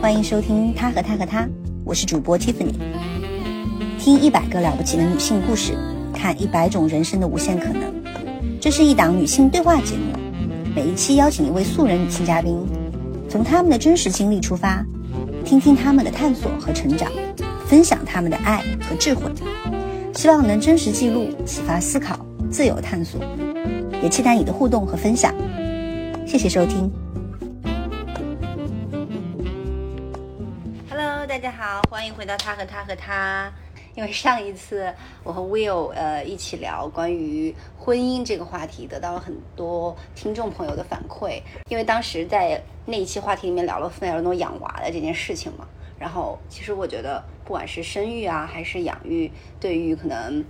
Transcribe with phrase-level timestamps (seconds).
[0.00, 1.48] 欢迎收听他和他和他，
[1.84, 2.74] 我是主播 Tiffany。
[3.98, 5.76] 听一百个了不起的女性故事，
[6.12, 7.82] 看一百种人生的无限可能。
[8.60, 10.18] 这是一档女性对话节目，
[10.74, 12.56] 每一期邀请一位素人女性嘉宾，
[13.28, 14.84] 从她们的真实经历出发，
[15.44, 17.10] 听听她们的探索和成长，
[17.66, 19.30] 分享她们的爱和智慧，
[20.14, 23.20] 希望能真实记录、启发思考、自由探索，
[24.02, 25.32] 也期待你的互动和分享。
[26.26, 26.90] 谢谢收听。
[32.02, 33.52] 欢迎回到他和他和他。
[33.94, 34.92] 因为上一次
[35.22, 41.40] 我和 Will 呃一起聊关于婚姻这个话题，得到了很多听众朋友的反馈。
[41.68, 45.64] 因为当时在那一期话题里面聊了非常多养娃的这件事情嘛。
[45.96, 49.30] 然后其实我觉得，不管是生育啊，还是养育，
[49.60, 50.44] 对于可能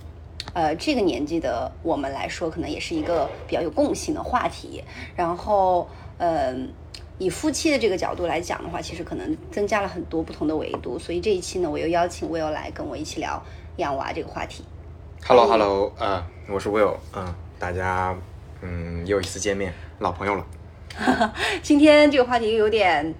[0.55, 4.83] 呃这个年纪的我们来说，可能也是一个比较有共性的话题。
[5.15, 6.73] 然后嗯。
[7.23, 10.99] 以夫妻的这个角度来讲的话，其实可能增加了很多不同的维度。
[10.99, 13.41] 所以这一期呢，我又邀请 Will 来跟我一起聊
[13.77, 14.65] 养娃这个话题。
[15.25, 18.13] Hello，Hello，呃，我是 Will，嗯，大家
[18.61, 20.45] 嗯又一次见面，老朋友了。
[21.63, 23.15] 今天这个话题有点，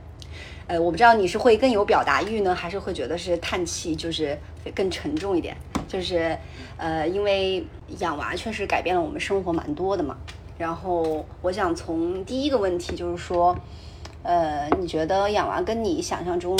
[0.67, 4.37] 呃，我不知道你是会更有表达欲呢，还是会觉得是叹气，就是
[4.75, 5.57] 更沉重一点。
[5.87, 6.37] 就是
[6.77, 7.65] 呃，因为
[8.01, 10.17] 养娃确实改变了我们生活蛮多的嘛。
[10.59, 13.57] 然后我想从第一个问题就是说。
[14.23, 16.59] 呃，你觉得养娃跟你想象中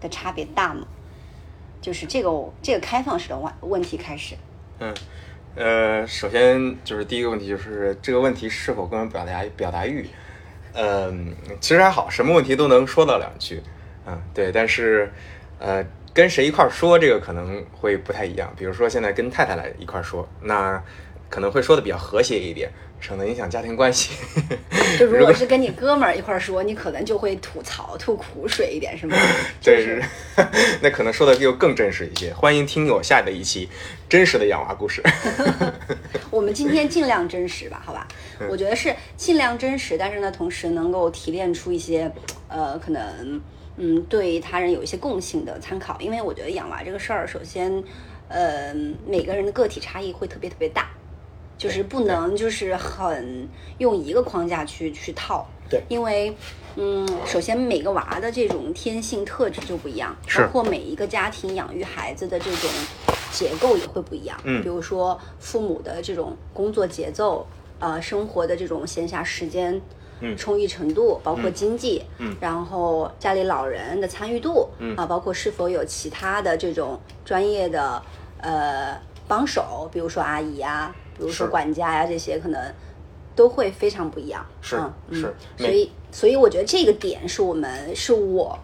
[0.00, 0.86] 的差别大吗？
[1.80, 2.30] 就是这个
[2.62, 4.36] 这个开放式的问问题开始。
[4.78, 4.94] 嗯，
[5.56, 10.08] 呃，首先就是第一个问题就是这个问题是否更有表达表达欲？
[10.74, 13.60] 嗯，其实还好，什么问题都能说到两句。
[14.06, 15.12] 嗯，对，但是
[15.58, 18.52] 呃，跟谁一块儿说这个可能会不太一样。
[18.56, 20.82] 比如说现在跟太太来一块儿说，那
[21.28, 22.70] 可能会说的比较和谐一点。
[23.02, 24.12] 省得影响家庭关系。
[24.96, 29.16] 就如果是跟你哥们儿一块儿说，你可能就会吐槽、吐苦水一点，是吗？
[29.60, 30.02] 对，是。
[30.80, 32.32] 那可能说的就更真实一些。
[32.32, 33.68] 欢迎听我下的一期
[34.08, 35.02] 真实的养娃故事。
[36.30, 38.06] 我们今天尽量真实吧，好吧？
[38.48, 42.10] 我觉得是尽量真实，但是呢，同时能够提炼出一些
[42.48, 43.40] 呃，可能
[43.78, 46.00] 嗯，对他人有一些共性的参考。
[46.00, 47.82] 因为我觉得养娃这个事儿，首先
[48.28, 48.72] 呃，
[49.04, 50.88] 每个人的个体差异会特别特别大。
[51.58, 53.48] 就是不能就是很
[53.78, 56.34] 用一个框架去去套，对，因为
[56.74, 62.70] 嗯，首先每个娃的这种天性特质就不一样，包括每一个家庭养育孩子的这种
[63.30, 67.46] 结构也会不一样，嗯，比如说父母的这种工作节奏，
[67.78, 69.80] 呃，生活的这种闲暇时间，
[70.20, 74.96] 嗯，充裕程度，包括经济，嗯，然后家里老人的参与度，嗯。
[74.96, 78.02] 啊，包括是否有其他的这种专业的
[78.38, 78.98] 呃
[79.28, 80.94] 帮手，比如说阿姨呀。
[81.16, 82.72] 比如说管家呀，这些可能
[83.34, 84.44] 都会非常不一样。
[84.60, 84.80] 是
[85.12, 88.58] 是，所以所以我觉得这个点是我们是我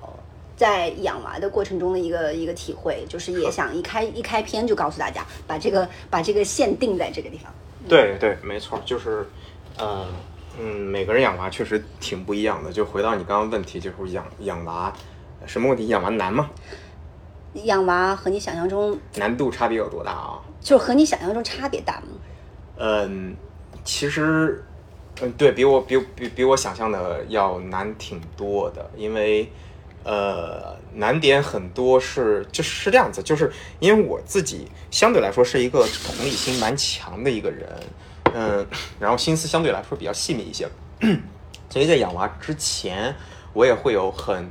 [0.57, 7.53] 在养娃的过程中的一个一个体会，就是也想一开一开篇就告诉大家，把这个把这个线定在这个地方。
[7.89, 9.27] 对对，没错，就是
[9.79, 10.05] 呃
[10.61, 12.73] 嗯，每个人养娃确实挺不一样的。
[12.73, 14.93] 就回到你刚刚问题，就是养养娃
[15.47, 15.87] 什么问题？
[15.87, 16.51] 养娃难吗？
[17.65, 20.39] 养娃和你想象中难度差别有多大啊？
[20.61, 22.18] 就是和你想象中差别大吗？
[22.81, 23.37] 嗯，
[23.84, 24.65] 其实，
[25.21, 29.50] 嗯，对比我比比比我想象的要难挺多的，因为，
[30.05, 37.69] 呃，难点很多是就是是这样子，就是因为我自己相对来说是一个同理心蛮强的一个人，
[38.33, 38.65] 嗯，
[39.00, 40.69] 然后心思相对来说比较细腻一些，
[41.69, 43.12] 所以在养娃之前，
[43.53, 44.49] 我也会有很，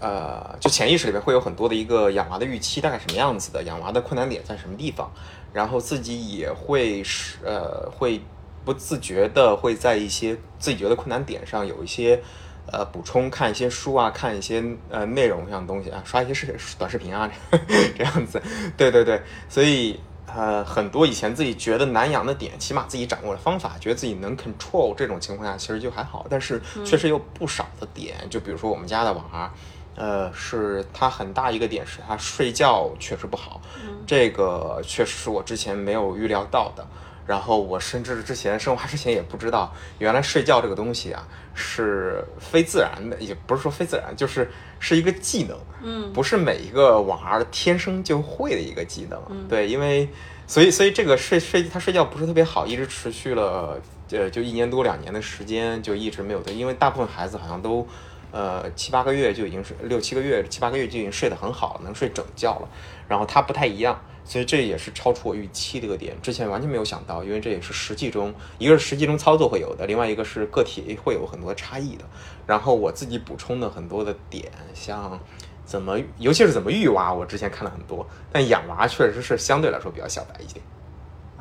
[0.00, 5.10] 呃，就潜意识里面会有很多的一个养娃的预期，大概什么样子的，养娃的困难点在什么地方。
[5.58, 8.20] 然后自己也会是呃，会
[8.64, 12.22] 不自觉的会在一些自己觉得困难点上有一些
[12.70, 17.28] 呃补充，看一些书啊，看一些呃内容上的东西啊，刷一些视短视频啊，
[17.98, 18.40] 这样子。
[18.76, 19.98] 对对对，所以
[20.32, 26.24] 呃很多以前自己觉得难养的点，起码自己掌握了方法，觉得自己能 control 这种情况下，其实就还好。
[26.30, 29.52] 但是确实有不少的点，就比如说我们家的娃。
[29.98, 33.60] 呃，是他很大一个点是他睡觉确实不好，
[34.06, 36.86] 这个确实是我之前没有预料到的。
[37.26, 49.20] 然后我甚至之前生娃之前也不知道，原来睡觉这个东西啊是非自然的，也不是说非自然，就是是一个技能，嗯，不是每一个娃儿天生就会的一个技能。
[49.46, 50.08] 对，因为
[50.46, 53.78] 所以所以这个睡睡他睡觉不是特别好，一直持续了
[54.10, 57.86] 呃就一年多两年的时间，就一直没有对，因为大部分孩子好像都。
[58.30, 62.68] 呃，七八个月就已经是六七个月，七八个月就已经睡得很好了，能睡整觉了。
[63.08, 72.04] 然后他不太一样，所以这也是超出我预期的一个点，之前完全没有想到，因为这也是实际中一个是实际中操作会有的，另外一个是个体会有很多差异的。
[72.46, 75.18] 然后我自己补充的很多的点，像
[75.64, 80.62] 怎么，尤其是怎么育娃，我之前看了很多，但养娃确实是相对来说比较小白一点。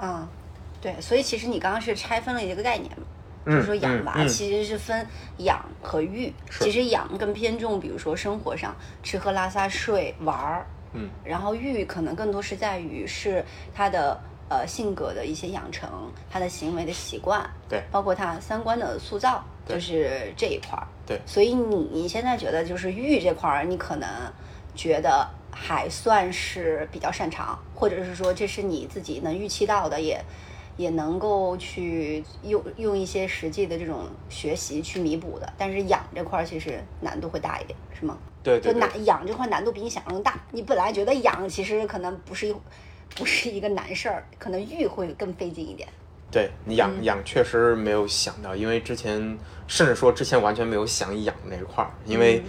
[0.01, 0.27] 嗯，
[0.81, 3.05] 对，所以其实你刚刚是拆分了一个概念嘛，
[3.47, 5.07] 就是说养娃其实是分
[5.38, 6.65] 养和育，是。
[6.65, 15.89] 其实养更偏重，比如说生活上吃喝拉撒睡玩儿，嗯，然后育可能更多是在于是他的呃性格的一些养成，
[16.29, 17.81] 他的行为的习惯，对。
[17.89, 20.85] 包括他三观的塑造，就是这一块儿。
[21.05, 21.19] 对。
[21.25, 24.09] 所以你你现在觉得就是育这块儿，你可能
[24.75, 30.21] 觉得还算是比较擅长，或者是说这是你自己能预期到的，也
[30.77, 35.53] 也能够去用用一些实际的这种学习去弥补的。
[35.57, 38.18] 但是养这块儿其实难度会大一点，是吗？
[38.41, 40.39] 对对对就难养这块难度比你想象中大。
[40.51, 42.56] 你本来觉得养其实可能不是一
[43.18, 45.89] 不是一个难事儿，可能育会更费劲一点。
[46.29, 52.44] 对你养、养确实没有想到，因为之前甚至说之前完全没有想养那一块儿，因为、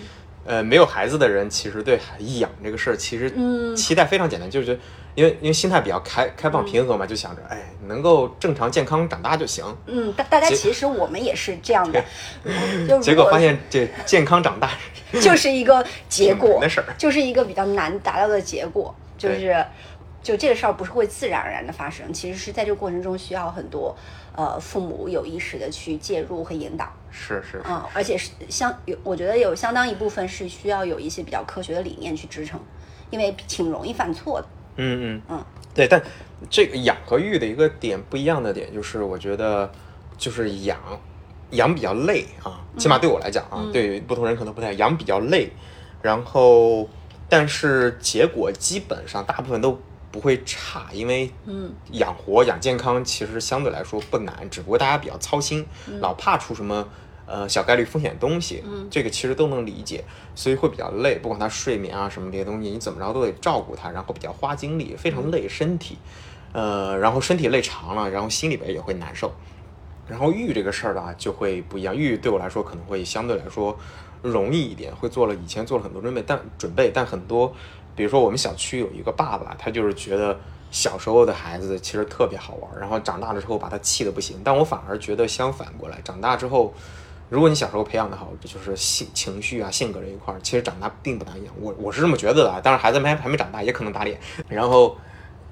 [0.45, 4.81] 呃没有孩子的人其实对孩养这个事儿其实嗯期待非常简单，就是觉得
[5.19, 9.65] 因为因为心态比较开开放平和嘛，就想着哎能够正常健康长大就行。
[9.87, 12.00] 嗯，大大家其实我们也是这样的，
[12.87, 14.70] 就结果发现这健康长大
[15.20, 19.67] 就是一个结果挺难的事儿，就是一个比较难达到的结果，就是
[20.23, 23.97] 就这个事儿不是会自然而然的发生，其实是在这个过程中需要很多
[24.37, 27.62] 呃父母有意识的去介入和引导，是是是。
[27.69, 32.61] 嗯，而且是相有我觉得有相当一部分是需要有一些比较科学的理念去支撑，
[33.11, 34.47] 因为挺容易犯错的，
[34.79, 35.23] 嗯嗯。
[35.29, 35.45] 嗯，
[35.75, 36.03] 对，但
[36.49, 39.71] 这个养和育的一个点不一样的点就是，我觉得
[40.17, 40.79] 就是养
[41.51, 45.51] 养比较累啊，起码对我来讲啊，对于不同人可能不太养比较累，
[46.01, 46.89] 然后
[47.29, 49.79] 但是结果基本上大部分都
[50.11, 51.73] 不会差，因为嗯。
[51.93, 55.67] 养活养健康其实相对来说不难，只不过大家比较操心，
[56.01, 56.89] 老怕出什么。
[57.29, 60.03] 呃，小概率风险东西，嗯这个其实都能理解，
[60.35, 61.19] 所以会比较累。
[61.19, 65.99] 不管他睡眠啊什么这些东西，你怎么着都得照顾他，然后比较花精力，非常累身体。
[66.53, 69.31] 呃，然后身体累长了，然后心里边也会难受。
[70.09, 71.95] 然后育这个事儿呢，就会不一样。
[71.95, 73.79] 育对我来说可能会相对来说
[74.23, 77.55] 容易一点，会做了以前做了很多准备，但准备，但很多，
[77.95, 80.41] 比如说我们小区有一个爸爸，他就是觉得
[80.71, 84.41] 小时候的孩子其实特别好玩，然后长大了之后把他气得不行。
[84.43, 86.73] 但我反而觉得相反过来，长大之后，
[87.29, 91.55] 如果你小时候培养的好，就是性情绪啊、性格这一块儿，其实长大并不难养。
[91.61, 94.19] 我我是这么觉得的啊，当然孩子没还没长大，也可能打脸。
[94.49, 94.97] 然后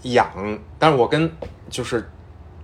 [0.03, 1.31] 养，但是我跟
[1.69, 2.11] 就是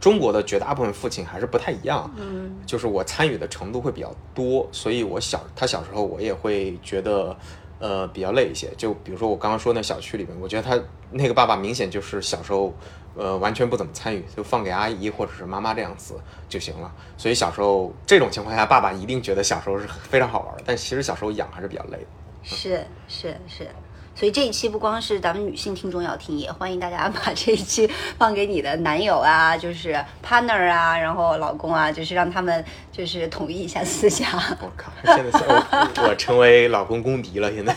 [0.00, 7.36] 中国的绝大部分父亲还是不太一样，嗯就是我参与的程度会比较多，所以我小他小时候我也会觉得
[7.78, 8.70] 呃比较累一些。
[8.76, 12.74] 就比如说我刚刚说那小区里面，我觉得他那个爸爸明显就是小时候
[13.16, 16.14] 呃完全不怎么参与，就放给阿姨或者是妈妈这样子
[16.48, 16.90] 就行了。
[17.16, 22.06] 所以小时候这种情况下，爸爸一定觉得小时候是非常好玩的，但其实小时候养还是比较累的。
[22.42, 23.70] 是是是，
[24.16, 27.88] 所以这一期不光是咱们女性听众要听，也欢迎大家把这一期
[28.18, 29.94] 放给你的男友啊，就是
[30.26, 34.28] partner 啊，然后老公啊，就是让他们就是统一一下思想。
[34.60, 35.38] 我靠，现在
[36.02, 37.76] 我我成为老公公敌了，现在。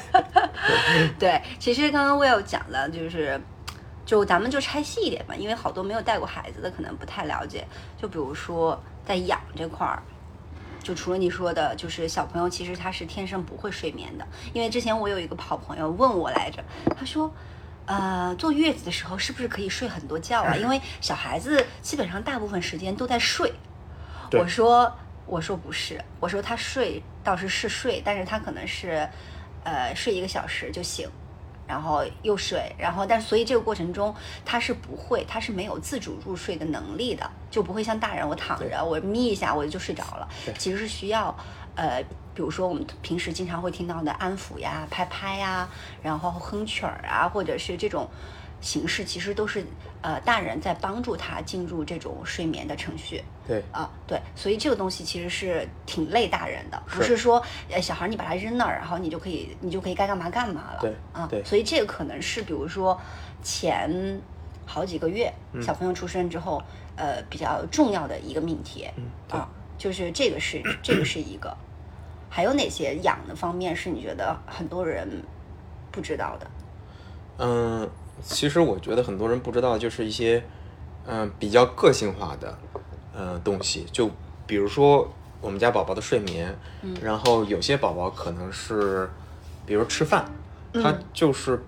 [1.20, 3.40] 对，其实刚刚 Will 讲了，就是
[4.06, 7.66] 就咱们就拆细一点吧，因为好多没有带过孩子的可能不太了解。
[7.98, 10.02] 就比如说在养这块儿，
[10.82, 16.64] 就除了你说的，就是小朋友其实他是天生不会睡眠的，因为之前我有一个好朋友问我来着，
[16.96, 17.34] 他说。
[17.88, 20.56] 呃，坐月子的时候是不是可以睡很多觉啊？
[20.56, 23.54] 因为小孩子基本上大部分时间都在睡。
[24.32, 24.92] 我说，
[25.28, 29.08] 我说不是，我说他睡倒是是睡，但是他可能是，
[29.64, 31.08] 呃，睡一个小时就醒，
[31.68, 41.36] 然后又睡，然后但所以这个过程中他是不会，他是没有自主入睡的能力的，就不会像大人我躺着我眯一下我就睡着了对，其实是需要，
[41.76, 42.04] 呃，
[42.34, 45.68] 比如说我们平时经常会听到的安抚呀、拍拍呀，
[46.02, 48.10] 然后哼曲儿啊，或者是这种。
[48.62, 49.66] 形式其实都是
[50.02, 60.80] 呃大人在帮助他进入这种睡眠的程序，对，啊，对，所以这个东西其实是挺累大人的，不是是说呃小孩你把他扔那儿，然后你就可以你就可以该干嘛干嘛了。
[60.82, 63.00] 对啊，对所以这个可能是比如说
[63.44, 64.20] 前
[64.66, 66.62] 好几个月、嗯小朋友出生之后，
[66.96, 69.48] 呃比较重要的一个命题、嗯啊，
[69.78, 71.56] 就是这个是这个是一个，
[72.30, 75.08] 还有哪些养的方面是你觉得很多人
[75.92, 76.48] 不知道的？
[77.38, 77.90] 嗯，
[78.22, 80.44] 其实我觉得很多人不知道，就是一些
[81.06, 82.58] 嗯比较个性化的
[83.16, 84.10] 呃东西，就
[84.48, 85.08] 比如说
[85.42, 86.58] 我们家宝宝的睡眠，
[87.02, 89.10] 然后有些宝宝可能是，
[89.66, 90.26] 比如吃饭，
[90.74, 91.62] 他就是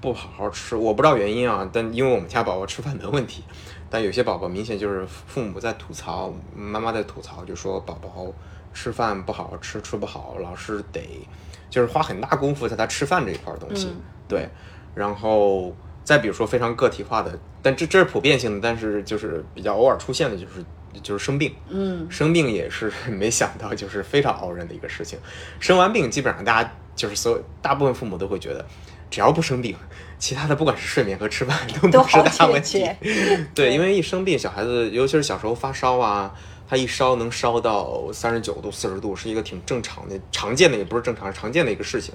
[0.00, 3.42] 不好好吃，我不知道原因啊，但因为我们家宝宝吃饭没问题，
[3.90, 8.26] 但有些宝宝明显就是父母在吐槽，妈妈在吐槽，就说宝宝
[8.72, 11.26] 吃饭不好好吃，吃不好，老是得
[11.68, 13.88] 就是花很大功夫在他吃饭这一块东西，
[14.26, 14.48] 对，
[14.94, 15.74] 然后
[16.08, 20.64] 再比如说非常个体化的，但这这是普遍性的，但是就是比较偶尔出现的就是
[21.02, 25.18] 就是生病，嗯，生病也是没想到，就是非常熬人的一个事情。
[25.60, 28.64] 生完病，基本上大家就是所有大部分父母都会觉得，
[29.10, 29.76] 只要不生病，
[30.18, 31.54] 其他的不管是睡眠和吃饭
[31.92, 33.06] 都不是大问解题。
[33.06, 33.46] 决。
[33.54, 36.32] 对，因为一生病，小孩子尤其是小时候发烧啊，
[36.66, 42.14] 他一烧能烧到三十九度、四十度，是一个挺正常的、常见的，也不是正常，常见的一个事情。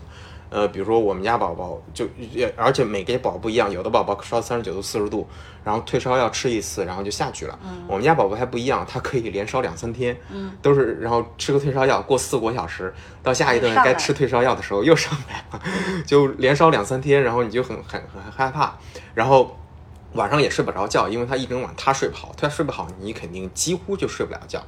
[0.54, 5.28] 呃，比如说我们家宝宝就，也而且每个宝宝不一样，有的宝宝烧三十九度、四十度，
[5.64, 7.60] 然后退烧药吃一次，然后就下去了。
[7.88, 12.94] 我们家宝宝还不一样，他可以连烧两三天，嗯都是然后吃个退烧药，过四五个小时，
[13.24, 15.62] 到下一顿该吃退烧药的时候又上来了，
[16.06, 18.78] 就连烧两三天，然后你就很很很害怕，
[19.16, 19.58] 然后。
[20.14, 24.64] 晚上也睡不着觉，因为他一整晚他睡不好，他睡不好，你肯定几乎就睡不了觉。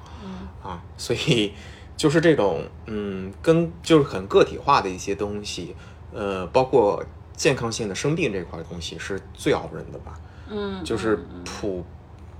[0.63, 1.53] 啊，所以
[1.97, 5.75] 就是这种嗯，跟就是很个体化的一些东西，
[6.13, 11.83] 呃，包括健康性的生病这块东西是最熬人的吧，嗯，就是嗯普，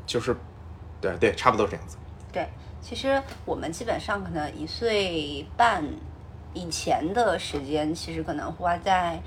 [0.05, 0.35] 就是
[0.99, 1.97] 对对，差不多这样子。
[2.31, 2.47] 对，
[2.81, 5.83] 其实我们基本上可能一岁半
[6.53, 9.21] 以前的时间，其实可能花在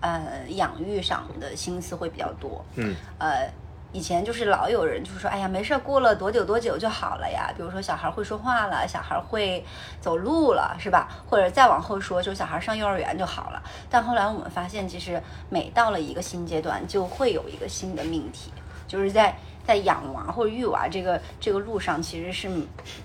[0.00, 2.64] 呃养育上的心思会比较多。
[2.76, 3.48] 嗯，呃，
[3.90, 7.50] 以前就是老有人就是说，哎呀，没事儿，过了多久多久就好了呀。
[7.56, 9.64] 比如说小孩会说话了，小孩会
[10.00, 11.08] 走路了，是吧？
[11.26, 13.62] 或者再往后说，就小孩上幼儿园就好了。
[13.88, 18.52] 但后来我们发现，其实每到了一个新阶段，就会有一个新的命题，
[18.86, 19.34] 就是在
[19.66, 22.50] 在养娃或者育娃这个这个路上，其实是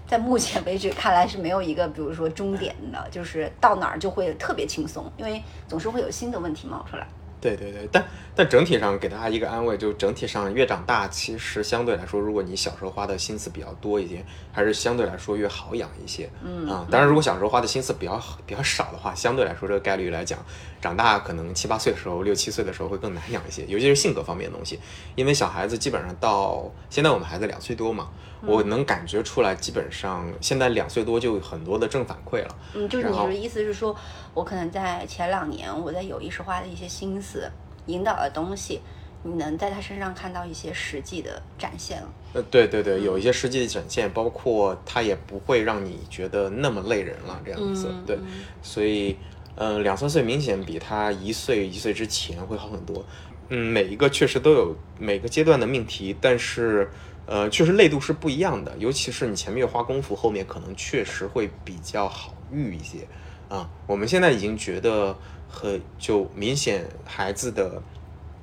[0.05, 7.07] 在目前为止看来是没有一个，比如说终点的，就是到哪儿就会特别轻松，因为总是会有新的问题冒出来。
[7.43, 16.29] 对对对，但但整体上给大家一个安慰，就整体上越长大，其实相对来说，如果你小时候花的心思比较多一些，还是相对来说越好养一些。
[16.41, 20.39] 嗯啊，当然如果小时候花的心思比较比较少的话，相对来说这个概率来讲，
[20.81, 24.79] 长大可能七八岁的时候、六七岁的时候会更难养一些，尤其是性格方面的东西。
[25.15, 28.09] 因为小孩子基本上到现在我们孩子两岁多嘛，
[28.45, 32.55] 我能感觉出来，基本上现在两岁多就有很多的正反馈了。
[32.73, 33.95] 嗯，就是你的意思是说，
[34.33, 37.49] 我可能在前两年我在有意识花的一些心思
[37.85, 38.81] 引导的东西，
[39.23, 42.09] 你能在他身上看到一些实际的展现了。
[42.33, 47.89] 呃，对对对，有一些实际的展现，包括他也不会让你觉得那么累人了，这样子。
[48.05, 48.17] 对，
[48.61, 49.15] 所以，
[49.55, 53.05] 呃，两三岁明显比他一岁一岁之前会好很多。
[53.49, 56.89] 嗯，每一个确实都有每个阶段的命题，但是，
[57.25, 58.75] 呃，确实累度是不一样的。
[58.77, 63.07] 尤其是你前面花功夫，后面可能确实会比较好育一些。
[63.49, 65.15] 啊，我们现在已经觉得
[65.49, 67.81] 很就明显孩子的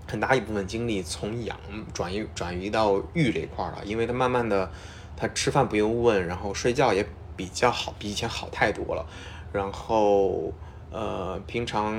[0.07, 1.59] 很大一部分精力从养
[1.93, 4.71] 转移转移到育这一块儿了，因为他慢慢的
[5.17, 7.07] 他吃饭不用问，然后睡觉也
[7.37, 9.07] 比较好，比以前好太多了，
[9.53, 10.53] 然后。
[10.93, 11.95] 呃，平常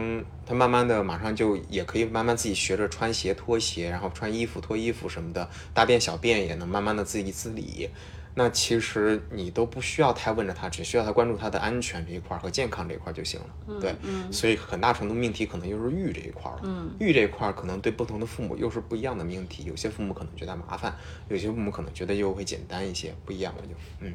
[0.52, 7.90] 他慢慢的马上就也可以慢慢自己学着穿鞋脱鞋，然后穿衣服脱衣服什么的，大便小便也能慢慢的自己自理。
[8.36, 13.80] 那其实你都不需要太问着他，只需要他关注他的安全这一块儿和健康这一块儿就行了。
[13.80, 13.96] 对，
[14.30, 16.64] 所以很大程度命题可能又是育这一块儿了。
[16.66, 20.94] 嗯育这一块儿可能对不同的父母又是不一样的命题，有些父母可能觉得麻烦，
[21.30, 23.70] 有些父母可能觉得又会简单一些，不一样了就
[24.02, 24.14] 嗯。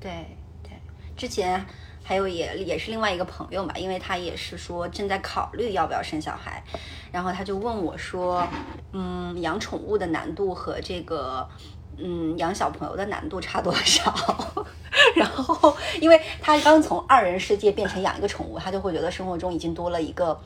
[0.00, 0.10] 对
[0.60, 0.72] 对，
[1.16, 1.64] 之前
[2.08, 6.62] 还有也也是另外一个朋友嘛，因为他也是说正在考虑要不要生小孩，
[7.12, 8.42] 然后他就问我说，
[8.92, 11.46] 嗯，养宠物的难度和这个。
[12.00, 14.14] 嗯，养小朋友的难度差多少？
[15.16, 20.40] 然后，因为他刚从二人世界变成养一个宠物，他就会觉得生活中已经多了一个，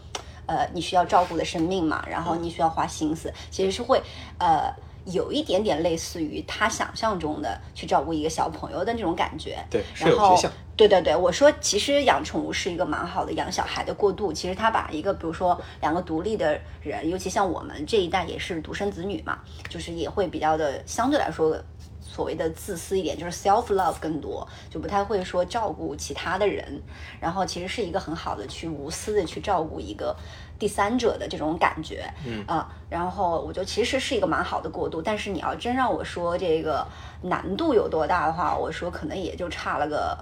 [0.46, 4.02] 呃，你需要照顾的生命嘛，然后你需要花心思，其实是会，
[4.38, 9.62] 呃，有一点点类似于他想象中的去照顾一个小朋友的那种感觉。
[9.68, 10.34] 对，然后。
[10.74, 14.32] 对对对，我说其实养宠物是一个蛮好的养小孩的过渡。
[14.32, 19.38] 其实他把一个，比如说两个独立的人，尤其像我们这一代也是独生子女嘛，
[19.68, 21.54] 就是也会比较的相对来说
[22.00, 26.82] 所谓的自私一点，就是 self love 更多，就不太会说照顾其他的人。
[27.20, 30.16] 然后其实是一个很好的去无私的去照顾一个
[30.58, 35.02] 第三者的这种感觉，嗯啊，然后我觉得其实是一个蛮好的过渡。
[35.02, 36.84] 但是你要真让我说这个
[37.20, 40.18] 难度有多大的话，我说可能也就差了个。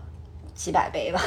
[0.60, 1.18] 几百倍吧，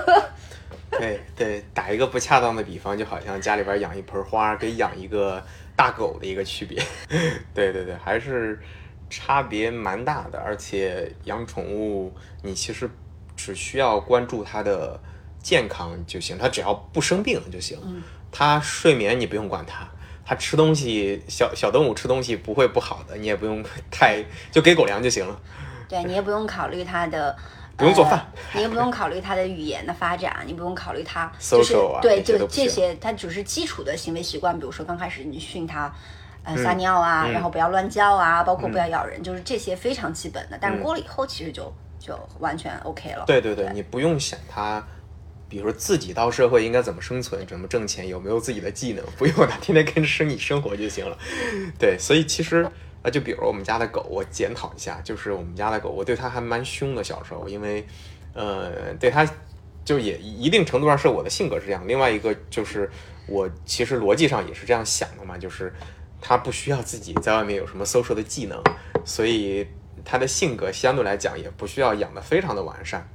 [0.92, 5.42] 对对，打一个不恰当的比方，就好像家里边养一盆花跟养一个
[5.74, 6.78] 大狗的一个区别。
[7.54, 8.60] 对对对，还是
[9.08, 10.38] 差别蛮大的。
[10.38, 12.90] 而且养宠物，你其实
[13.34, 15.00] 只需要关注它的
[15.42, 17.78] 健康就行，它只要不生病就行。
[18.30, 19.88] 它睡眠你不用管它，
[20.22, 25.40] 它吃东西小小动物吃东西不会不好的，你也不用 太就给狗粮就行了。
[25.88, 27.34] 对你也不用考虑它的。
[27.76, 35.92] 不用做饭呃你也不用考虑他的语言的发展，你不用考虑他就是对，就这些都不行这些，它只是基础的行为习惯，比如说刚开始你训他。
[36.46, 40.58] 呃，嗯撒尿啊，然后不要乱叫啊，包括不嗯要咬人，就是这些非常基本的。
[40.60, 43.24] 但是过了以后，其实就就完全 OK 了。
[43.26, 44.86] 对对对，你不用想他，
[45.48, 51.16] 比如说自己到社会应该怎么生存，怎么挣钱，有没有自己的技能，不用他天天跟着生你生活就行了。
[51.78, 52.70] 对，所以其实
[53.04, 57.86] 啊，就比如我们家的狗，我检讨一下，就是我们家的狗，我对它还蛮凶的，小时候，因为
[58.32, 59.28] 呃，对它
[59.84, 61.86] 就也一定程度上是我的性格是这样。
[61.86, 62.90] 另外一个就是
[63.28, 65.70] 我其实逻辑上也是这样想的嘛，就是
[66.20, 68.58] 它不需要自己在外面有什么 social 的技能，
[69.04, 69.68] 所以
[70.02, 73.06] 它的性格相对来讲也不需要养得非常的完善。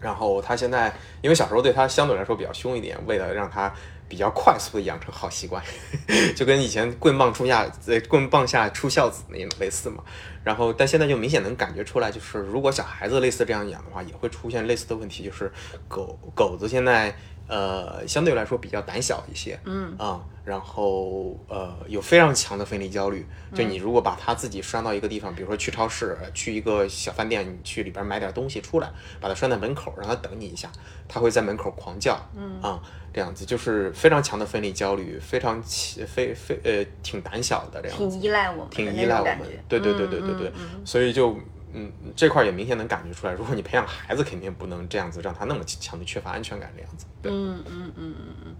[0.00, 0.92] 然后它现在，
[1.22, 3.72] 因为小时候对它相对来说比较凶一点，为了让它
[4.08, 5.62] 比较快速的养成好习惯，
[6.34, 10.02] 就跟以前棍棒出下呃棍棒下出孝子那种类似嘛。
[10.42, 15.52] 然后，但现在就明显能感觉出来，就是如果小孩子类似这样养的话，也会出现类似的问题，就是
[15.88, 17.14] 狗狗子现在
[17.48, 23.26] 呃相对来说比较胆小一些，嗯啊、然后呃有非常强的分离焦虑。
[23.54, 28.90] 就你如果把它自己拴到一个地方，比如说去超市、呃去一个小饭店，你去里边买点东西出来，
[29.20, 30.70] 把它拴在门口，让它等你一下，
[31.08, 32.80] 它会在门口狂叫，嗯啊、
[33.12, 38.04] 这样子就是非常强的分离焦虑，非常起非非呃挺胆小的这样子。
[38.04, 39.38] 挺依赖我们挺依赖我们
[39.68, 40.52] 对对对对对对，
[40.84, 41.34] 所以就
[41.72, 47.06] 嗯这块儿也明显能感觉出来，如果你培养孩子，肯定不能这样子让他那么强的缺乏安全感这样子。
[47.22, 48.56] 对，嗯嗯嗯嗯嗯，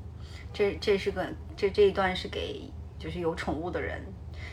[0.52, 4.02] 这这是个这这一段是给就是有宠物的人，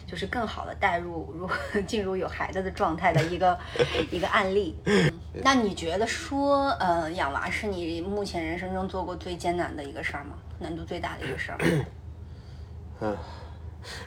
[0.07, 1.49] 就是更好的带入如
[1.85, 3.57] 进入有孩子的状态的一个
[4.11, 4.77] 一个案例。
[4.85, 5.11] 嗯
[5.43, 10.37] 那你觉得说呃养娃是你目前人生中做过最艰难的一个事儿吗？
[10.59, 11.57] 难度最大的一个事儿？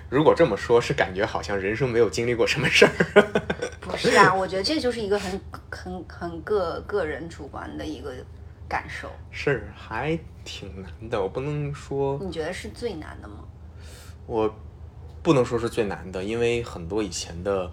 [0.08, 2.92] 如果这么说，是感觉好像人生没有经历过什么事儿。
[3.80, 8.12] 不是啊，我觉得这就是一个很很很个个人主观的一个
[8.68, 9.08] 感受。
[9.30, 13.44] 是还挺难的，我不能说你觉得是最难的吗？
[14.26, 14.54] 我
[15.22, 17.70] 不能说是最难的，因为很多以前的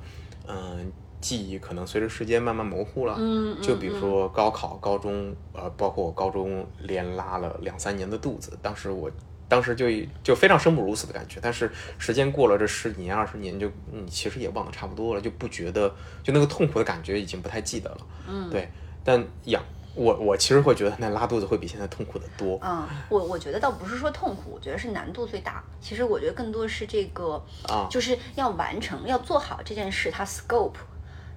[0.48, 3.16] 嗯、记忆可能随着时间慢慢模糊了。
[3.18, 9.12] 嗯就比如说高考、高中，呃，包括我高中连拉了两三年的肚子，当时我
[9.48, 9.86] 当时就
[10.24, 11.40] 就非常生不如死的感觉。
[11.42, 17.98] 但是时间过了这十几年、二十年就，你，其实也忘得差不多了，就不觉得就那个痛苦的感觉已经不太记得了。
[18.28, 18.70] 嗯，对。
[19.04, 22.60] 但养我，我其实会觉得那拉肚子会比现在痛苦的多。
[22.62, 25.64] 嗯，我我觉得倒不是说痛苦，我觉得是难度最大。
[25.80, 30.74] 其实我觉得更多是这个，啊就是要完成、要做好这件事，它 scope，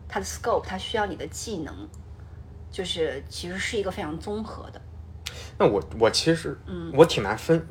[0.09, 1.73] 它的 scope，它需要你的技能，
[2.71, 4.81] 就是其实是一个非常综合的。
[5.59, 7.65] 那我我其实嗯，我挺难分，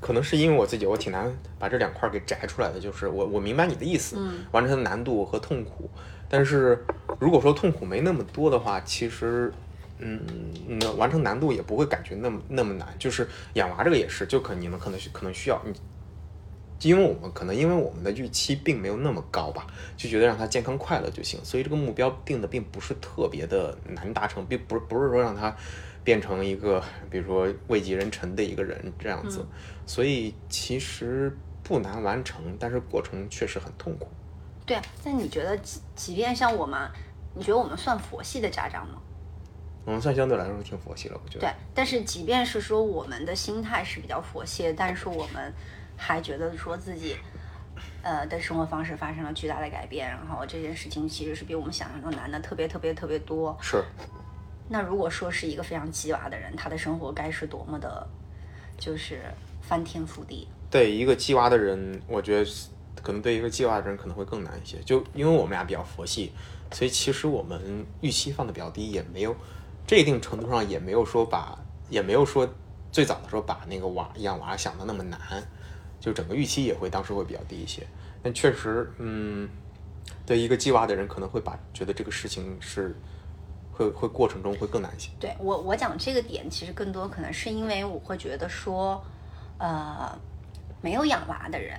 [0.00, 2.80] 可能是因为我自己，我挺难把这两块儿给摘出来的。
[2.80, 4.16] 就是我我明白你的意思，
[4.52, 5.90] 完成它的难度和痛苦，
[6.28, 6.84] 但是
[7.18, 9.52] 如果说痛苦没那么多的话，其实。
[9.98, 10.20] 嗯，
[10.78, 15.72] 那完成难度也不会感觉那么那么难，就是养娃这个也是，就可你们可能可能需要你，
[16.82, 25.56] 因为我们可能因为我们的预期并没有那么高吧，就觉得让他健康快乐就行，所以这个目标定的并不是特别的难达成，并不是不是说让他
[26.06, 29.44] 变成一个比如说位极人臣的一个人这样子，
[29.84, 34.06] 所以其实不难完成，但是过程确实很痛苦。
[34.64, 36.88] 对啊，那你觉得即即便像我们，
[37.34, 39.02] 你觉得我们算佛系的家长吗？
[39.84, 41.40] 我们算相对来说挺佛系了，我觉得。
[41.40, 45.52] 对，但是即便是说我们的心态是比较佛系，但是我们
[45.96, 47.16] 还觉得说自己，
[48.02, 53.56] 呃的生活方式发生了巨大的改变，然后这件事情其实是比我们想象中难的特别特别特别多。
[53.60, 53.84] 是，
[54.68, 58.06] 那如果说是一个非常鸡娃的人，他的生活该是多么的，
[58.76, 59.22] 就是
[59.62, 60.48] 翻天覆地。
[60.70, 62.50] 对一个鸡娃的人，我觉得
[63.00, 64.76] 可能对一个鸡娃的人可能会更难一些。
[64.84, 66.32] 就因为我们俩比较佛系，
[66.72, 69.34] 所以其实我们预期放的比较低，也没有
[69.86, 71.56] 这一定程度上也没有说把，
[71.88, 72.48] 也没有说
[72.90, 75.20] 最早的时候把那个娃养娃想的那么难，
[76.00, 77.86] 就整个预期也会当时会比较低一些。
[78.22, 79.48] 但确实，嗯，
[80.26, 82.96] 对一个鸡娃的人可能会把觉得这个事情是
[83.76, 85.10] 会会过程中会更难一些。
[85.20, 89.02] 对我我讲这个点，其实更多可能是因为我会觉得说，
[89.58, 90.18] 呃，
[90.80, 91.78] 没有养娃的人，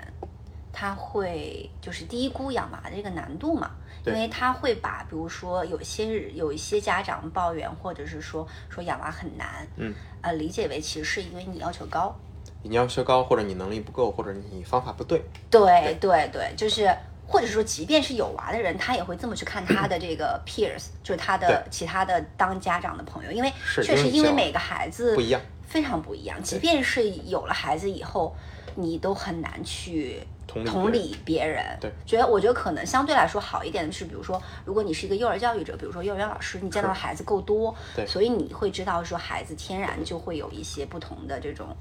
[0.72, 3.72] 他会就是低估养娃的这个难度嘛，
[4.06, 12.16] 因为他会把比如说有些有一些家长抱怨，或者是说说养娃很难，嗯，呃，理解为其实是因为你要求高，
[12.62, 15.24] 你要求高，或者你能力不够，或者你方法不对。
[15.50, 16.96] 对对对，就是
[17.28, 23.52] 或者说，即便是有娃的人，他也会这么去看他的这个 peers，就是他的其他的当家长的朋友，因为
[23.84, 26.42] 确实因为每个孩子不一样非常不一样。
[26.42, 28.34] 即便是有了孩子以后，
[28.76, 31.62] 你都很难去同理别人。
[31.82, 41.76] 对，觉得我觉得可能相对来说好一点的是，比如说，如果你是一个幼儿教育者，比如说幼儿园老师，你见到的孩子够多，对所以你会知道说孩子天然就会有一些不同的这种，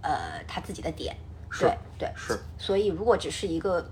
[0.00, 1.14] 呃，他自己的点。
[1.48, 3.88] 是对对，是所以如果只是一个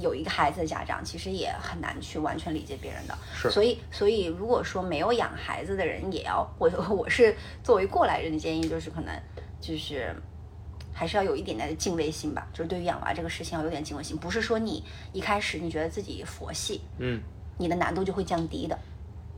[0.00, 3.16] 有一个孩子的家长，其实也很难去完全理解别人的。
[3.34, 9.14] 是所以所以如果说没有养孩子的人，也要我 我是作为过来人的建议，就是可能
[9.60, 10.14] 就是。
[10.98, 14.82] 还是要有一点点的敬畏心吧，就是对于养娃这个事情要有点敬畏心，不是说你
[15.12, 17.20] 一开始你觉得自己佛系，嗯，
[17.58, 18.78] 你的难度就会降低的。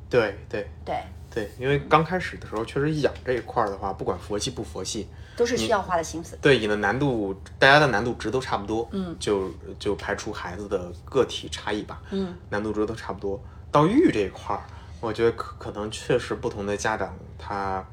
[0.09, 6.38] 对对对，对，因为刚开始的时候，确实养这一块儿的话，不管佛系不佛系，都是需要花的心思。
[6.41, 13.41] 对你的难度，大家的难度值都差不多，嗯，就就排除孩子的个体差异吧，嗯，难度值都差不多。
[13.71, 14.62] 到育这一块儿，
[15.01, 17.87] 我觉得可可能确实不同的家长他，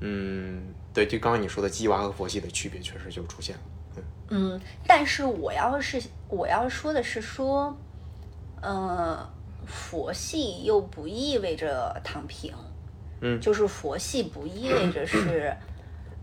[0.00, 3.62] 嗯，对，就刚刚你说的鸡娃和佛系的区别，确实就出现了。
[3.96, 4.02] 嗯
[4.34, 7.76] 嗯，但是我要是我要说的是说，
[8.60, 9.28] 呃，
[9.66, 12.54] 佛系又不意味着躺平，
[13.22, 13.40] 嗯。
[13.40, 15.56] 就是佛系不意味着是，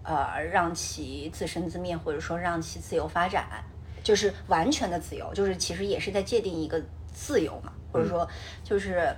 [0.03, 3.63] 呃，让其自生自灭，或者说让其自由发展，
[4.03, 6.79] 就是完全的自由，就是其实也是在界定一个
[7.12, 8.27] 自由嘛，或者说
[8.63, 9.12] 就是，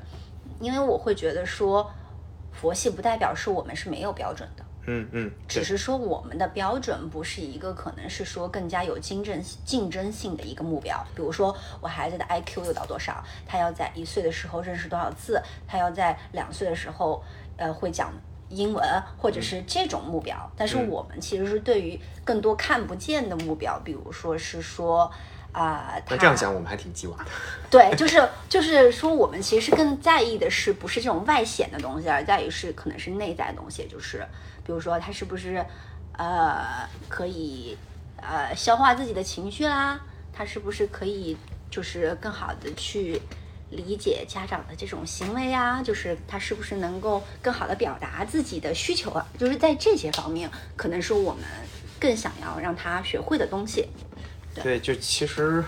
[0.59, 1.91] 因为我会觉得说，
[2.51, 4.65] 佛系不代表是我们是没有标准的。
[4.87, 17.23] 嗯嗯，只是说我们的标准不是一个可能是说更加有竞争竞争性的一个目标，比如说我孩子的 IQ 有到多少，他要在一岁的时候认识多少字，他要在两岁的时候
[17.61, 18.11] 呃会讲
[18.49, 20.51] 英文，或者是这种目标。
[20.57, 25.11] 但是嗯我们其实是对于更多看不见的目标，比如说是说。
[25.53, 27.25] 啊、他那这样讲，我们还挺鸡娃的。
[27.69, 34.25] 对，就是就是说，我们其实更在意的是不是这种外显的东西，而在于是可能是内在的东西，就是
[34.65, 35.65] 比如说他是不是
[36.17, 37.77] 呃可以
[38.15, 39.99] 呃消化自己的情绪啦，
[40.31, 41.35] 他是不是可以
[41.69, 43.21] 就是更好的去
[43.71, 51.43] 理解家长的这种行为啊，就是他是不是能够更好的表达自己的需求啊，就是在这些方面，可能是我们
[51.99, 53.87] 更想要让他学会的东西。
[54.53, 55.63] 对，就其实，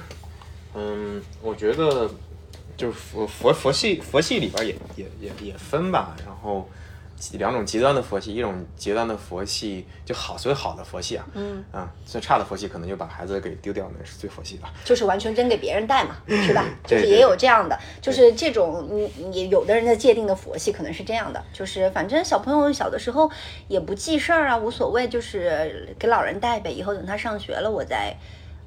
[0.73, 2.09] 嗯，我觉得
[2.75, 6.69] 就佛佛佛系佛系里边儿也也也也分吧，然后
[7.33, 14.63] 两种极端的佛系，一种极端的佛系就好，所谓好的佛系啊，嗯啊，最差的佛系可能就把孩子给丢掉，那是最佛系的。
[14.83, 16.65] 就是完全扔给别人带嘛，是吧？
[16.85, 23.31] 就是也有这样的，就是这种你你有的人的界定的佛系可能是这样的，就是反正小朋友小的时候
[23.67, 28.15] 也不记事儿啊，无所谓，就是给老人带呗，以后等他上学了，我再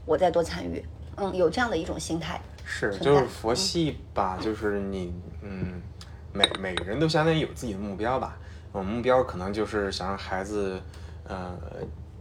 [0.06, 0.82] 我再多参与，
[1.16, 2.40] 嗯，有这样的一种心态。
[2.64, 5.80] 是，就是佛系吧，就是你，嗯，
[6.36, 8.36] 每每个人都相当于有自己的目标吧。
[8.72, 10.78] 我们目标可能就是想让孩子，
[11.24, 11.56] 呃，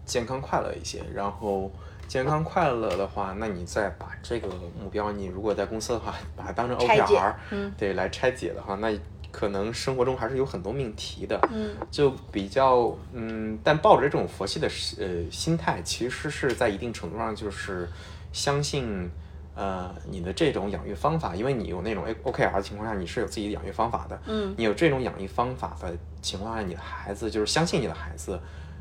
[0.06, 1.04] 健康快乐一些。
[1.14, 1.70] 然后
[2.08, 8.98] 健康快乐的话，那你再把这个目标，你如果在公司的话，把它当成拆解 OKR，嗯对，来拆解的话，那
[9.32, 11.38] 可能生活中还是有很多命题的。
[11.52, 17.90] 嗯就比较嗯，但抱着这种佛系的呃心态，其实是在一定程度上就是
[18.32, 19.10] 相信
[19.56, 24.20] 呃你的这种养育方法，因为你有那种 OKR 的情况下，你是有自己的养育方法的。
[24.28, 28.40] 嗯你有这种养育方法的情况下，你的孩子就是相信你的孩子，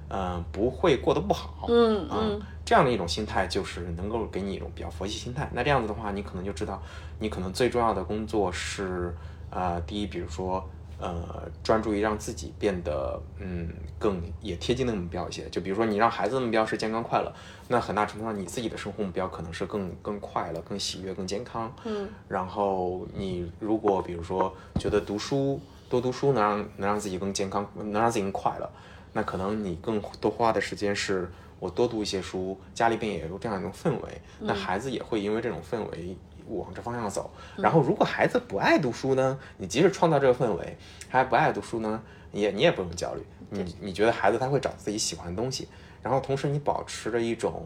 [0.09, 1.67] 呃，不会过得不好。
[1.67, 5.49] 啊嗯嗯这样的一种心态，就是能够给你一种比较佛系心态。
[5.53, 6.83] 那这样子的话，你可能就知道，
[7.19, 9.15] 你可能最重要的工作是，
[9.51, 10.67] 呃，第一，比如说，
[10.99, 15.49] 呃，专注于让自己变得，嗯，更也贴近那个目标一些。
[15.51, 17.33] 就比如说，你让孩子的目标是健康快乐，
[17.69, 21.75] 那很大程度上你自己的生活目标可能是更更快乐、更喜悦、更健康。
[21.85, 28.71] 嗯然后你如果比如说觉得读书多读书能让能让自己更健康，能让自己更快乐，
[29.13, 31.31] 那可能你更多花的时间是
[31.61, 36.17] 我多读一些书，家里边也有这样一种氛围，那孩子也会因为这种氛围
[36.49, 37.31] 往这方向走。
[37.57, 40.77] 然后如果孩子不爱读书呢，你即使创造这个氛围，
[41.11, 42.03] 他还不爱读书呢，
[42.33, 45.69] 你也你也不用焦虑，你你觉得孩子他会找自己喜欢的东西，
[46.03, 47.65] 然后同时你保持着一种。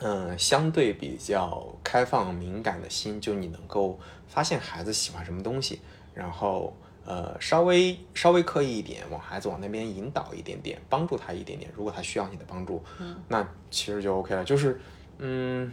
[0.00, 5.80] 嗯，相对比较开放敏感的心，就你能够发现孩子喜欢什么东西，
[6.14, 6.72] 然后
[7.04, 11.68] 呃稍微稍微刻意一点，往孩子往那边引导一点点，帮助他一点点。
[11.74, 12.80] 如果他需要你的帮助，
[13.26, 14.44] 那其实就 OK 了。
[14.44, 14.80] 就是
[15.18, 15.72] 嗯，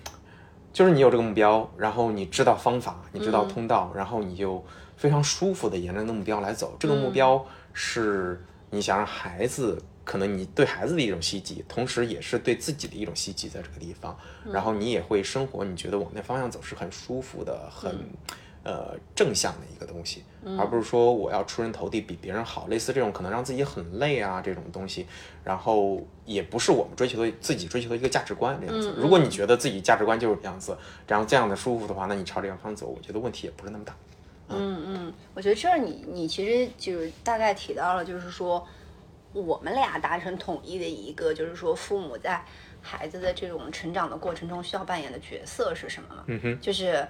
[0.76, 4.62] 就是你有这个目标，然后你知道方法，你知道通道，然后你就
[4.98, 6.76] 非常舒服的沿着那个目标来走。
[6.78, 14.14] 这个目标是你想让孩子，可能你对孩子的一种希冀，同时也是对自己的一种希冀，在这个地方，
[14.52, 17.98] 然后你也会生活，你觉得往那方向走是很舒服的，很。
[18.68, 20.24] 呃正向的一个东西，
[20.60, 25.08] 而不是说我要出人头地比别人好，类似这种可能让自己很累啊这种东西，
[25.44, 28.94] 然后也不是我们追求的自己追求的一个价值观这样子。
[28.98, 30.78] 如果你觉得自己价值观就是这样子，
[31.08, 33.96] 然后这样的舒服的话，那你朝这个方向走，我觉得问题也不是那么大。
[34.48, 38.64] 嗯嗯，我觉得这儿你你其实就是大概提到了，就是说
[39.34, 42.46] 我们俩达成统一的一个，就是说父母在
[42.80, 46.24] 孩子的这种成长的过程中需要扮演的角色是什么嘛？
[46.28, 47.08] 嗯哼，就是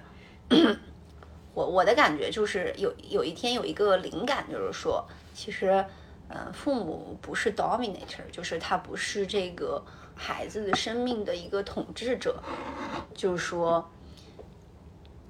[1.56, 5.82] 我我的感觉就是有有一天有一个灵感，就是说其实
[6.28, 9.82] 嗯，父母不是 dominator，就是他不是这个
[10.14, 12.36] 孩子的生命的一个统治者，
[13.14, 13.90] 就是说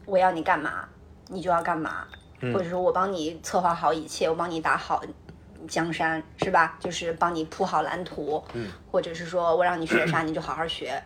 [0.04, 0.88] 我要你干嘛。
[1.28, 2.06] 你就要干嘛，
[2.54, 5.02] 或者说我帮你策划好一切，我帮你打好
[5.66, 6.78] 江山，是吧？
[6.78, 8.70] 就是帮你铺好蓝图，嗯。
[8.92, 11.02] 或者是说我让你学啥，你就好好学，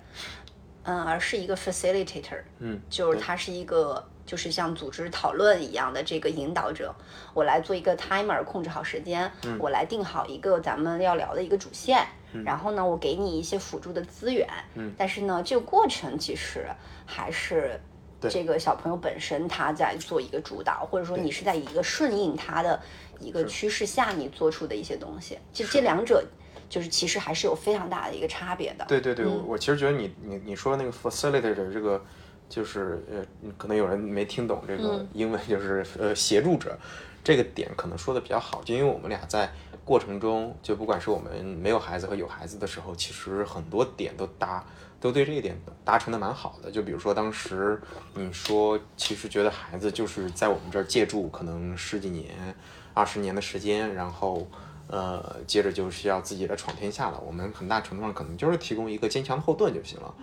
[0.82, 6.94] 嗯，而是一个 facilitator，嗯，就是他是一个就是像组织讨论一样的这个引导者，
[7.34, 12.06] 我来做一个 timer，控制好时间，我来定好一个咱们要聊的一个主线，
[12.44, 16.64] 然后呢，我给你一些辅助的资源，嗯，但是呢，这个过程其实
[17.04, 17.80] 还是。
[18.28, 22.78] 这个小朋友本身他在做一个主导，或者说你是在一个顺应他的
[23.18, 26.22] 一个趋势下，你做出的一些东西，就这两者
[26.68, 28.84] 就是其实还是有非常大的一个差别的。
[28.86, 32.04] 对对对，我其实觉得你你你说那个 facilitator 这个
[32.50, 33.24] 就是呃，
[33.56, 36.78] 可能有人没听懂这个英文，就是呃协助者
[37.24, 39.50] 这个点可能说的比较好，就因为我们俩在
[39.86, 44.62] 过程中，就不管是我们没有孩子和有孩子的时候，其实很多点都搭。
[45.02, 47.80] 都对这一点达成的蛮好的，就比如说当时
[48.12, 52.54] 你说，其实觉得孩子就是在我们这儿借住可能十几年、
[52.92, 54.46] 二十年的时间，然后
[54.88, 57.18] 呃，接着就需要自己来闯天下了。
[57.26, 60.14] 我们很大程度上可能就是提供一个坚强的后盾就行了，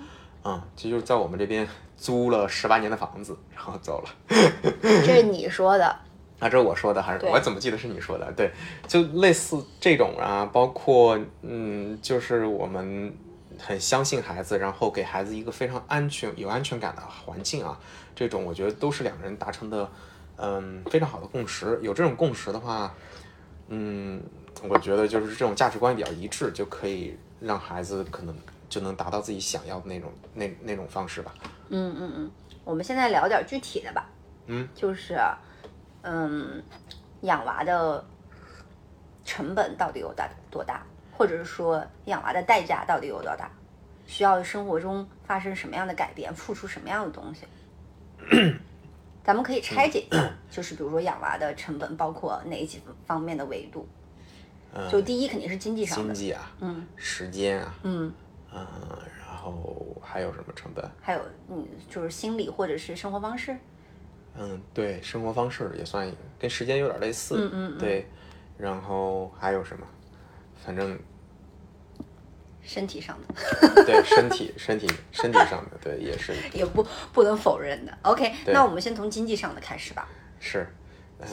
[0.44, 4.10] 嗯，这就是在我们这边租了十八年的房子，然后走了。
[4.80, 5.86] 这是你说的？
[6.40, 8.32] 啊，这是我说的还是我怎么记得是你说的？
[8.34, 8.52] 对，
[8.88, 13.16] 就类似这种啊，包括嗯，就是我们。
[13.60, 17.76] 很相信孩子，然后给孩子一个非常安全、有安全感的环境啊，
[18.16, 19.90] 这种我觉得都是两个人达成的，
[20.36, 21.80] 嗯，非常好的共识。
[21.82, 22.94] 有这种共识的话，
[23.70, 24.22] 嗯，
[24.70, 28.36] 我觉得就是这种价值观比较一致，就可以让孩子可能
[28.70, 31.34] 就能达到自己想要的那种那那种方式吧。
[31.70, 32.32] 嗯嗯嗯，
[32.64, 34.10] 我们现在聊点具体的吧。
[34.48, 35.20] 嗯，就是，
[36.02, 36.64] 嗯，
[37.22, 38.04] 养娃的
[39.26, 40.86] 成本到底有大多大？
[41.18, 43.50] 或者是说养娃的代价到底有多大？
[44.06, 47.46] 需要生活中发生什么样的改变，付出什么样的东西？
[49.24, 53.86] 咱们可以拆解一下， 就是比如说养娃的成本包括哪几方面的维度？
[54.92, 58.14] 就第一肯定是经济上的，经济啊，嗯，时间啊，嗯
[58.58, 60.84] 嗯，然后还有什么成本？
[61.02, 63.56] 还有嗯，就是心理或者是生活方式。
[64.36, 68.08] 嗯，对，生活方式也算跟时间有点类似，嗯嗯，对，
[68.58, 69.86] 然后还有什么？
[70.64, 70.98] 反正
[72.62, 73.34] 身体上的，
[73.86, 77.98] 对身体身体身体上的，对也是 也不不能否认的。
[78.04, 80.08] OK，那我们先从经济上的开始吧。
[80.40, 80.68] 是，
[81.20, 81.28] 嗯，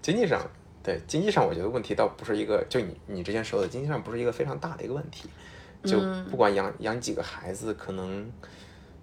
[0.00, 0.40] 经济上，
[0.82, 5.28] 对经济上，我觉得问题倒不是一个，就你你之前说的，经济上不是一个非常大的一个问题。
[5.84, 5.98] 就
[6.30, 8.30] 不管养养几个孩子，可能。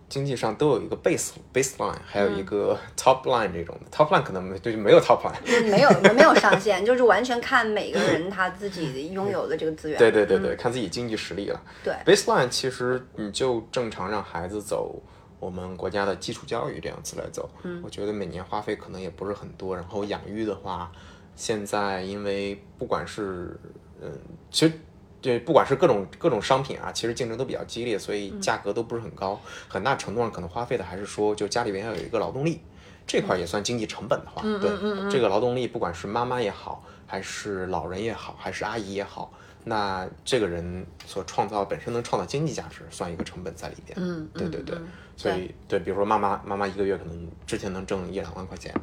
[0.07, 9.99] 经济上都有一个 base baseline，还有一个 top line 这种的 top line 可能就没有 top line，没有没有上限，就是完全看每个人他自己拥有的这个资源。
[9.99, 11.61] 对对对对，看自己经济实力了。
[11.83, 14.99] 对 baseline 其实你就正常让孩子走
[15.39, 19.75] 我们国家的基础教育这样子来走，嗯，我觉得每年花费可能也不是很多。
[19.75, 20.91] 然后养育的话，
[21.35, 23.55] 现在因为不管是
[24.01, 24.11] 嗯，
[24.49, 24.73] 其实。
[25.21, 29.39] 对，不管是各种各种商品啊，其实竞争都比较激烈，所以价格都不是很高。
[29.67, 32.61] 很大程度上可能花费的还是说，就家里边要有一个劳动力，
[33.05, 39.31] 这块也算经济成本的话，对，这个劳动力不管是妈妈也好，还是老人也好，还是阿姨也好，
[39.65, 43.97] 那这个人所创造本身能创造经济价值，算一个成本在里边。
[43.99, 44.77] 嗯，对对对，
[45.17, 48.73] 所以对，比如说妈妈妈妈一个月可能之前能挣一两万块钱，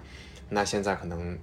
[0.51, 1.39] 那现在可能。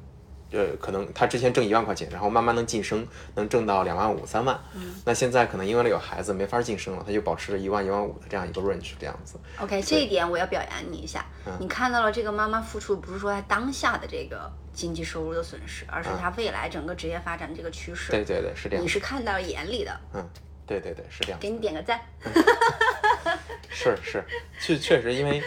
[0.54, 4.58] 呃，可能他之前挣一万块钱，然后慢慢能晋升，能挣到两万五、三万。
[4.76, 9.40] 嗯，那现在可能因为了有孩子，没法晋升了，他就保持着一万、一万五的这样一个 range 这样子。
[9.60, 11.26] OK，这一点我要表扬你一下。
[11.60, 18.12] 你看到了这个妈妈付出，不是说她当下的这个经济收入的损失，而是她未来整个职业发展这个趋势。
[18.12, 18.84] 对对对，是这样。
[18.86, 20.00] 你是看到了眼里的。
[20.14, 20.30] 嗯，
[20.68, 21.40] 对对对，是这样。
[21.40, 22.00] 给你点个赞。
[23.70, 24.24] 是是，
[24.62, 25.44] 确确实因为。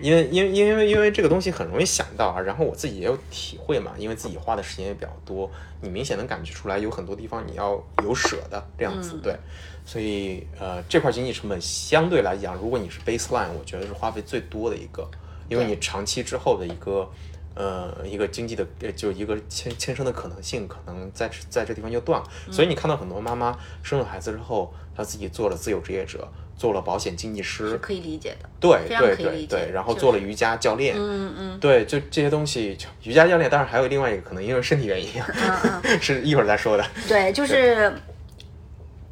[0.00, 9.36] 因为因为因为因为这个东西很容易想到啊，然后我自己也有体会嘛，因为自己花的时间也比较多，你明显能感觉出来有很多地方你要有舍的这样子，对，
[9.84, 15.08] 所以呃这块经济成本相对来讲，如果你是 baseline，我觉得是花费最多的一个
[15.48, 17.10] 因为你长期之后的一个。
[17.54, 22.28] 呃，一个经济的，呃就一个牵牵生的可能性，可能在在这地方就断了。
[22.52, 28.48] 所以你看到很多妈妈生了孩子之后，她自己做了自由职业者，做了保险经纪师，是可以理解的。
[28.58, 36.84] 对对对对，然后做了瑜伽教练，嗯嗯对，就这些东西，瑜伽教练，当然还有另外一个可能因为身体原因，嗯嗯， 是一会儿再说的。
[37.06, 37.94] 对，就是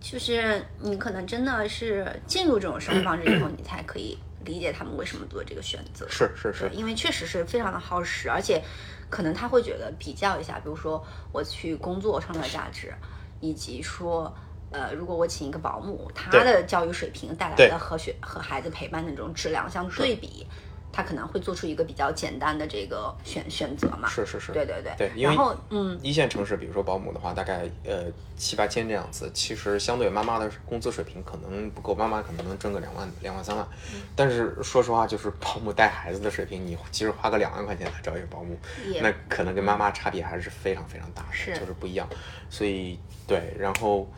[0.00, 6.04] 就是你可能真的是进入这种生活方式以后，你才可以理解他们为什么做这个选择。
[6.10, 8.60] 是是是，，因为确实是非常的耗时，而且
[9.08, 12.92] 可能他会觉得比较一下，比如说我去工作创造价值，
[13.40, 14.34] 以及说。
[14.70, 20.46] 呃，如果我请一个保姆，他的教育水平带来的和学和孩子陪伴的这种质量相对比，
[20.92, 24.08] 他可能会做出一个比较简单的这个选选择嘛。
[24.08, 24.92] 是是是，对对对。
[24.96, 28.04] 对因为然后嗯，一线城市，比如说保姆的话，大概呃
[28.36, 33.66] 七八千这样子，其实相对妈妈的工资水平可能不够，妈妈可能能挣个两万、两万、三万。
[33.94, 38.58] 嗯但是说实话，就是保姆带孩子的水平，你其实花个两万块钱来找一个保姆，
[39.00, 42.08] 那可能跟妈妈差别还是非常非常大的，是就是不一样。
[42.48, 44.08] 所以对，然后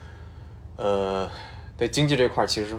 [0.78, 1.28] 呃，
[1.76, 2.76] 对经济这块儿，其实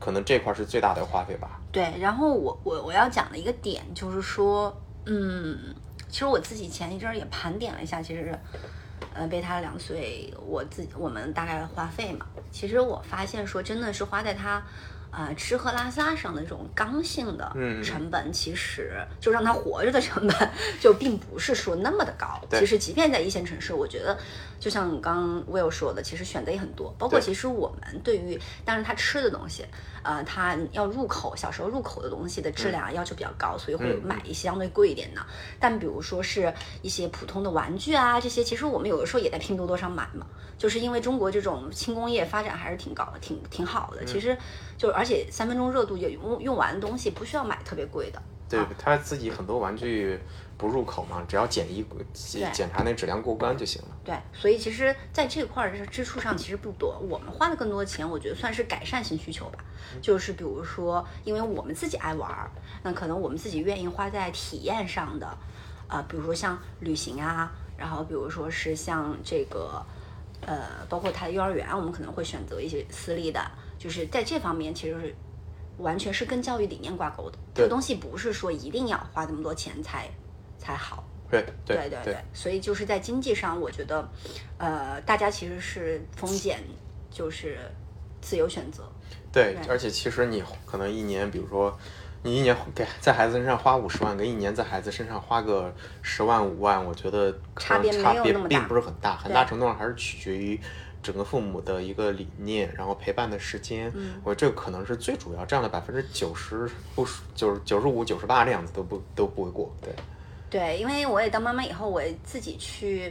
[0.00, 1.60] 可能这块儿是最大的花费吧。
[1.70, 5.56] 对，然后我我我要讲的一个点就是说，嗯，
[6.08, 8.36] 其实我自己前一阵儿也盘点了一下，其实，
[9.14, 14.60] 呃，备他两岁，我自己我们大概的花费嘛，其实我发现说真的是花在他。
[15.12, 22.40] 呃，吃喝拉撒上的这种刚性的嗯成本，其实就让他活着的成本，就并不是说那么的高。
[22.50, 24.16] 其实，即便在一线城市，我觉得，
[24.60, 26.94] 就像刚刚 Will 说的，其实选择也很多。
[26.98, 29.64] 包括其实我们对于，当然他吃的东西，
[30.02, 35.20] 呃，他要入口，小时候入口的东西的质量要求比较高，所以会嗯买一些相对贵一点的。
[35.58, 44.04] 但比如说是一些普通的玩具啊，这些其实我们有的时候也在拼多多上买嘛，就是因为中国这种轻工业发展还是挺高、挺挺好的。
[44.04, 44.36] 其实
[44.78, 48.20] 就而且三分钟热度也用用完的东西不需要买特别贵的。
[48.48, 50.18] 对啊他自己很多玩具
[50.60, 53.88] 不入口嘛，只要检疫检检查那质量过关就行了。
[54.04, 59.64] 对，所以其实在这块儿的支出上其实不多，我们花的更多的钱，我觉得算是改善性需求吧。
[60.02, 62.50] 就是比如说，因为我们自己爱玩儿，
[62.82, 65.26] 那可能我们自己愿意花在体验上的，
[65.88, 69.82] 啊、比如说像旅行啊，然后比如说是像这个，
[70.42, 73.40] 呃，包括他的幼儿园，我们可能会选择一些私立的，
[73.78, 75.14] 就是在这方面其实是
[75.78, 77.38] 完全是跟教育理念挂钩的。
[77.54, 80.08] 这个东西不是说一定要花那么多钱才
[80.60, 81.02] 才好。
[81.28, 84.08] 对对对对，所以就是在经济上，我觉得，
[84.58, 86.60] 呃，大家其实是风险，
[87.10, 87.58] 就是
[88.20, 88.84] 自由选择。
[89.32, 91.76] 对对而且其实你可能一年，比如说
[92.22, 100.60] 你一年给在孩子身上花五十万，跟一年在孩子身上花个十万五万，我觉得差别差别并不是很大，很大程度上还是取决于。
[101.02, 109.90] 整个父母的一个理念，然后陪伴的时间，嗯我这个可能是最主要，占了百分之九十不九十九十五九十八这样子都不都不为过，对。
[110.50, 113.08] 对，因为我也当妈妈以后，我也自己去，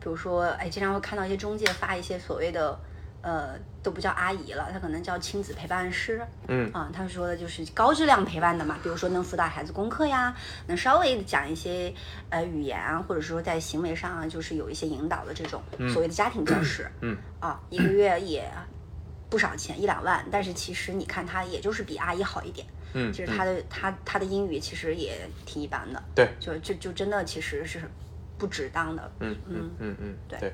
[0.00, 2.76] 比如说，哎，经常会看到一些中介发一些所谓的，
[3.22, 6.20] 呃，都不叫阿姨了，他可能叫亲子陪伴师。
[6.48, 10.34] 嗯啊，他说的就是高质量陪伴的嘛，比如说能辅导孩子功课呀，
[10.66, 11.94] 能稍微讲一些
[12.30, 16.90] 呃语言啊，或者说在行为上啊，就是有一些引导的这种所谓的家庭教师。
[17.02, 18.50] 嗯啊，一个月也
[19.30, 22.66] 不少钱，一两万，但是其实你看他也就是比阿姨好一点。
[22.94, 27.82] 嗯，就是他的、他他的英语其实也挺一般的，对，就就就真的其实是
[28.38, 29.12] 不值当的。
[29.20, 30.52] 嗯嗯嗯嗯，对对，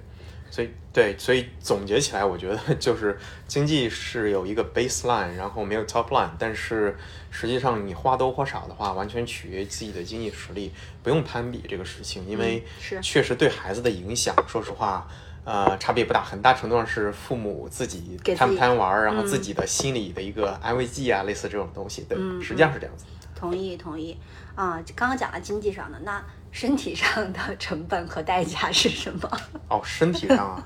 [0.50, 6.96] 所以对，所以总结起来，我觉得就是经济是有一个 baseline，然后没有 top line，但是
[7.30, 10.72] 实际上你花多花少的话，完全取决于自己的经济实力，
[11.02, 12.64] 不用攀比这个事情，因为
[13.02, 15.06] 确实对孩子的影响，说实话。
[15.44, 23.04] 呃，差别不大，很大程度上是父母自己贪不贪玩儿，然后自嗯己的心理的一个安慰剂啊，类似这种东西，对，嗯实际上是这样子。
[23.34, 24.14] 同意同意
[24.54, 26.22] 啊，刚刚讲了经济上的，那
[26.52, 29.40] 身体上的成本和代价是什么？
[29.68, 30.62] 哦，身体上啊，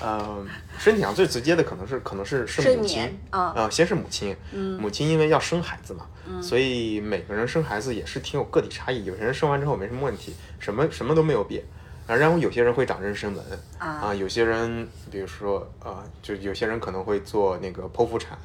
[0.00, 0.44] 呃，
[0.76, 6.06] 身体上最直接的可能是可能是是母亲眠啊呃，先是母亲，嗯母亲因为要生孩子嘛，
[6.42, 11.62] 所以每个人生孩子也是挺有个体差异，有些人生完之后没什么问题，什么什么都没有变。
[12.08, 13.44] 啊，然后有些人会长妊娠纹
[13.78, 18.36] 啊有些人比如说呃，就有些人可能会做那个剖腹产，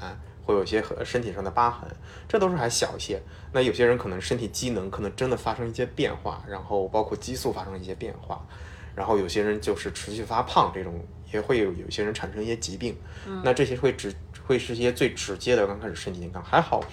[0.43, 1.89] 会有一些和身体上的疤痕，
[2.28, 3.21] 这都是还小一些。
[3.54, 8.45] 那有些人可能身体机能可能真的发生一些变化，然后包括激素发生一些变化，
[8.93, 10.93] 然后有些人就是持续发胖，这种
[11.32, 12.97] 也会有有些人产生一些疾病。
[13.43, 14.14] 那这些会直
[14.45, 16.84] 会是一些最直接的刚开始身体健康，还好。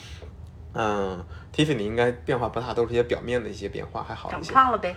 [0.72, 4.52] 嗯，Tiffany 应该变化不大，都是一些表面的一些变化，还好长一些。
[4.52, 4.94] 胖了呗？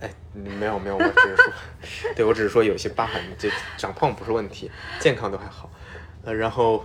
[0.00, 1.52] 哎，没有没有，我只是说，
[2.14, 4.70] 对我只是说有些疤痕，这长胖不是问题，
[5.00, 5.70] 健康都还好。
[6.22, 6.84] 呃，然后，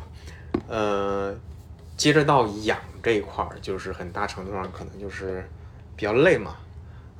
[0.67, 1.35] 呃，
[1.95, 5.47] 接着到养这一块儿，就是很大程度上可能就是
[5.95, 6.55] 比较累嘛，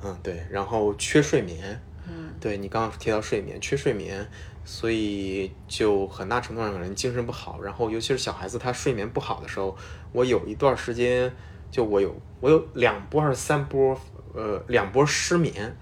[0.02, 4.26] 嗯，对，然后缺睡眠，嗯，对你刚刚提到睡眠，缺睡眠，
[4.64, 9.76] 所以就很大程度上可能精神不好，然后尤其是小孩子他睡眠不好的时候，
[10.12, 11.32] 我有一段时间
[11.70, 13.96] 就我有我有两波还是三波，
[14.34, 15.76] 呃，两波失眠，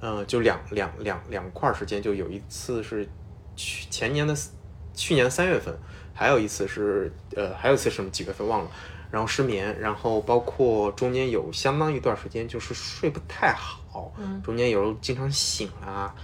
[0.00, 3.08] 呃，就两两两两块儿时间，就有一次是
[3.54, 4.50] 去前年的四
[4.94, 5.76] 去年三月份，
[6.14, 8.70] 还有一次是呃还有一次什么几月份忘了，
[9.10, 16.14] 然后失眠，然后包括中间有相当一段时间就是睡不太好，嗯中间有时候经常醒啊，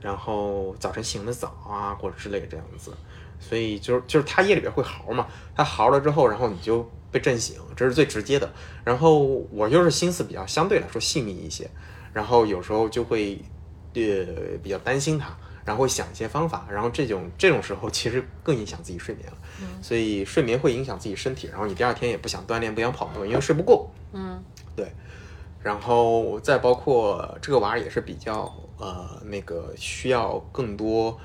[0.00, 2.92] 然后早晨醒的早啊或者之类的这样子，
[3.38, 8.50] 所以就是就是他夜里边会嚎嘛，他嚎了之后，然后你就被震醒，这是最直接的。
[8.84, 9.18] 然后
[9.50, 11.70] 我就是心思比较相对来说细腻一些，
[12.12, 13.42] 然后有时候就会
[13.94, 14.02] 呃
[14.62, 19.36] 比较担心他，然后会想一些方法，然后这种这种时候其实更影响自己睡眠了，
[19.82, 23.90] 所以睡眠会影响自己身体，然后你第二天也不想锻炼，不想跑步，因为睡不够。
[24.12, 24.44] 嗯
[24.74, 24.92] 对，
[25.60, 31.18] 然后再包括这个娃儿也是比较呃那个需要更多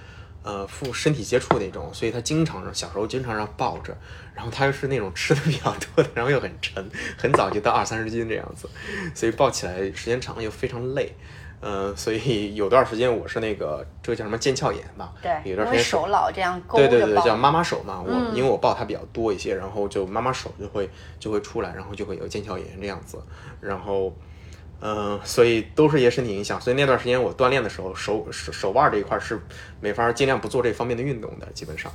[0.47, 3.93] 呃负身体接触那种，所以他经常小时候经常让抱着，
[4.33, 8.69] 然后他又是那种吃的比较多的，然后又很沉，很早就到二三十斤这样子，
[9.13, 11.11] 所以抱起来时间长了又非常累。
[11.59, 17.99] 呃，所以有段时间我是那个这个叫什么腱鞘炎吧，对，有段时间手老这样勾对对对，叫妈妈手嘛。
[17.99, 20.87] 我、嗯因为我抱他比较多一些，然后就妈妈手就会
[21.19, 23.17] 就会出来，然后就会有腱鞘炎这样子。
[23.59, 24.15] 然后，
[24.79, 26.59] 嗯、所以都是一些身体影响。
[26.61, 29.39] 所以那段时间我锻炼的时候，手手手腕这一块是
[29.81, 31.91] 没法尽量不做这方面的运动的，基本上。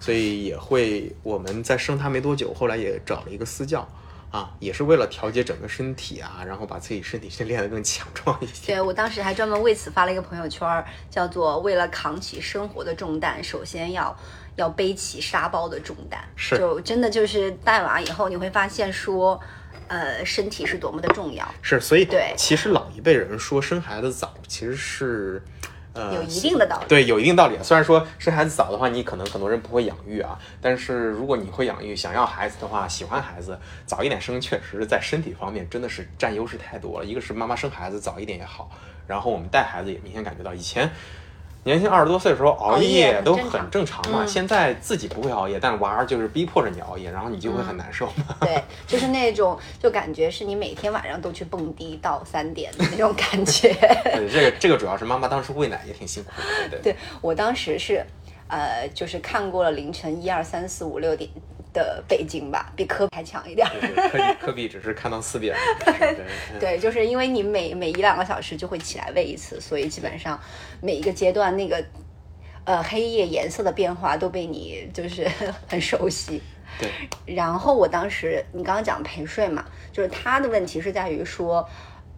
[0.00, 3.88] 所以也会我们在生他没多久，后来也找了一个私教。
[4.30, 8.74] 啊，也是为了调节整个身体啊，然后把自己身体先练得更强壮一些。
[8.74, 14.14] 对我当时还专门为此发了一个朋友圈儿，叫做“为了扛起生活的重担，首先要
[14.56, 16.22] 要背起沙包的重担”。
[16.36, 19.40] 是就真的就是带娃以后，你会发现说，
[19.88, 25.42] 呃，身体是多么的重要，是，所以对其实老一辈人说生孩子早，其实是，
[25.94, 26.86] 呃，有一定的道理。
[26.88, 27.56] 对，有一定道理。
[27.62, 37.06] 虽然说生孩子早的话，你可能很多人不会养育啊，但是如果你会养育，想要孩子的话，喜欢孩子，早一点生，确实在身体方面真的是占优势太多了。
[37.06, 38.70] 一个是妈妈生孩子早一点也好，
[39.06, 40.90] 然后我们带孩子也明显感觉到，以前
[41.68, 48.34] 年轻二十多岁的时候熬熬夜都很正常嘛，嗯现在自己不会熬夜，但娃儿就是逼迫着你熬夜，然后你就会很难受嘛。
[48.40, 53.68] 对，就是那种就感觉是你每天晚上都去蹦迪到三点的那种感觉。
[54.14, 56.92] 对，这个这个主要是妈妈当时喂奶也挺辛苦的，对对。
[56.94, 58.02] 对我当时是，
[58.48, 61.28] 呃，就是看过了凌晨一二三四五六点
[61.78, 63.64] 的北京吧，比科比还强一点
[64.10, 65.56] 科比 科比只是看到四点，
[66.58, 70.40] 对，就是因为你每每一两个小时就会起来喂一次，所以基本上
[70.82, 71.84] 每一个阶段那个
[72.64, 75.30] 呃黑夜颜色的变化都被你就是
[75.68, 76.42] 很熟悉。
[76.80, 76.90] 对，
[77.34, 81.66] 然后我当时你刚刚讲陪睡嘛，就是他的问题是在于说，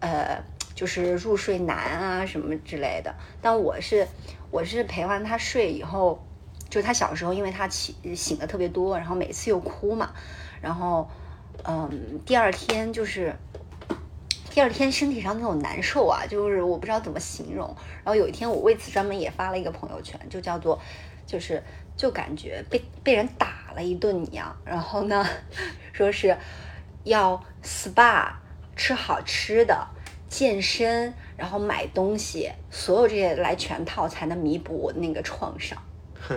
[0.00, 0.42] 呃，
[0.74, 3.14] 就是入睡难啊什么之类的。
[3.40, 4.06] 但我是
[4.50, 6.26] 我是陪完他睡以后，
[6.70, 10.12] 就是他小时候因为他起醒的特别多，然后每次又哭嘛，
[10.62, 11.10] 然后
[11.64, 13.34] 嗯，第二天就是。
[14.52, 17.68] 第二天身体上那种难受啊，就是我不知道怎么形容。
[17.98, 20.76] 然后有一天我为此专门也发了一个朋友圈，就叫做，
[21.24, 21.62] 就是
[21.96, 24.56] 就感觉被被人打了一顿一样。
[24.64, 25.24] 然后呢，
[25.94, 26.36] 说是
[27.04, 28.32] 要 SPA
[28.74, 29.86] 吃好吃的，
[30.28, 35.80] 健身，然后买东西，所有这些来全套才能弥补我那个创伤，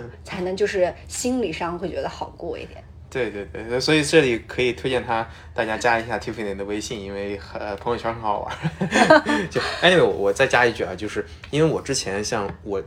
[0.24, 2.82] 才能就是心理上会觉得好过一点。
[3.10, 5.24] 对对对，所以这里可以推荐他
[5.54, 8.56] 大家加一下 Tiffany 的微信，因为呃朋友圈很好玩。
[9.48, 12.82] 就 anyway，我我再加一句啊，就是因为我之前像我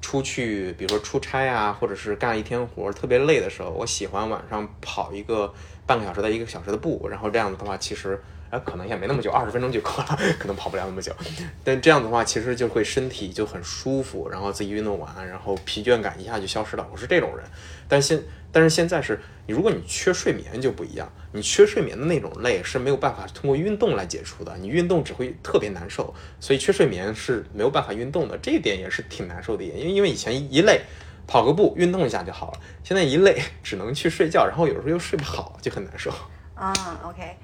[0.00, 5.54] 出去，比如说出差啊，或者是干一天活儿特别累的时候，我喜欢晚上跑一个
[5.86, 8.20] 半个小时到一个小时的步，然后这样子的话，其实。
[8.60, 11.14] 可能也没那么久，二十分钟就够了，可能跑不了那么久。
[11.62, 16.86] 但这样的话，其实就会身体就很舒服，然后自己运动完，然后疲倦感一下就消失了。
[16.92, 17.44] 我是这种人，
[17.88, 30.80] 但现但是现在是你，如果你缺睡眠就不一样，你缺睡眠的那种累是没有办法通过运动来解除的，你运动只会特别难受，所以缺睡眠是没有办法运动的，这一点也是挺难受的一点，因为因为以前一累。
[31.26, 32.60] 跑个步，运动一下就好了。
[32.82, 36.12] 现在一累， 只能去睡觉，然后有时候又睡不好，就很难受。
[36.54, 36.70] 啊
[37.02, 37.34] ，OK，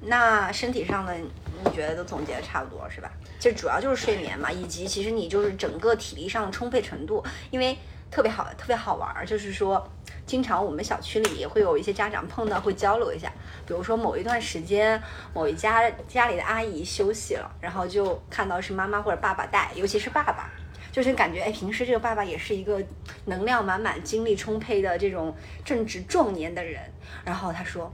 [0.00, 3.10] 那身体上的你觉得都总结的差不多是吧？
[3.38, 7.76] 就主要就是睡眠嘛，以及其实你就是整个体力上的充沛程度，因为
[8.10, 9.88] 特别好，特别好玩儿，就是说。
[10.26, 13.32] 经常我们小区里也会有一些家长碰到，会交流一下。
[13.66, 20.50] 比如说某一段时间，某一家家里的阿姨休息了，然后就看到是妈妈或者爸爸带，尤其是爸爸，
[20.92, 22.78] 就是感觉哎，平时这个爸爸也是一个
[23.24, 25.34] 能量满满、精力充沛的这种
[25.64, 26.82] 正值壮年的人。
[27.24, 27.90] 然后他说，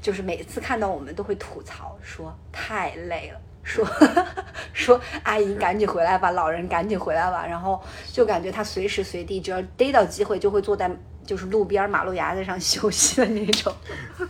[0.00, 3.86] 就是每次看到我们都会吐槽说太累了，说
[4.72, 7.46] 说阿姨赶紧回来吧，老人赶紧回来吧。
[7.46, 7.82] 然后
[8.12, 10.90] 就感觉他随时随地只要逮到机会就会坐在。
[11.28, 13.70] 就是路边马路牙子上 休息的那种，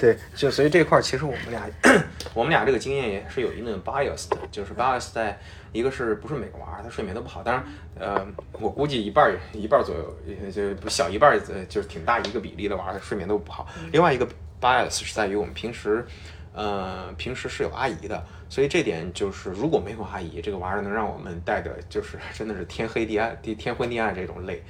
[0.00, 1.62] 对，就所以这块儿其实我们俩，
[2.34, 5.38] 我们俩这个经验也是有一定的 bias 的，就是 bias 在
[5.70, 7.64] 一个是不是每个娃儿他睡眠都不好，当然，
[8.00, 13.68] 呃，我估计一半儿一半儿左右，就小一半儿，就是挺大一个比例的娃儿睡眠都不好。
[13.92, 14.26] 另外一个
[14.60, 16.06] bias 是在于我们平时，
[16.52, 24.62] 呃，平时是有阿姨的，所以这点就是如果没有阿姨，这个娃儿能让我们带的就是 真的是天黑地暗地天昏地暗这种累，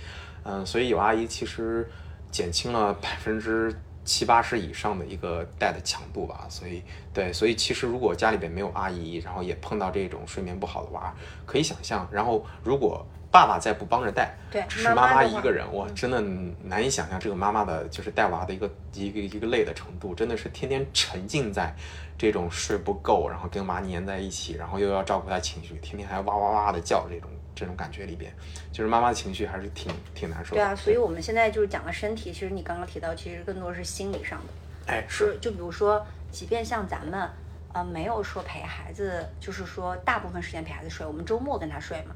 [0.44, 1.88] 嗯，所以有阿姨其实。
[2.30, 3.74] 减轻了百分之
[4.04, 6.82] 七八十以上的一个带的强度吧，所以
[7.14, 11.10] 对，所以其实如果家里边没有阿姨，然后也碰到这种睡眠不好的娃，
[11.46, 16.20] 可以想象，然后如果爸爸再不帮着带，对，只是妈妈一个人，我真的
[16.62, 21.74] 难以想象这个妈妈的就是带娃的一个一个一个累的程度，真的是天天沉浸在
[22.16, 27.28] 这种睡不够，然后跟娃粘在一起，然后又要照顾他情绪，天天还哇哇哇的叫这种。
[27.54, 28.32] 这种感觉里边，
[28.70, 30.58] 就是妈妈的情绪还是挺挺难受的。
[30.58, 34.92] 对啊，所以我们现在就是讲了身体，其实你刚刚提到，其实更多是心理上的。
[34.92, 35.36] 哎，是。
[35.40, 37.28] 就比如说，即便像咱们，
[37.72, 42.14] 呃，没有说陪孩子，就是说大部分时间陪孩子睡，我们周末跟他睡嘛，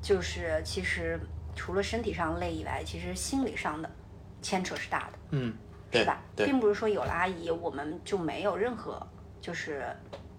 [0.00, 1.18] 就是其实
[1.54, 3.90] 除了身体上累以外，其实心理上的
[4.42, 5.18] 牵扯是大的。
[5.30, 5.54] 嗯，
[5.90, 6.22] 对吧？
[6.34, 6.46] 对。
[6.46, 9.04] 并不是说有了阿姨，我们就没有任何
[9.40, 9.84] 就是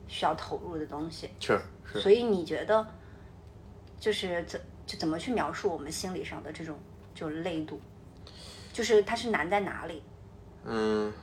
[0.07, 1.29] 需要投入的东西。
[1.39, 1.99] 是是。
[1.99, 2.85] 所以你觉得？
[3.99, 6.75] 就是怎就怎么去描述我们心理上的这种
[7.13, 7.79] 就累度，
[8.73, 10.01] 就是它是难在哪里？
[10.65, 11.13] 嗯，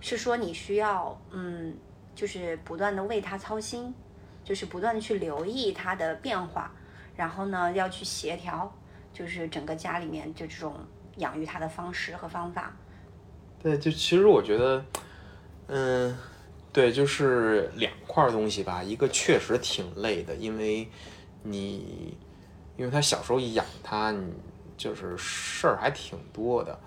[0.00, 1.72] 是说你需要嗯，
[2.16, 3.94] 就是不断的为他操心，
[4.42, 6.74] 就是不断的去留意他的变化，
[7.20, 8.72] 然后呢要去协调，
[9.12, 10.74] 就是整个家里面就这种
[11.18, 12.74] 养育他的方式和方法。
[13.62, 14.84] 对，就其实我觉得，
[15.66, 16.16] 嗯，
[16.72, 20.88] 对，就是两块东西吧，一个确实挺累的，因为。
[21.42, 22.18] 你，
[22.76, 24.30] 因为他小时候养他，你
[24.76, 26.78] 就是事儿还挺多的。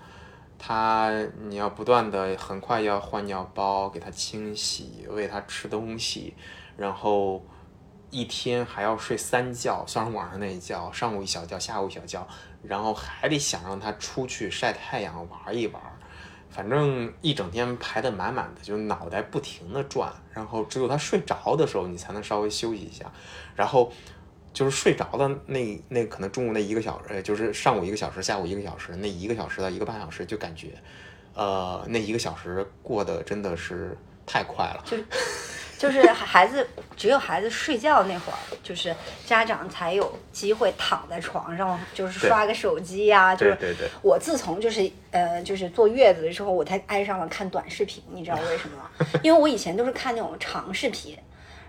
[0.56, 1.10] 他
[1.48, 6.34] 你要不断的，很快要换尿包，给他清洗，喂他吃东西，
[6.76, 7.44] 然后
[8.10, 12.26] 一天还要睡三觉，算上晚上那一觉，上午一小觉，下午一小觉，
[12.62, 15.82] 然后还得想让他出去晒太阳玩一玩，
[16.50, 23.12] 反正一整天排得满满的，就脑袋不停的转，然后只有他睡着的时候，你才能稍微休息一下，
[23.54, 23.92] 然后。
[24.54, 30.80] 就是睡着的那那可能中午那一个小时，就是上午一个小时，下午一个小时，那一个小时到一个半小时，就感觉，
[31.34, 34.84] 呃，那一个小时过得真的是太快了。
[35.84, 36.66] 就是孩子
[36.96, 38.94] 只有孩子睡觉那会儿，就是
[39.26, 43.34] 家长才有机会躺在床上，就是刷个手机呀。
[43.36, 43.56] 就是
[44.00, 49.06] 我自从就是呃就是坐月子的时候，我才爱上了看短视频，你知道为什么吗？
[49.22, 51.18] 因为我以前都是看那种长视频，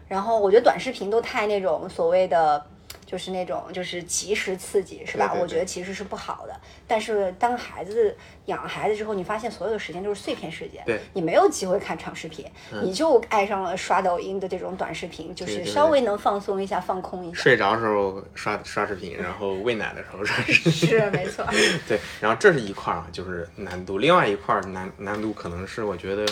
[0.07, 2.66] 然后我觉得短视频都太那种所谓的。
[3.06, 5.34] 就是那种就是及时刺激是吧？
[5.39, 6.60] 我觉得其实是不好的。
[6.88, 10.84] 但是当孩子养了孩子之后，你发现所有的时间都是碎片时间，
[11.14, 12.45] 你没有机会看长视频，
[12.84, 17.41] 你就爱上了刷抖音的这种短视频，就是稍微能放松一下、放空一下。
[17.41, 20.72] 睡着时候刷刷视频，然后喂奶的时候刷视频。
[20.72, 21.45] 是没错。
[21.88, 23.97] 对，然后这是一块儿啊，就是难度。
[23.97, 26.26] 另外一块儿难难度可能是我觉得。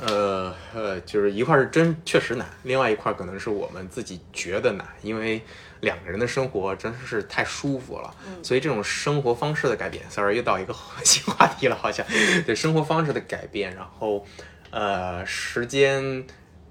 [0.00, 5.42] 呃呃，就是一块是真确实难，另外一块可能是我们自己觉得难，因为
[5.80, 10.74] 两个人的生活真是太舒服了，所以这种生活方式的改变，sorry 又到一个
[11.04, 12.04] 新话题了，好像。
[12.46, 14.24] 对生活方式的改变，然后
[14.70, 16.26] 呃时间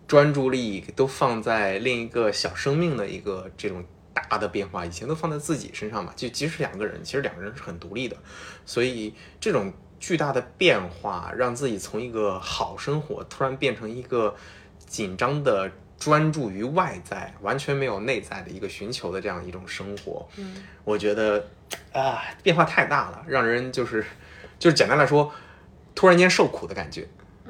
[0.07, 3.83] 专注力都放在另一个小生命的一个这种
[4.13, 8.17] 大的变化，以前都放在自己身上嘛，就即使两个人，其实两个人是很独立的，
[8.65, 9.73] 所以这种。
[9.99, 14.35] 巨大的变化，让自己从一个好生活突然变成一个
[14.85, 20.27] 紧张的专注于外在，完全没有内在的一个寻求的这样一种生活。
[20.37, 21.47] 嗯，我觉得
[21.91, 24.05] 啊，变化太大了，让人就是
[24.59, 25.31] 就是简单来说，
[25.95, 27.07] 突然间受苦的感觉，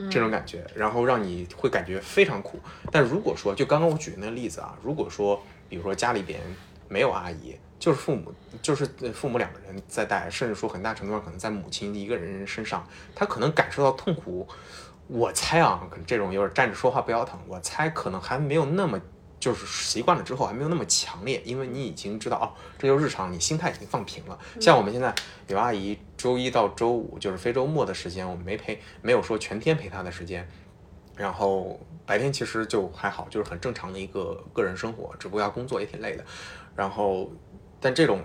[0.10, 2.60] 这种感觉，然后让你会感觉非常苦。
[2.92, 6.40] 但如果说，就刚刚我举的那个例子啊，如果说，比如说家里边
[6.88, 7.56] 没有阿姨。
[7.80, 8.84] 就是父母，就是
[9.14, 12.84] 父母两个人在带，甚至说很大程度上可能在母亲一个人身上，
[13.14, 14.48] 他可能感受到痛苦。
[15.08, 17.40] 我猜啊，可能这种有点站着说话不腰疼。
[17.48, 19.00] 我猜可能还没有那么，
[19.40, 22.48] 就是习惯了之后还没有那么强烈，因为你已经知道哦，
[22.78, 24.38] 这就是日常，你心态已经放平了。
[24.60, 25.14] 像我们现在
[25.48, 30.48] 有阿姨，周一到周五就是非周末的时间，我们没陪，没有说全天陪她的时间。
[31.16, 36.24] 然后白天其实就还好，就是很正常的一个个人生活，只不过要工作也挺累的。
[36.76, 37.32] 然后。
[37.80, 38.20] 但这种，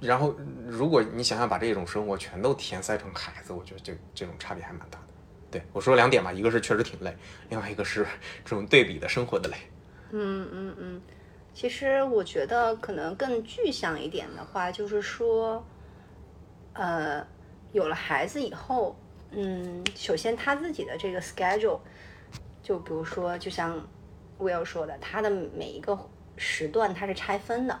[0.00, 0.32] 然后
[0.64, 5.07] 如果你想想把这种生活全都填塞成孩子，我觉得这这种差别还蛮大的。
[5.50, 7.14] 对我说两点吧，一个是确实挺累，
[7.48, 8.06] 另外一个是
[8.44, 9.56] 这种对比的生活的累。
[10.10, 11.02] 嗯嗯嗯
[11.54, 15.64] 其实我觉得可能更具象一点的话，就是说，
[16.74, 17.26] 呃，
[17.72, 18.96] 有了孩子以后，
[19.30, 21.80] 嗯，首先他自己的这个 schedule，
[22.62, 23.84] 就比如说，就像
[24.38, 25.98] Will 说的，他的每一个
[26.36, 27.78] 时段他是拆分的。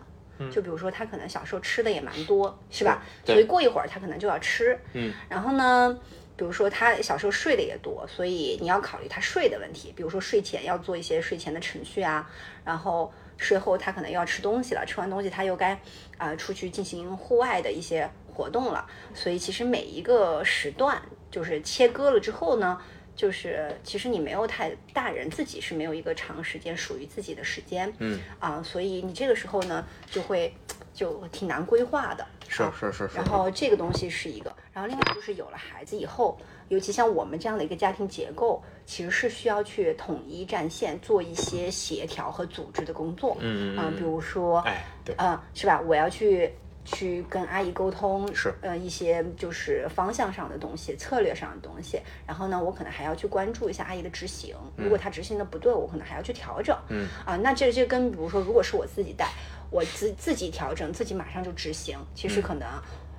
[0.52, 3.02] 就比如说，他可能小时候吃的也蛮多，是吧？
[3.24, 4.78] 对所以过一会儿他可能就要吃。
[4.92, 5.12] 嗯。
[5.28, 5.98] 然后呢，
[6.38, 9.92] 比如说他小时候睡的也多，所以你要考虑他睡的问题。
[9.94, 12.30] 比如说睡前要做一些睡前的程序啊，
[12.64, 15.72] 然后睡后他可能又要吃东西了，吃完东西他又该
[16.16, 18.88] 啊、呃出去进行户外的一些活动了。
[19.12, 22.80] 所以其实每一个时段就是切割了之后呢。
[23.18, 30.54] 就是其实你没有太大人自己是没有一个长时间属于自己的时间，嗯啊，所以你这个时候呢就会
[30.94, 43.36] 就挺难规划的，是啊是是是然后这个东西是一个，然后另外就是有了孩子以后，尤其像我们这样的一个家庭结构，其实是需要去统一战线，做一些协调和组织的工作。
[43.40, 45.80] 嗯嗯啊，比如说，哎，对，啊，是吧？
[45.80, 46.52] 我要去
[46.84, 52.00] 去跟阿姨沟通，是呃一些就是方向上的东西、策略上的东西。
[52.24, 56.78] 然后呢，我可能还要去关注一下阿姨的执行，如果她执行的不对，我可能还要去调整。
[56.88, 59.28] 嗯啊，那这这跟比如说，如果是我自己带，
[59.72, 62.68] 我自自己调整，自己马上就执行，其实可能。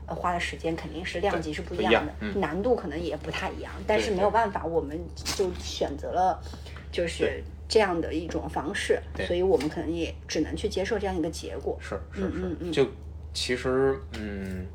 [0.09, 6.41] 呃，花的时间肯定是量级是不一样的，嗯难度可能也不太一样，但是没有办法，我们就选择了
[6.91, 11.77] 就是这样的一种方式，所以我们可能也只能去接受这样一个结果。
[11.79, 12.89] 是是嗯嗯嗯是，就
[13.33, 14.65] 其实嗯，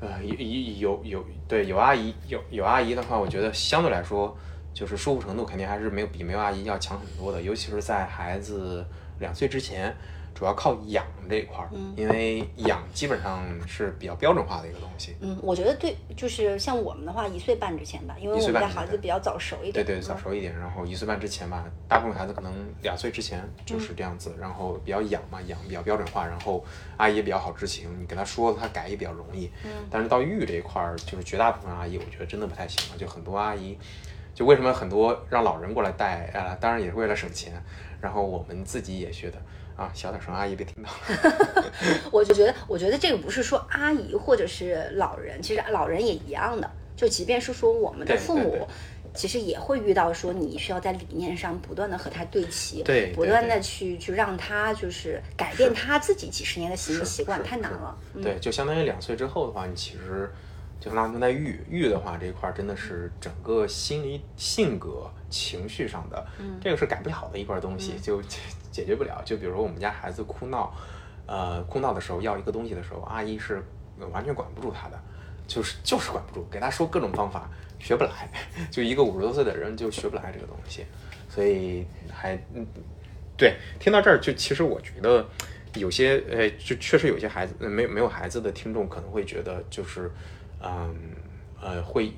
[0.00, 0.36] 呃，有
[0.78, 4.36] 有有对有阿姨有有阿姨的话，我觉得相对来说
[4.72, 8.86] 就是舒服程度肯定还是没有比没有阿姨要强很多的，尤其是在孩子
[9.18, 9.92] 两岁之前。
[10.36, 15.16] 主要靠养这一块儿，嗯因为养基本上是比较标准化的一个东西。
[15.20, 19.82] 嗯，我觉得对，就是像我们的话，一岁半之前吧，因为我们家孩子比较早熟一点。
[19.82, 26.62] 对对，早嗯熟一点，然后一岁半之前吧，大部分孩子可能两岁之前就是嗯这样子，然后比较养嘛，养比较标准化，然后
[26.98, 29.50] 阿姨也比较好执行，你给他说他改也比较容易。
[29.64, 33.78] 嗯但是到育这一块儿，就是绝大部分阿姨，我觉得真的不太行了，就很多阿姨，
[34.34, 37.54] 就为什么很多让老人过来带，呃，当然也是为了省钱，
[38.02, 39.38] 然后我们自己也觉得
[39.76, 40.90] 啊，小点声，阿姨别听到。
[42.10, 46.70] 我就觉得，我觉得这个不是说阿姨或者是老人，其实老人也一样的。
[46.96, 48.66] 就即便是说我们的父母
[49.14, 57.94] 其实也会遇到说你需要在理念上不断的和他对齐，对对不断的去去让他就是改变他自己几十年的行为习惯，太难了。
[58.14, 60.30] 嗯对，就相当于两岁之后的话，你其实
[60.80, 68.38] 就相当于在育育的话这一块儿真的是整个心理、性格、情绪上的，嗯这个是改不了的一块东西，就解
[68.70, 69.22] 解决不了。
[69.24, 70.74] 就比如说我们家孩子哭闹，
[71.26, 73.62] 呃，哭闹的时候要一个东西的时候，阿姨是
[74.12, 75.00] 完全管不住他的，
[75.46, 78.30] 就是就是管不住，给他说各种方法学不来，
[78.70, 80.84] 就一个五十多岁的人就学不来这个东西，
[81.28, 82.66] 所以还嗯。
[83.38, 85.22] 对，听到这儿就其实我觉得
[85.74, 90.10] 有些呃，就确实有些孩子呃没有没有孩子的听众可能会觉得就是，
[90.60, 90.94] 嗯
[91.60, 92.12] 呃会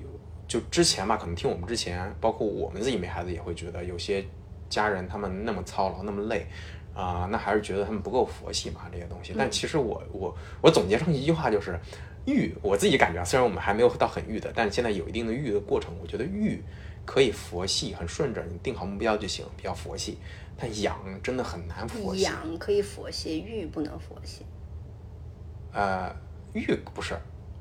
[0.46, 4.24] 就之前吧，可能听我们之前，包括我们自己没孩子也会觉得有些
[4.68, 6.46] 家人他们那么操劳那么累。
[6.94, 9.32] 啊、那还是觉得他们不够佛系嘛，这些东西。
[9.38, 11.78] 但其实我我我总结成一句话就是，
[12.26, 15.94] 育我自己感觉啊，虽然我们还没有到很育的，但是现在有一定的育的过程。
[16.02, 16.60] 我觉得育
[17.06, 20.18] 可以佛系，很顺着，你定好目标就行，比较佛系。
[20.56, 22.22] 但养真的很难佛系。
[22.22, 24.44] 养可以佛系，育不能佛系。
[25.72, 26.12] 呃，
[26.52, 27.16] 育不是，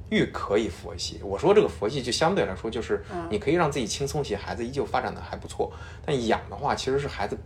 [0.10, 1.20] 育可以佛系。
[1.24, 5.72] 我说这个佛系就相对来说就是，嗯你可以让自己轻松些，孩子依旧发展的还不错。
[6.06, 7.38] 但养的话，其实是孩子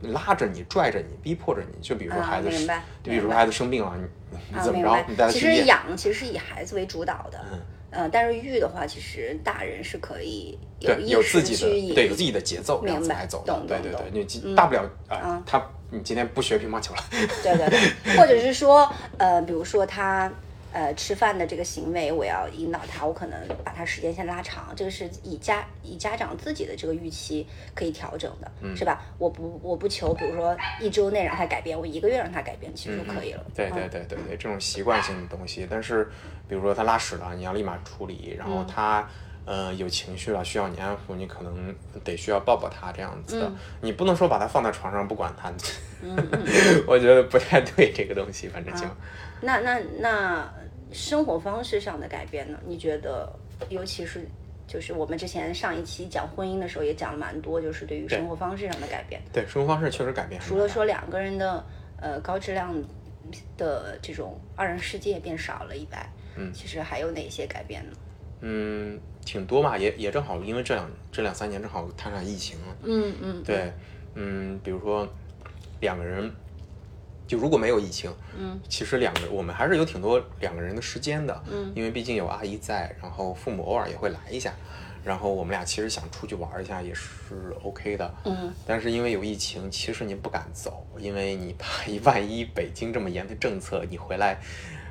[0.00, 1.80] 拉着你、拽着你、逼迫着你。
[1.80, 3.92] 就比如说啊孩子就比如说孩子生病了，
[4.30, 5.66] 你你啊，怎么着你带他去医院。
[5.66, 7.60] 养其实是以孩子为主导的，嗯
[7.90, 13.64] 呃，但是育的话，其实大人是可以有对，有自己的对，有自己的节奏，明白走懂。
[13.68, 17.00] 对对对，你大不了啊嗯，他你今天不学乒乓球了，
[17.40, 20.28] 对对对，或者是说，呃，比如说他
[20.74, 29.00] 呃吃饭的这个行为，我要引导他，我可能把他时间线拉长，这个是以家以家长自己的这个预期可以调整的，嗯是吧？
[29.16, 33.44] 我不我不求，比如说一周内让他改变，我一个月让他改变，其实就可以了。
[33.54, 35.66] 对对嗯对对对，这种习惯性的东西。
[35.70, 36.10] 但是，
[36.48, 39.08] 比如说他拉屎了，你要立马处理，然嗯后他。
[39.46, 43.52] 呃，有情绪了，需要你安抚，你可能得需要抱抱他这样子的，
[43.82, 45.52] 你不能说把他放在床上不管他，
[46.00, 46.16] 嗯
[46.88, 48.96] 我觉得不太对这个东西，反正就、啊
[49.42, 50.54] 那那那
[50.94, 52.58] 生活方式上的改变呢？
[52.64, 53.30] 你觉得，
[53.68, 54.24] 尤其是
[54.66, 59.20] 就是我们之前上一期讲婚姻的时候也讲了蛮多，就是对于生活方式上的改变。
[59.32, 60.40] 对生活方式确实改变。
[60.40, 61.64] 除了说两个人的
[62.00, 62.72] 呃高质量
[63.56, 67.96] 的这种二人世界变少了以外，嗯其实还有哪些改变呢？
[68.46, 73.72] 嗯，挺多吧，也也正好，因为这两这两三年正好摊上疫情了，嗯嗯，对，
[74.14, 75.08] 嗯，比如说
[75.80, 76.30] 两个人，
[77.26, 84.52] 就如果没有疫情，嗯，其实两个我们还是有挺多两个人的时间的，嗯，因为毕竟有阿姨在，然后父母偶尔也会来一下，
[85.02, 94.38] 然后我们俩其实想出去玩一下也是 OK 的，嗯，但是因为有疫情，其实你不敢走，因为你怕一万一北京这么严的政策，你回来，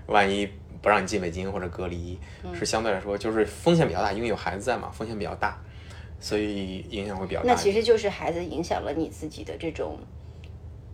[0.08, 0.50] 万一
[0.82, 5.62] 不让你进北京或者隔离，嗯是相对来说就是风险比较大，因为有孩子在嘛，风险比较大，
[6.20, 7.48] 所以影响会比较大。
[7.48, 10.00] 那其实就是孩子影响了你自己的这种。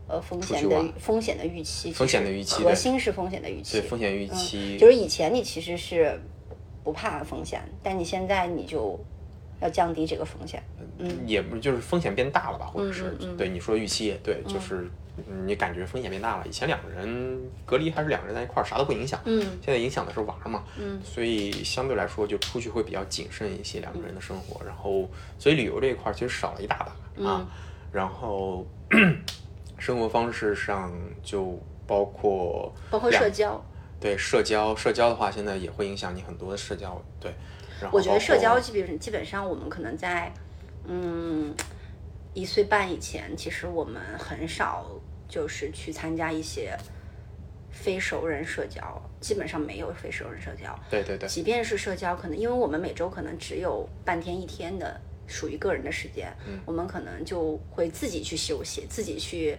[0.10, 6.20] 呃，风险的风险的预期，风险的预期核心是风险的预期，对风险预期，就是以前你其实是
[6.84, 9.00] 不怕风险，但你现在你就
[9.62, 10.64] 要降低这个风险。
[10.98, 14.90] 嗯，也不就是风险变大了吧，或者是、对你说预期也对，就是
[15.30, 16.48] 嗯你感觉风险变大了。
[16.48, 24.66] 以前两个人隔离还是两个人在一块儿，啥都不影响，嗯现在影响的是娃儿嘛，嗯所以相对来说就出去会比较谨慎一些，两个人的生活。
[24.66, 25.08] 然后
[25.38, 26.86] 所以旅游这一块儿其实少了一大
[27.16, 27.48] 把啊，
[27.94, 28.66] 然后
[29.80, 31.58] 生活方式上就
[31.88, 33.60] 包括包括社交，
[34.00, 37.34] 对社交，社交的话现在也会影响你很多的社交，对。
[37.82, 40.32] 然后我觉得社交基本基本上我们可能在
[40.86, 41.56] 嗯
[42.34, 44.86] 一岁半以前，其实我们很少
[45.28, 46.78] 就是去参加一些
[47.72, 50.78] 非熟人社交，基本上没有非熟人社交。
[50.90, 55.00] 对对对，即便是社交，可能因为我们每周可能只有半天一天的
[55.30, 59.56] 属于个人的时间，嗯我们可能就会自己去休息，自己去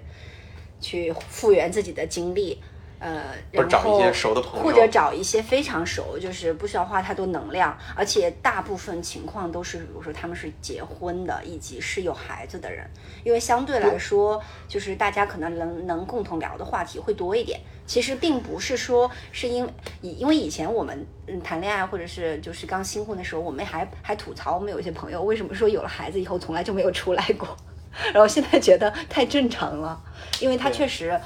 [0.80, 2.58] 去复原自己的精力。
[3.00, 12.86] 呃，然或者找一些后熟的朋友或者找一些非常熟，就是不需要花太多能量，而且大部分情况都是，比如说他们是结婚的，以及是有孩子的人，
[13.24, 17.58] 因为相对来说，就是大家可能能能共同聊的话题会多一点。
[17.86, 19.68] 其实并不是说是因
[20.00, 27.48] 以因为以前我们嗯谈恋爱或者是就是刚新婚的时候，我们还还吐槽我们有一些朋友为什么说有了孩子以后从来就没有出来过，
[28.14, 30.00] 然后现在觉得太正常了，
[30.38, 31.18] 因为他确实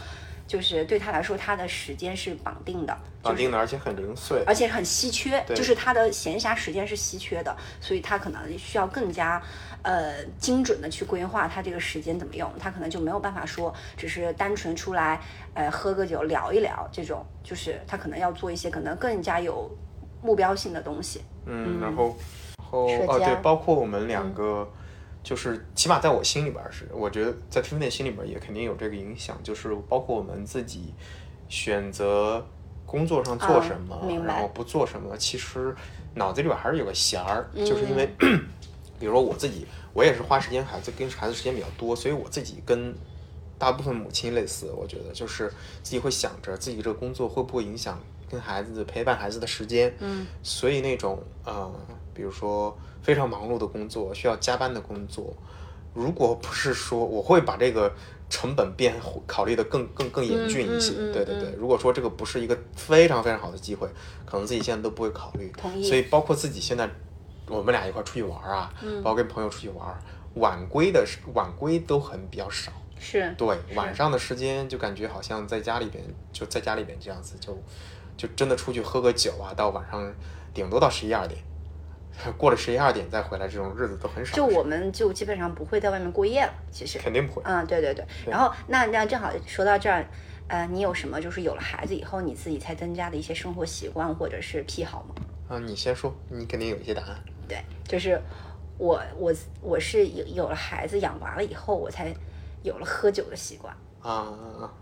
[0.46, 9.42] 就是对他来说他的时间是绑定的，绑定的，而且很零碎，而且很稀缺，对就是他的闲暇时间是稀缺的，所以他可能需要更加
[9.82, 15.20] 呃精准的去规划他这个时间怎么用，他可能就没有办法说只是单纯出来
[15.54, 19.70] 呃喝个酒聊一聊这种，就是他可能要做一些可能更加有
[20.22, 21.22] 目标性的东西。
[21.46, 22.16] 嗯，然后，
[22.58, 24.66] 然后哦，对，包括我们两个，
[25.24, 30.92] 就是起码在我心里边儿是，我觉得在 Tiffany 心里边儿也肯定有这个影响，就是包括我们自己
[31.48, 32.46] 选择
[32.86, 33.96] 工作上做啊什么，
[34.26, 35.74] 然后不做什么，其实
[36.14, 38.06] 脑子里边儿还是有个弦儿，嗯就是因为，
[39.00, 42.94] 比如说我自己，我也是花时间孩子跟孩子时间比较多，所以我自己跟
[43.58, 45.48] 大部分母亲类似，我觉得就是
[45.82, 47.98] 自己会想着自己这个工作会不会影响
[48.30, 51.72] 跟孩子陪伴孩子的时间，嗯，所以那种呃，
[52.12, 55.32] 比如说非常忙碌的工作，需要加班的工作，
[55.94, 57.92] 如果不是说我会把这个
[58.28, 58.94] 成本变
[59.26, 61.54] 考虑的更更更严峻一些，嗯嗯嗯对对对。
[61.56, 63.86] 如果说这个不是一个非常非常好的机会，
[64.24, 65.52] 可能自己现在都不会考虑。
[65.82, 66.88] 所以包括自己现在，
[67.46, 70.00] 我们俩一块儿出去玩儿啊，嗯包括跟朋友出去玩儿，
[70.36, 72.72] 晚归的晚归都很比较少。
[72.98, 76.02] 是对，晚上的时间就感觉好像在家里边，
[76.32, 77.54] 就在家里边这样子，就
[78.16, 80.10] 就真的出去喝个酒啊，到晚上
[80.54, 81.38] 顶多到十一二点，
[82.38, 84.34] 过了十一二点再回来，这种日子都很少。
[84.36, 86.98] 就我们就基本上不会在外面过夜了，其实。
[86.98, 87.42] 肯定不会。
[87.44, 88.04] 嗯，对对对。
[88.26, 90.06] 然后那那正好说到这儿，
[90.48, 95.14] 呃，你有什么就是有了孩子以后你自己才增加的一些生活习惯或者是癖好吗？
[95.48, 97.16] 啊，你先说，你肯定有一些答案。
[97.46, 98.20] 对，就是
[98.78, 102.14] 我我我是有有了孩子养娃了以后，我才
[102.62, 103.74] 有了喝酒的习惯。
[104.00, 104.72] 啊啊啊！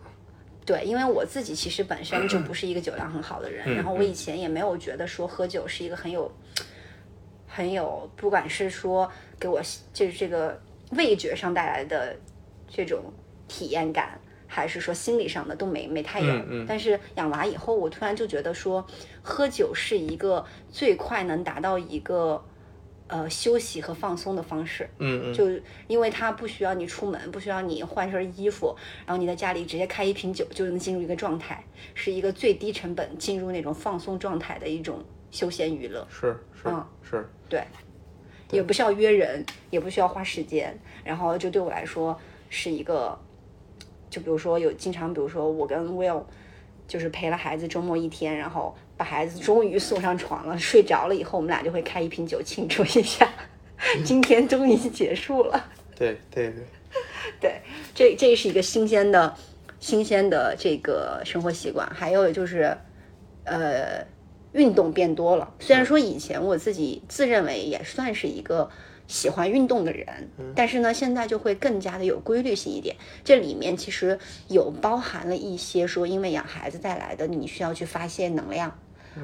[0.64, 6.30] 对，因为我自己其实本身就不是一个酒量很好的人，嗯然后我以前也没有觉得说喝酒是一个很有
[7.54, 9.60] 很有，不管是说给我
[9.92, 10.58] 就是这个
[10.92, 12.16] 味觉上带来的
[12.66, 13.12] 这种
[13.46, 16.32] 体验感，还是说心理上的都没没太有。
[16.32, 18.86] 嗯嗯但是养娃以后，我突然就觉得说，
[19.22, 22.42] 喝酒是一个最快能达到一个
[23.08, 24.88] 呃休息和放松的方式。
[24.98, 25.44] 嗯嗯，就
[25.88, 28.74] 因为它不需要你出门，不需要你换身衣服，
[29.04, 36.06] 然后你在家里直接开一瓶酒就能进入一个状态，是一个最低成本进入那种放松状态的一种休闲娱乐。
[36.10, 37.64] 是是、嗯是，对，
[38.50, 43.18] 也不需要约人，也不需要花时间，然后就对我来说是一个，
[44.08, 46.22] 就比如说有经常，比如说我跟 Will
[46.86, 53.28] 就是陪了孩子周末一天，然后把孩子终于送上床了，睡着了以后，我们俩就会开一瓶酒庆祝一下
[54.04, 55.70] 今天终于结束了。
[55.96, 56.64] 对对对，
[57.40, 57.62] 对，
[57.94, 59.34] 这这是一个新鲜的
[59.80, 62.76] 新鲜的这个生活习惯，还有就是
[63.44, 64.06] 呃
[64.52, 65.54] 运动变多了。
[65.60, 68.70] 虽然说以前我自己自认为也算是一个。
[69.08, 70.06] 喜欢运动的人，
[70.54, 72.96] 但是呢，现在就会更加的有规律性一点。
[73.22, 78.78] 这里面其实有包含了一些说，因为养孩子带来的，你需要去发泄能量，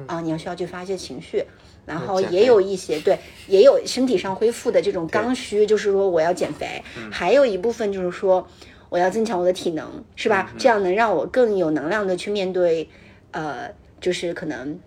[0.05, 1.43] 啊，你要需要去发泄情绪，
[1.87, 3.17] 然后也有一些对，
[3.47, 8.47] 也有身体上恢复的这种刚需，就是说我要减肥，还有一部分就是说
[8.89, 10.53] 我要增强我的体能，是吧？
[10.59, 12.87] 这样能让我更有能量的去面对，
[13.31, 14.79] 呃，就是可能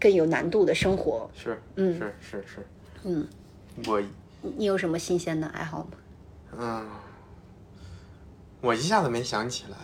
[0.00, 1.30] 更有难度的生活。
[1.34, 2.66] 是，嗯，是是是，
[3.04, 3.26] 嗯，
[3.86, 4.02] 我。
[4.56, 5.90] 你有什么新鲜的爱好吗？
[6.56, 6.86] 嗯，
[8.60, 9.76] 我一下子没想起来，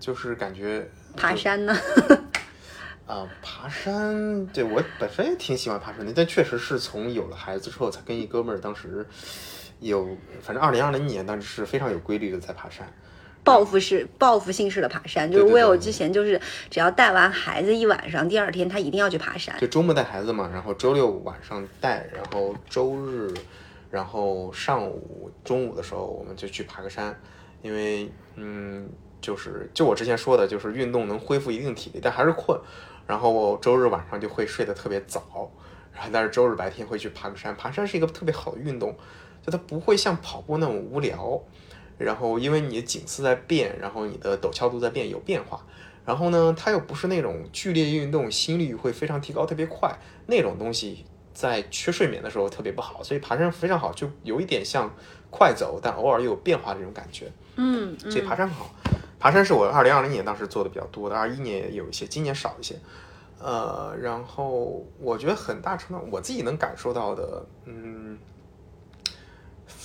[0.00, 1.72] 就是感觉爬山呢。
[3.06, 9.06] 啊，爬山，对我本身也挺喜欢爬山的，但确实是从有了孩子之后，才跟一哥们儿当时
[9.78, 12.92] 有，反正二零二零年当时是非常有规律的在爬山。
[13.44, 19.58] 报复式、报复性式的爬山，就是 Will 之前就是只要带完孩子一晚上，第二天他一定要去爬山。
[19.58, 23.32] 就周末带孩子嘛，然后周六晚上带，然后周日。
[23.90, 27.18] 然后上午、中午的时候，我们就去爬个山，
[27.62, 28.86] 因为，嗯，
[29.18, 32.60] 就是就我之前说的，就是运动能恢复一定体力，但还是困。
[33.06, 35.50] 然后周日晚上就会睡得特别早，
[35.94, 37.56] 然后但是周日白天会去爬个山。
[37.56, 38.94] 爬山是一个特别好的运动，
[39.42, 41.40] 就它不会像跑步那么无聊。
[41.98, 45.60] 然后因为你的景色在变，然后你的陡峭度在变，有变化。
[46.06, 51.04] 然后呢，它又不是那种剧烈运动，心率会非常提高，特别快那种东西。
[51.34, 54.92] 在缺睡眠的时候特别不好，所以爬山非常好，就有一点像
[55.30, 57.30] 快走，但偶尔又有变化这种感觉。
[57.54, 58.74] 嗯，所以爬山很好。
[59.20, 62.74] 爬山是我二零二零年当时做的比较多的，二一年也有一些，今年少一些。
[63.38, 68.18] 呃，然后我觉得很大程度我自己能感受到的，嗯，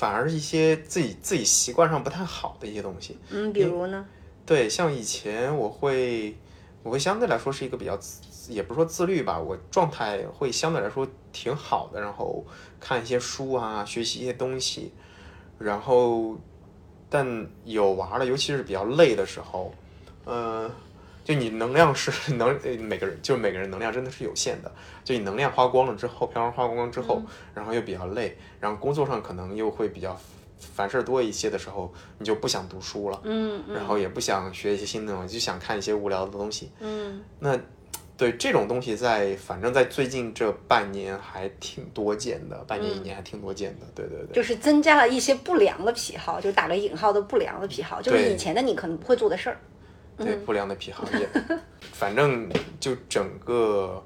[0.04, 3.18] 反而一些自己自己习惯上不太好的一些东西。
[3.30, 4.06] 嗯，比如呢？
[4.46, 6.36] 对，像以前我会，
[6.84, 7.98] 我会相对来说是一个比较。
[8.50, 12.46] 也不是说自律吧，我状态会相对来说挺好的，然后
[12.78, 14.92] 看一些书啊，学习一些东西，
[15.58, 16.38] 然后
[17.10, 19.74] 但有娃了，尤其是比较累的时候，
[20.26, 20.70] 呃，
[21.24, 24.72] 就你能量是 能每个人就是每个人能量真的是有限的，
[25.04, 27.22] 就你能量花光了之后，飘花光之后，
[27.54, 30.20] 然后又比较累，然后工作上可能又会比较
[30.58, 37.60] 烦事儿多一些的时候，你就不想读书了，嗯，然后也不想学一些新的东西，就想看一些无聊的东西，嗯，那。
[38.16, 43.88] 对这种东西，在反正在最近这半年还挺多见的，半年一年还挺多见的。
[43.96, 49.58] 对对对，就是增加了一些不良的癖好，就打个引号的不良的癖好，就是以前的你可能不会做的事儿。
[50.18, 51.30] 对不良的癖好也，
[51.92, 52.50] 反正
[52.80, 54.02] 就整个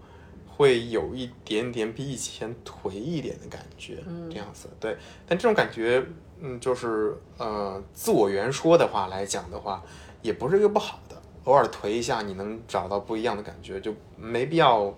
[0.47, 3.97] 会有一点点比以前颓一点的感觉，
[4.29, 4.69] 这样子。
[4.79, 4.95] 对，
[5.27, 6.03] 但这种感觉，
[6.39, 9.83] 嗯，就是呃，自我圆说的话来讲的话，
[10.21, 11.15] 也不是一个不好的。
[11.45, 14.93] 偶尔颓一下，你能找到不一样的感觉，就没必要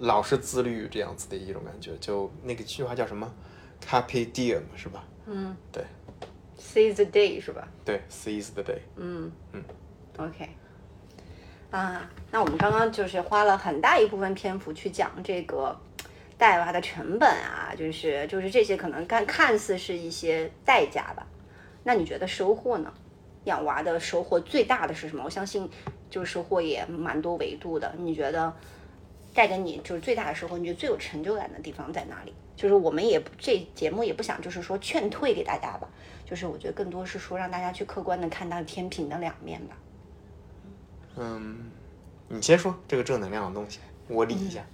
[0.00, 1.96] 老是自律这样子的一种感觉。
[1.98, 3.28] 就那个句话叫什么
[3.88, 5.04] ？Happy Diem 是吧？
[5.26, 5.84] 嗯，对。
[6.56, 7.66] Seize the day 是吧？
[7.84, 8.78] 对，Seize the day。
[8.96, 9.62] 嗯嗯
[10.16, 10.48] ，OK。
[11.70, 15.76] 啊，那我们刚刚就是花了很大一部分篇幅去讲这个
[16.38, 21.26] 带娃的成本啊，就是就是这些可能看看似是一些代价吧。
[21.82, 22.92] 那你觉得收获呢？
[23.44, 25.24] 养娃的收获最大的是什么？
[25.24, 25.68] 我相信，
[26.08, 27.92] 就是收获也蛮多维度的。
[27.98, 28.50] 你觉得
[29.34, 30.56] 带给你就是最大的收获？
[30.56, 32.32] 你觉得最有成就感的地方在哪里？
[32.56, 35.88] 就是我们也这节目也不想就是说劝退给大家吧，
[36.24, 39.76] 就是我觉得更多是说让大家去客观的看到天平的两面吧。
[41.16, 41.70] 嗯，
[42.28, 44.64] 你先说这个正能量的东西，我理一下。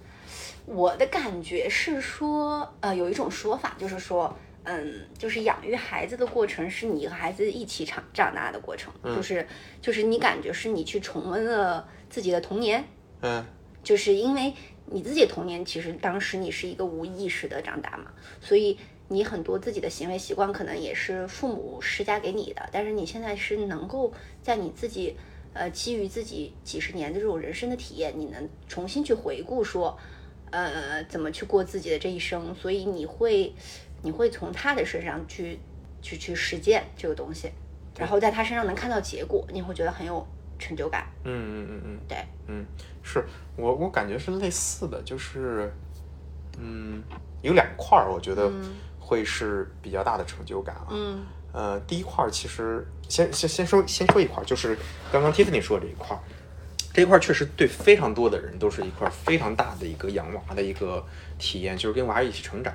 [0.65, 4.35] 我的感觉是说，呃，有一种说法就是说。
[4.63, 9.47] 嗯，就是养育孩子的过程是你和孩子一起长长大的过程，就是
[9.81, 12.83] 就是你感觉是你去重温了自己的童年，
[13.21, 13.43] 嗯，
[13.81, 14.53] 就是因为
[14.85, 18.77] 你自己童年其实当时你是一个无意识的长大嘛，所以
[19.07, 24.13] 你很多自己的行为习惯可能也是父母施加给你的，但是你现在是能够
[24.43, 25.17] 在你自己
[25.53, 29.97] 呃基于自己几十年的这种人生的体验，你能重新去回顾说，
[30.49, 33.53] 呃，怎么去过自己的这一生，所以你会。
[34.03, 35.59] 你会从他的身上去
[36.01, 37.51] 去去实践这个东西，
[37.99, 40.25] 然后在他身上能看到结果，你会觉得很有
[40.57, 41.05] 成就感。
[41.23, 42.65] 嗯嗯嗯嗯，对，嗯，
[43.03, 43.23] 是
[43.55, 45.71] 我我感觉是类似的，就是
[46.57, 47.03] 嗯，
[47.43, 48.51] 有两块儿，我觉得
[48.99, 50.87] 会是比较大的成就感啊。
[50.89, 51.23] 嗯，
[51.53, 54.77] 呃，第一块儿其实先先先说先说一块儿，就是
[55.11, 56.19] 刚刚 Tiffany 说这一块儿，
[56.93, 61.05] 这一块儿确实对非常多的人都是一块非常大的一个养娃的一个
[61.37, 62.73] 体验，就是跟娃一起成长。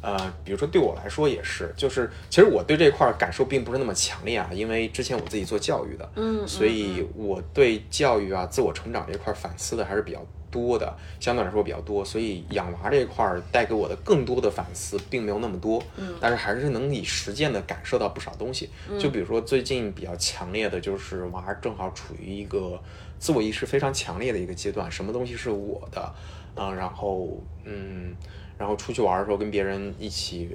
[0.00, 10.24] 呃，比如说对我来说也是，就是其实我对这块儿感受并不是那么强烈啊，因为之前我自己做教育的，嗯，所以我对教育啊、自我成长这块儿反思的还是比较
[10.54, 22.80] 多的，相对来说比较多，所以养娃这一块儿带给我的更多的反思并没有那么多，嗯，但是还是能以实践的感受到不少东西，就比如说最近比较强烈的就是娃正好处于一个
[23.18, 26.00] 自我意识非常强烈的一个阶段，什么东西是我的，
[26.54, 28.14] 啊、然后嗯。
[28.58, 30.48] 然后出去玩的时候跟别人一起，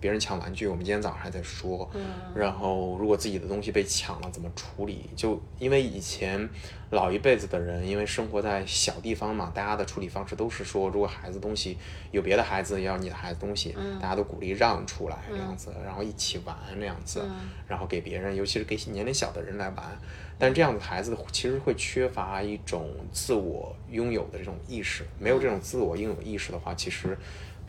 [0.00, 1.88] 别人抢玩具，我们今天早上还在说。
[1.94, 2.00] 嗯
[2.34, 5.10] 然后如果自己的东西被抢了，怎么处理？
[5.16, 6.48] 就因为以前
[6.90, 11.76] 老一辈子的人，因为生活在小地方嘛，大家的处理方式都是说，如果孩子东西
[12.10, 17.22] 有别的孩子要你的孩子东西，大家都鼓励让出来这样子，然后一起玩那样子，
[17.68, 19.98] 然后给别人，尤其是给年龄小的人来玩。
[20.42, 27.16] 但这样的孩子其实会缺乏一种自我拥有的这种意识，没有这种自我拥有意识的话，其实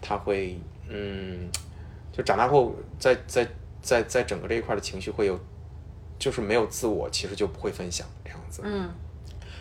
[0.02, 0.58] 他会
[0.90, 1.48] 嗯，
[2.12, 3.48] 就长大后在在
[3.80, 5.40] 在在整个这一块的情绪会有，
[6.18, 8.64] 就是没有自我，其实就不会分享这样子。
[8.66, 8.90] 嗯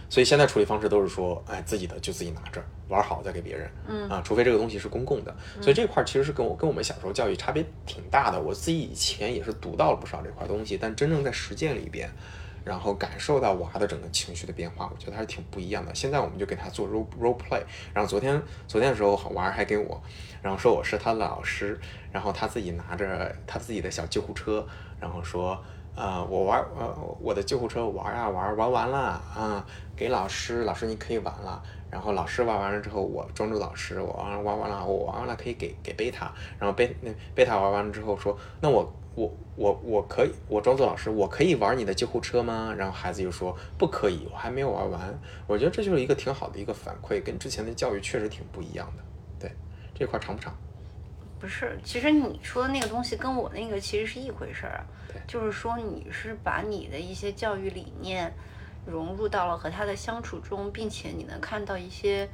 [0.08, 3.70] 所以现在处理方式都是说，哎，自己的就自己拿着，玩好再给别人。
[3.88, 5.36] 嗯啊，除非这个东西是公共的。
[5.60, 8.40] 所以这块儿其实是跟我跟我们小时候教育差别挺大的。
[8.40, 12.10] 我自己以前也是读到了不少这块东西，但真正在实践里边，
[12.64, 15.94] 然后感受到娃的整个情绪的变化，我觉得还是挺不一样的。
[15.94, 17.62] 现在我们就给他做 role role play，
[17.94, 20.00] 然后昨天昨天的时候，娃儿还给我，
[20.42, 24.66] 然后说我是他的老师，然后他自己拿着他自己的小救护车，
[25.00, 25.58] 然后说。
[25.94, 29.62] 呃，我玩呃我的救护车玩啊玩玩完了啊，
[29.94, 31.62] 给老师，老师你可以玩了。
[31.90, 36.32] 然后老师玩完了之后，我装住老师，我玩玩完了，我玩完了可以给给贝塔。
[36.58, 42.74] 然后贝那贝塔玩完了之后说，那我我我我可以，我装作老师，我可以玩你的救护车吗？
[42.76, 45.18] 然后孩子就说不可以，我还没有玩完。
[45.46, 49.02] 我觉得这就是一个挺好的一个反馈，跟之前的教育确实挺不一样的。
[49.38, 49.52] 对，
[49.94, 50.56] 这块长不长？
[51.38, 58.32] 不是，其实你说的那个东西跟我那个其实是一回事儿啊对，就是说你是把你的一些教育理念
[58.86, 62.28] 融入到了和他的相处中，并且你能看到一些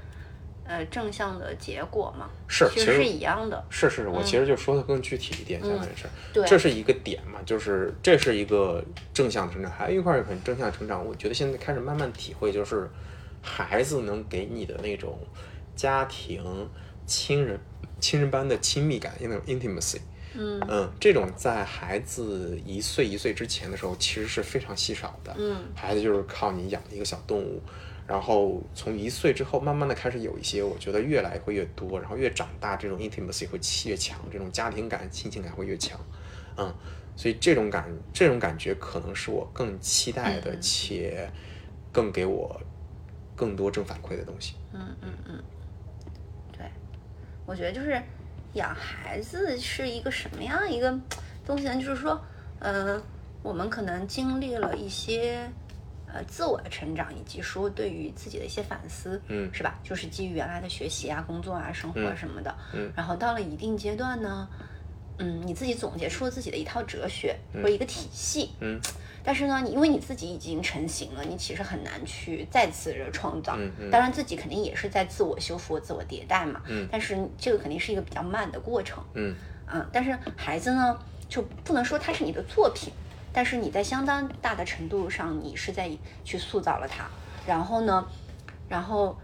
[0.69, 12.89] 呃正向的结果嘛，是其实是一样的，是是，我其实就说的更具体一点，相当于是，对这是一个点嘛，就是这是一个正向成长，还有一块儿很正向成长，我觉得现在开始慢慢体会，就是
[13.43, 15.19] 孩子能给你的那种
[15.75, 16.69] 家庭
[17.07, 17.59] 亲人
[17.99, 19.99] 亲人般的亲密感，那种 intimacy，
[20.35, 25.35] 嗯嗯，这种在孩子一岁一岁之前的时候，其实是非常稀少的。
[25.39, 27.63] 嗯孩子就是靠你养的一个小动物，
[28.09, 36.01] 然后从一岁之后，慢慢的开始有一些，我觉得越来会越多，然后越长大，这种 intimacy 会越强，这种家庭感、亲情感会越强，
[36.57, 36.75] 嗯，
[37.15, 41.31] 所以这种感这种感觉可能是我更期待的，且
[41.93, 42.59] 更给我
[43.37, 44.55] 更多正反馈的东西。
[44.73, 45.43] 嗯嗯嗯，
[46.51, 46.67] 对，
[47.45, 48.03] 我觉得就是
[48.55, 50.99] 养孩子是一个什么样一个
[51.45, 51.75] 东西呢？
[51.75, 52.19] 就是说，
[52.59, 52.99] 呃，
[53.43, 55.47] 我们可能经历了一些
[56.13, 59.79] 呃自我的成长，以及说对于自己的一些反思，嗯是吧？
[59.83, 64.49] 就是基于原来的学习啊、工作啊、生活什么的，嗯然后到了一定阶段呢，
[65.19, 68.81] 嗯，你自己总结出了自己的一套哲学或者一个体系，嗯
[69.25, 73.57] 但是呢，你因为你自己已经成型了，你其实很难去再次的创造。
[73.59, 76.63] 嗯嗯当然，自己肯定也是在自我修复、自我迭代嘛。
[76.67, 79.05] 嗯但是这个肯定是一个比较慢的过程。
[79.15, 79.35] 嗯
[79.71, 80.99] 嗯，但是孩子呢，
[81.29, 82.91] 就不能说他是你的作品，
[83.39, 85.89] 但是你在相当大的程度上，你是在
[86.25, 87.09] 去塑造了它。
[87.47, 88.05] 然后呢，
[88.69, 89.17] 然后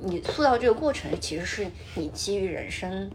[0.00, 3.08] 你塑造这个过程，其实是你基于人生，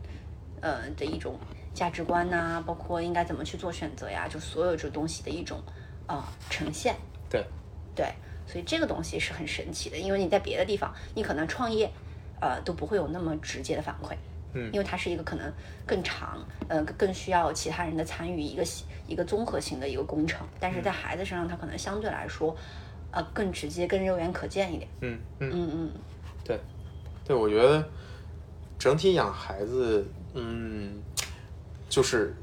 [0.62, 1.38] 呃的一种
[1.74, 5.62] 价值观呐、包括应该怎么去做选择呀，就所有这东西的一种
[6.08, 6.95] 呃呈现。
[7.30, 7.45] 对，
[7.93, 8.14] 对，
[8.48, 11.91] 所以这个东西是很神奇的，因为你在别的地方，你可能创业，
[12.39, 14.16] 呃，都不会有那么直接的反馈，
[14.58, 15.53] 嗯因为它是一个可能
[15.86, 18.64] 更长，呃，更更需要其他人的参与，一个
[19.08, 20.45] 一个综合型的一个工程。
[20.60, 22.55] 但是在孩子身上，它可能相对来说，
[23.12, 24.89] 呃，更直接、更肉眼可见一点。
[25.01, 25.51] 嗯嗯。
[25.53, 25.91] 嗯嗯
[26.43, 26.60] 对，
[27.26, 27.88] 对，我觉得
[28.80, 31.01] 整体养孩子，嗯，
[31.89, 32.34] 就是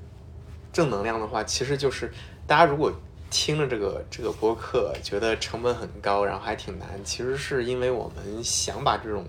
[0.73, 2.13] 正能量的话，其实就是
[2.47, 2.93] 大家如果
[3.31, 9.25] 听了这个这个播客，觉得成本很高，然后还挺难，其实是因为我们想把这种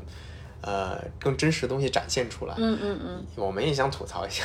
[0.66, 2.56] 呃更真实的东西展现出来。
[2.58, 4.44] 嗯嗯嗯我们也想吐槽一下，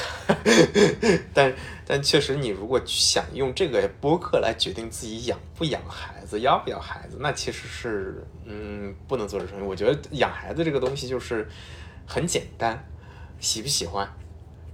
[1.32, 1.52] 但
[1.86, 9.62] 但确实，你如果想用这个播客来决定自己养不养孩子，要不要孩子，那其实是嗯不能做这生意。
[9.62, 11.48] 我觉得养孩子这个东西就是
[12.06, 12.84] 很简单，
[13.40, 14.06] 喜不喜欢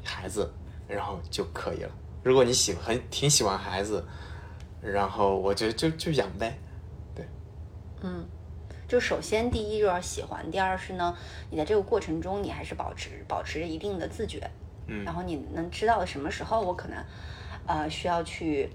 [0.02, 0.52] 孩子，
[0.88, 1.90] 然后就可以了。
[2.24, 4.04] 如果你喜欢挺喜欢孩子，
[4.82, 6.58] 然后我觉得就就养呗。
[7.14, 7.24] 对
[8.02, 8.26] 嗯。
[8.88, 11.16] 就首先第一就要喜欢，第二是呢，
[11.50, 14.48] 你在这个过程中你还是保持保持着一定的自觉，
[14.86, 17.04] 嗯然后你能知道什么时候我可能
[17.66, 18.68] 呃需要去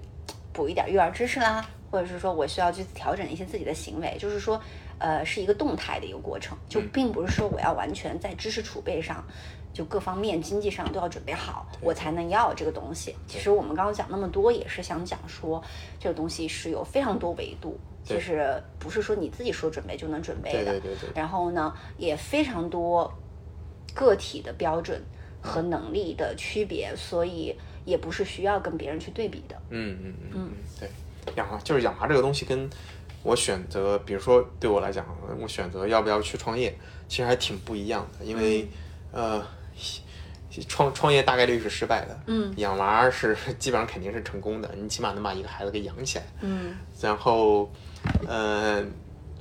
[0.52, 4.60] 补一点育儿知识啦，或者是说我需要去调整一些自己的行为，就是说
[4.98, 9.24] 呃是一个动态的一个过程，就并不是说我要完全在知识储备上。
[9.72, 13.16] 就各方面经济上都要准备好，我才能要这个东西。
[13.26, 15.64] 其实我们刚刚讲那么多，也是想讲说，
[15.98, 20.72] 这个东西是有非常多维度，对就是不是说你自己说准备就能准备的。
[20.72, 21.10] 对对对对。
[21.14, 23.12] 然后呢，也非常多
[23.94, 25.00] 个体的标准
[25.40, 29.56] 和能力的区别，所以也不是需要跟别人去对比的。
[29.70, 30.50] 嗯嗯嗯嗯，
[30.80, 30.88] 对，
[31.36, 32.68] 养娃就是养娃这个东西，跟
[33.22, 35.06] 我选择，比如说对我来讲，
[35.40, 36.76] 我选择要不要去创业，
[37.08, 38.68] 其实还挺不一样的，因为、
[39.12, 39.44] 呃。
[40.68, 46.76] 创创业大概率是失败的，嗯，养娃是 基本上肯定是成功的，你起码能把一个孩子给养起来，嗯。
[47.00, 47.70] 然后，
[48.26, 48.84] 呃，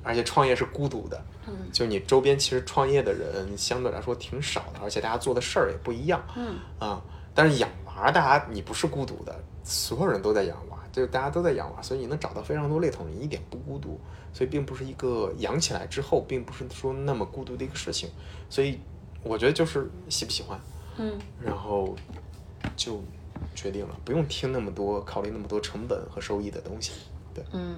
[0.04, 6.58] 而且创业是孤独的，嗯，就你周边其实创业的人相对来说挺少的，而且大家做的事儿也不一样，嗯。
[6.80, 7.02] 啊，
[7.34, 14.00] 但是养娃，大家你不是孤独的，所有人都在养娃，就大家都在养娃，所以你能找到非常多类同，你一点不孤独，
[14.34, 18.10] 所以并不是一个养起来之后，并不是说那么孤独的一个事情，
[18.50, 18.80] 所以
[19.24, 20.60] 我觉得就是喜不喜欢，
[20.98, 21.14] 嗯。
[21.44, 21.96] 然后
[22.76, 23.02] 就
[23.56, 26.92] 决定了，不用听那么多，考虑那么多成本和收益的东西，
[27.34, 27.76] 对，嗯，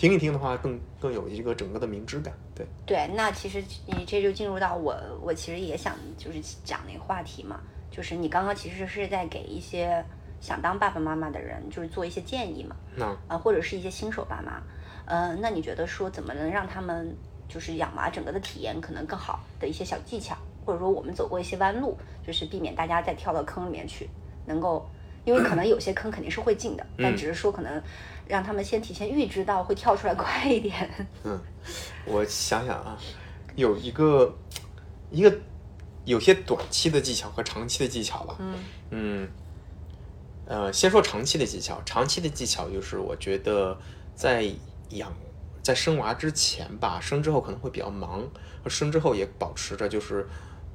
[0.00, 3.06] 听一听的话更更有一个整个的明知感，对，对。
[3.14, 10.02] 那其实你这就进入到我，我其实也想就是讲那个话题嘛，就是你刚刚其实是在给一些
[10.40, 12.74] 想当爸爸妈妈的人，就是做一些建议嘛。
[12.96, 14.62] 那啊，或者是一些新手爸妈，
[15.04, 17.14] 呃，那你觉得说怎么能让他们
[17.46, 20.34] 就是养娃整个的体验可能更好的一些小技巧，
[20.64, 21.94] 或者说我们走过一些弯路，
[22.26, 24.08] 就是避免大家再跳到坑里面去，
[24.46, 24.88] 能够，
[25.26, 27.82] 因为可能有些坑肯定是会进的，但只是说可能
[28.30, 30.88] 让他们先提前预知到会跳出来快一点。
[31.24, 31.38] 嗯，
[32.06, 32.96] 我想想啊，
[33.56, 34.32] 有一个
[35.10, 35.38] 一个
[36.04, 38.36] 有些短期的技巧和长期的技巧吧。
[38.38, 38.54] 嗯
[38.90, 39.28] 嗯，
[40.46, 41.82] 呃，先说长期的技巧。
[41.84, 43.76] 长期的技巧就是，我觉得
[44.14, 44.48] 在
[44.90, 45.12] 养
[45.62, 48.22] 在生娃之前吧，生之后可能会比较忙，
[48.68, 50.26] 生之后也保持着就是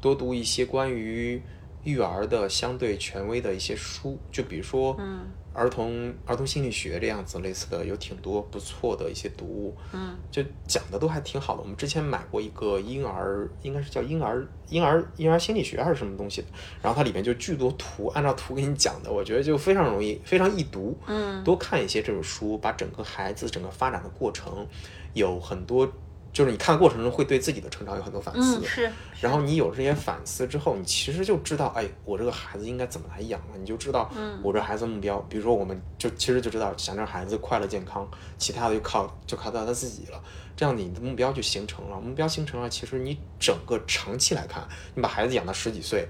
[0.01, 1.41] 多读一些关于
[1.83, 11.61] 育儿的相对权威的一些书，就比如说，嗯儿童儿童心理学这样子类似的，有挺多不错的一些读物，嗯就讲的都还挺好的。
[11.61, 16.47] 我们之前买过一个婴儿，应该是叫婴儿婴儿婴儿心理学还是什么东西的，
[16.81, 20.97] 然后它里面就巨多图，按照图给你讲的，我觉得就非常容易，非常易读。
[21.07, 24.67] 嗯多看一些这种书，把整个孩子整个发展的过程
[25.13, 25.89] 有很多，
[26.35, 28.59] 就是你看过程中会对自己的成长有很多反思。
[28.59, 33.57] 嗯，是，然后你有这些反思之后，你其实就知道，哎，我这个孩子应该怎么来养了。
[33.57, 38.05] 你就知道，嗯我这孩子目标，比如说，我们就其实就知道，想让孩子快乐健康，
[38.37, 40.21] 其他的就靠就靠到他自己了。
[40.57, 46.05] 这样你的目标就形成了，目标形成了，其实你整个长期来看，你把孩子养到十几岁、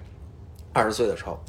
[0.76, 1.42] 二十岁的时候，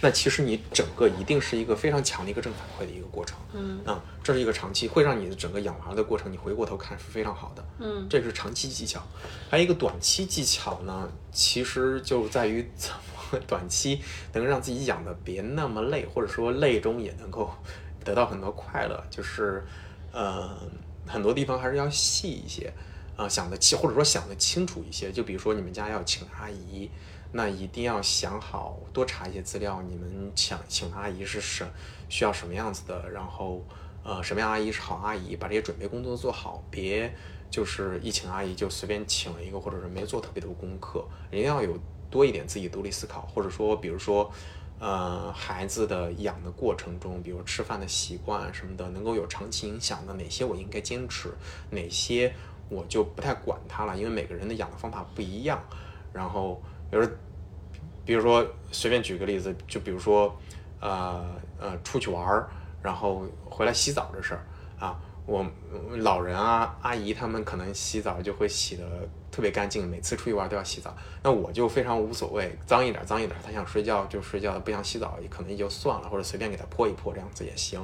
[0.00, 3.36] 那其实你整个一定是一个非常强的一个正反馈的一个过程。
[3.52, 7.62] 嗯啊、这是一个长期，会让你的整个养娃的过程，你回过头看是非常好的。
[7.80, 9.02] 嗯这是长期技巧。
[9.50, 14.00] 还有一个短期技巧呢，其实就在于怎么短期
[14.32, 17.50] 能让自己养的别那么累，或者说累中也能够
[18.02, 19.04] 得到很多快乐。
[19.10, 19.62] 就是
[20.12, 20.56] 呃，
[21.06, 22.72] 很多地方还是要细一些
[23.18, 25.12] 啊、想得清，或者说想得清楚一些。
[25.12, 26.88] 就比如说你们家要请阿姨。
[27.32, 29.82] 那一定要想好，多查一些资料。
[29.82, 31.66] 你们想请阿姨是什
[32.08, 33.64] 需要什么样子的，然后
[34.04, 37.10] 呃什么样阿姨是好阿姨，把这些准备工作做好，别
[37.50, 41.78] 就是一请阿姨就随便请了一个，或者是没做特别多功课，一定要有
[42.10, 44.30] 多一点自己独立思考，或者说比如说
[44.78, 51.32] 呃孩子的养的过程中，比如吃饭的习惯什么的，能够有长期影响的哪些我应该坚持，
[51.70, 52.34] 哪些
[52.68, 55.58] 我就不太管它了，因为每个人的养的方法不一样。
[56.12, 56.60] 然后
[56.92, 57.08] 比如
[58.04, 60.36] 比如说随便举个例子，就比如说
[60.78, 61.24] 呃
[61.58, 62.50] 呃出去玩儿，
[62.82, 64.44] 然后回来洗澡这事儿
[64.78, 65.42] 啊，我
[65.96, 68.84] 老人啊阿姨他们可能洗澡就会洗的
[69.30, 70.94] 特别干净，每次出去玩都要洗澡。
[71.22, 77.80] 那我就非常无所谓，脏一点脏一点，他想睡觉就睡觉，不想洗澡也可能也就算了，或者随便给他泼一泼这样子也行。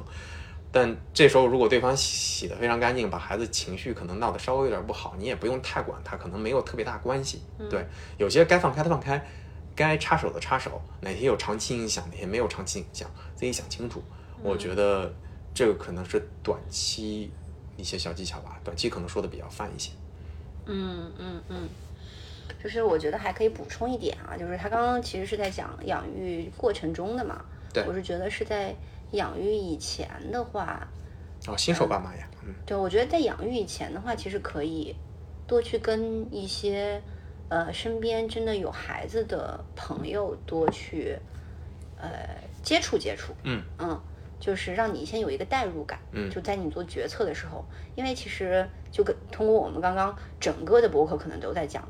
[0.71, 7.41] 但这时候如果对方洗得非常干净，把孩子情绪可能闹得稍微有点不好，你也不用太管他，可能没有特别大关系。
[7.69, 7.85] 对，
[8.17, 9.25] 有些该放开的放开，
[9.75, 14.03] 该插手的插手，哪些有长期影响，哪些没有长期影响，自己想清楚。
[14.43, 15.11] 我觉得
[15.53, 17.31] 这个可能是短期
[17.75, 19.91] 一些小技巧吧，短期可能说的比较泛一些。
[20.65, 21.67] 嗯嗯嗯，
[22.63, 27.43] 就是我觉得还可以补充一点啊，就是他刚刚其实是在讲养育过程中的嘛，
[27.73, 28.75] 对我是觉得是在
[29.11, 30.87] 养育以前的话，
[31.47, 32.53] 哦，新手爸妈呀，嗯。
[32.65, 34.95] 对我觉得在养育以前的话，其实可以
[35.47, 37.01] 多去跟一些
[37.49, 41.17] 呃，身边真的有孩子的朋友多去
[41.97, 42.09] 呃
[42.61, 43.63] 接触接触，嗯。
[43.79, 43.99] 嗯，
[44.39, 46.29] 就是让你先有一个代入感，嗯。
[46.29, 47.65] 就在你做决策的时候，
[47.95, 51.87] 因为其实就跟通过我们刚刚整个的博客可能都在讲，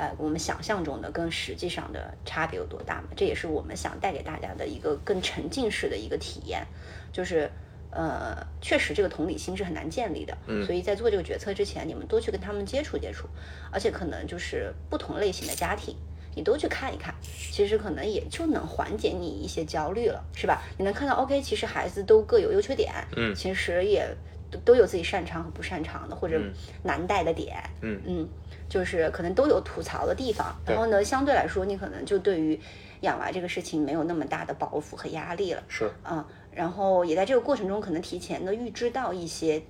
[0.00, 6.66] 呃，我们想象中的跟实际上的差别有多大嘛，这也是我们想带给大家的一个更沉浸式的一个体验，
[7.12, 7.50] 就是。
[7.92, 10.64] 呃，确实，这个同理心是很难建立的，嗯。
[10.64, 13.26] 所以在做这个决策之前，你们多去跟他们接触接触，
[13.72, 15.96] 而且可能就是不同类型的家庭，
[16.36, 17.12] 你都去看一看，
[17.50, 20.62] 其实可能也就能缓解你一些焦虑了，是吧？
[20.78, 23.34] 你能看到，OK，其实孩子都各有优缺点，嗯。
[23.34, 24.06] 其实也
[24.52, 26.52] 都都有自己擅长和不擅长的，或者嗯。
[26.84, 28.00] 难带的点，嗯。
[28.06, 28.28] 嗯，
[28.70, 30.56] 就是可能都有吐槽的地方。
[30.64, 32.58] 然后呢，相对来说，你可能就对于
[33.02, 39.62] 养娃这个事情没有那么大的包袱和压力了，是，嗯，然后也在这个过程中可能提前的预知到一些。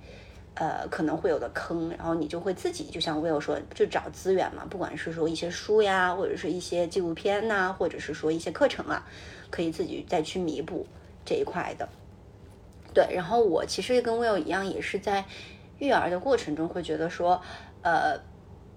[0.53, 9.07] 呃，可能会有的坑，然后你就会自己，就像 Will 说，就找资源嘛，不管是说一些书呀，或者是一些纪录片呐、或者是说一些课程啊，
[9.49, 10.85] 可以自己再去弥补
[11.23, 11.87] 这一块的。
[12.93, 15.23] 对，然后我其实跟 Will 一样，也是在
[15.79, 17.41] 育儿的过程中会觉得说，
[17.81, 18.19] 呃，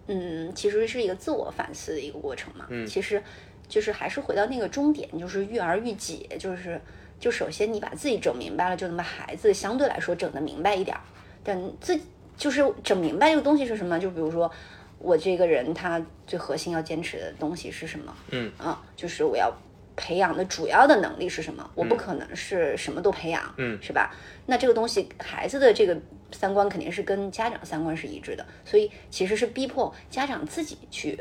[0.06, 2.66] 嗯，其实是一个自我反思的一个过程嘛。
[2.68, 3.22] 嗯其实
[3.68, 6.80] 就是还是回到那个终点，就是育儿育己，就是
[7.18, 11.02] 就首先你把自己整明白了，就能把孩子相对来说整得明白一点儿。
[11.42, 12.02] 但自己
[12.36, 14.50] 就是整明白这个东西是什么，就比如说
[14.98, 18.14] 我这个人他最核心要坚持的东西是什么？
[18.30, 19.50] 嗯啊，就是我要
[19.96, 21.70] 培养的主要的能力是什么？
[21.74, 24.14] 我不可能是什么都培养，嗯是吧？
[24.46, 25.96] 那这个东西，孩子的这个
[26.34, 31.18] 三观肯定是跟家长三观是一致的，所以其实是逼迫家长自己去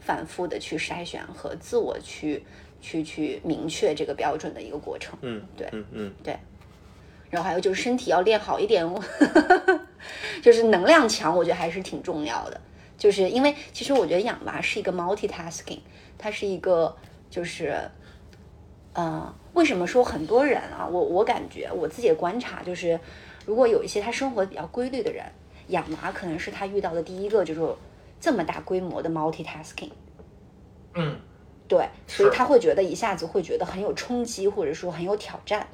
[0.00, 2.44] 反复的去筛选和自我去
[2.80, 5.16] 去去明确这个标准的一个过程。
[5.22, 6.12] 嗯，对嗯嗯，
[7.30, 8.86] 然后还有就是身体要练好一点，
[10.42, 12.60] 就是能量强，我觉得还是挺重要的。
[12.96, 15.80] 就是因为其实我觉得养娃是一个 multitasking，
[16.16, 16.96] 它是一个
[17.28, 17.78] 就是，
[18.94, 22.98] 呃，为什么说很多人啊，我我感觉我自己的观察就是，
[23.46, 25.24] 如果有一些他生活比较规律的人，
[25.68, 27.60] 养娃可能是他遇到的第一个就是
[28.20, 29.90] 这么大规模的 multitasking。
[30.94, 31.16] 嗯，
[31.68, 35.66] 对，所以他会觉得一下子会觉得很有冲击，或者说很有挑战，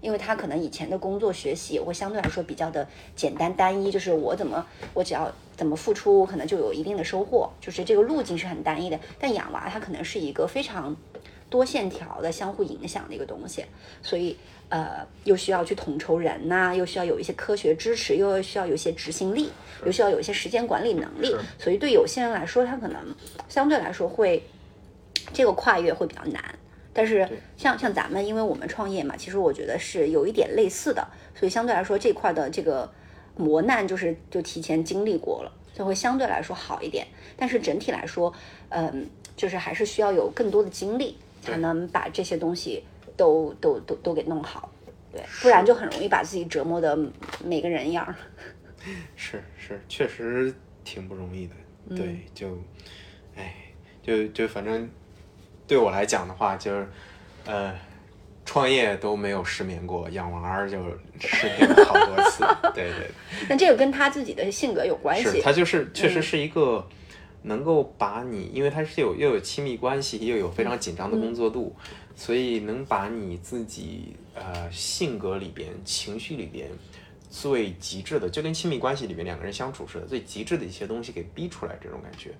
[0.00, 2.86] 因为他可能以前的工作学习也会相对来说比较的
[3.16, 8.98] 简单单一，就是我怎么我只要怎么付出，可能就有一定的收获，就是这个路径是很单一的。
[9.18, 10.96] 但养娃它可能是一个非常
[11.48, 13.64] 多线条的相互影响的一个东西，
[14.02, 14.36] 所以
[14.68, 19.50] 呃又需要去统筹人呐、又需要有一些科学支持，又需要有一些执行力，
[19.84, 23.14] 又需要有一些时间管理能力，所以对有些人来说，他可能
[23.48, 24.42] 相对来说会
[25.32, 26.42] 这个跨越会比较难。
[26.92, 31.04] 但是像像咱们，因为我们创业嘛，其实我觉得是有一点类似的，
[31.34, 32.88] 所以相对来说这块的这个
[33.36, 37.04] 磨难就是就提前经历过了，就会相对来说好一点。
[37.36, 38.32] 但是整体来说，
[38.68, 42.84] 嗯，就是还是需要有更多的精力，才能把这些东西
[43.16, 44.70] 都都都都给弄好。
[45.12, 46.98] 对，不然就很容易把自己折磨的
[47.44, 48.14] 没个人样儿。
[49.16, 50.52] 是是，确实
[50.84, 51.54] 挺不容易的。
[51.88, 52.58] 嗯对，就，
[53.36, 53.54] 哎，
[54.02, 54.88] 就就反正
[55.66, 56.88] 对我来讲的话，就是
[57.46, 57.74] 呃，
[58.44, 60.78] 创业都没有失眠过，养娃儿就
[61.20, 62.44] 失眠了好多次。
[62.74, 63.10] 对对
[63.48, 65.40] 那这个跟他自己的性格有关系。
[65.40, 66.86] 他就是确实是一个。
[67.46, 71.76] 能够把你，因为他是有又有亲密关系，又有非常紧张的工作度，
[72.16, 76.70] 所以能把你自己呃性格里边、情绪里边
[77.30, 82.30] 最极致的，就跟亲密关系里面两个人相处似的，最极致的一些东西给逼出来，这种感觉。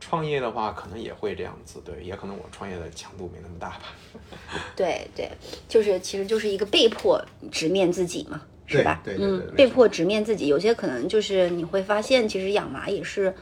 [0.00, 3.94] 创业的话，可能也会这样子，对，也可能我创业的强度没那么大吧。
[4.74, 5.30] 对对，
[5.68, 9.02] 就是其实就是一个被迫直面自己嘛，是吧？
[9.04, 13.34] 对对对对嗯，被迫直面自己，有些可能就是你会发现，其实养娃也是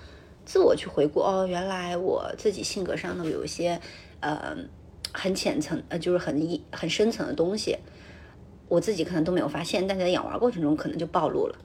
[0.44, 3.80] 自我去回顾哦，原来我自己性格上的有一些
[4.18, 4.56] 呃
[5.12, 7.76] 很浅层呃，就是很一很深层的东西，
[8.68, 11.58] 我自己可能都没有发现，但在养娃过程中可能就暴露了。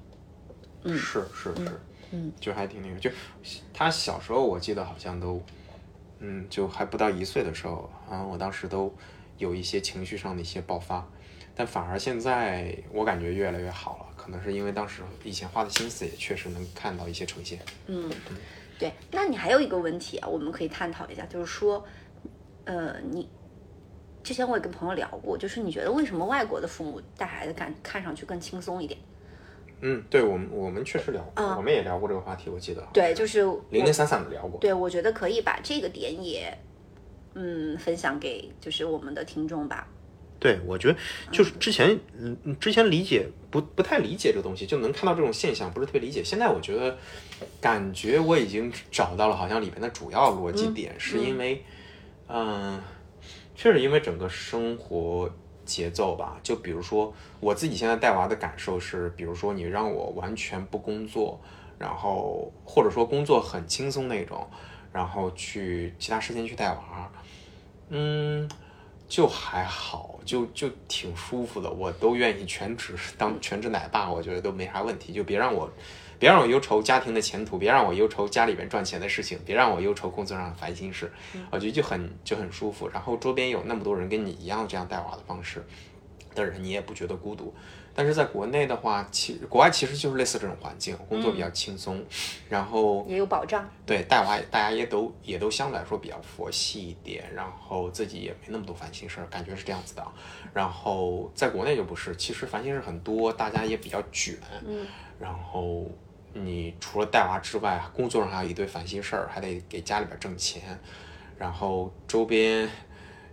[0.84, 1.80] 嗯是是是，
[2.12, 3.10] 嗯，就还挺那个，就
[3.74, 5.42] 他小时候我记得好像都，
[6.20, 8.94] 嗯，就还不到一岁的时候啊，我当时都
[9.38, 11.08] 有一些情绪上的一些爆发，
[11.56, 17.60] 但反而现在我感觉越来越好了，可能是因为当时以前花的心思也确实能看到一些呈现。
[17.88, 18.12] 嗯，
[18.78, 18.92] 对。
[19.12, 21.86] 那你还有一个问题啊，我们可以探讨一下，就是说，
[22.66, 23.28] 呃，你
[24.24, 29.00] 之前我也跟朋友聊过，就是你觉得为什么外国的父母带孩子看看上去更轻松一点？
[29.82, 32.82] 嗯，对我们我们确实聊过，啊我们也聊过这个话题，我记得。
[32.94, 34.58] 对，就是零零散散的聊过。
[34.62, 36.58] 对，我觉得可以把这个点也，
[37.34, 39.86] 嗯，分享给就是我们的听众吧。
[40.40, 40.98] 对，我觉得
[41.32, 46.24] 就是之前，嗯，嗯之前理解不不太理解这个东西，就能看到这种现象，不是特别理解。
[46.24, 46.98] 现在我觉得，
[47.60, 51.62] 感觉我已经找到了好像里面的主要逻辑点，是因为，嗯，
[52.28, 52.82] 嗯
[53.56, 55.30] 确实因为整个生活
[55.66, 56.40] 节奏吧。
[56.44, 61.40] 就比如说我自己现在带娃的感受是，比如说你让我完全不工作，
[61.78, 64.50] 然后或者说工作很轻松那种，
[64.92, 67.12] 然后去其他时间去带娃，
[67.90, 68.50] 嗯。
[69.06, 75.14] 就还好，就就挺舒服的，我都愿意全职 当全职奶爸，我觉得都没啥问题。
[75.14, 75.70] 就别让我，
[76.20, 81.12] 别让我忧愁家庭的前途，别让我忧愁家里边赚钱的事情，别让我忧愁工作上的烦心事，
[81.52, 82.88] 我觉得就很就很舒服。
[82.88, 85.66] 然后周边有那么多人跟你一样这样带娃的方式
[86.34, 87.54] 的人，你也不觉得孤独。
[87.96, 92.04] 但是在国内的话，其国外其实就是类似这种环境，工作比较轻松，
[92.50, 93.70] 然后也有保障。
[93.86, 100.04] 对，带娃大家也都也都相对来说比较佛系一点，然后自己也没那么多烦心事儿，感觉是这样子的。
[100.56, 104.36] 然后在国内就不是，其实烦心事很多，大家也比较卷。
[104.66, 104.88] 嗯。
[105.20, 105.88] 然后
[106.34, 110.62] 你除了带娃之外，工作上还有一堆烦心事儿，还得给家里边挣钱。
[111.38, 112.70] 然后周边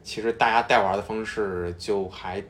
[0.02, 2.42] 其实大家带娃的方式就还。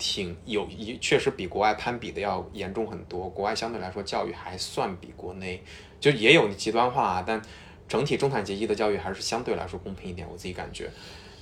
[0.00, 3.28] 挺有一，确实比国外攀比的要严重很多。
[3.28, 5.60] 国外相对来说教育还算比国内，
[5.98, 7.42] 就也有极端化，但
[7.88, 10.24] 整体中产阶级的教育还是相对来说公平一点。
[10.30, 10.88] 我自己感觉，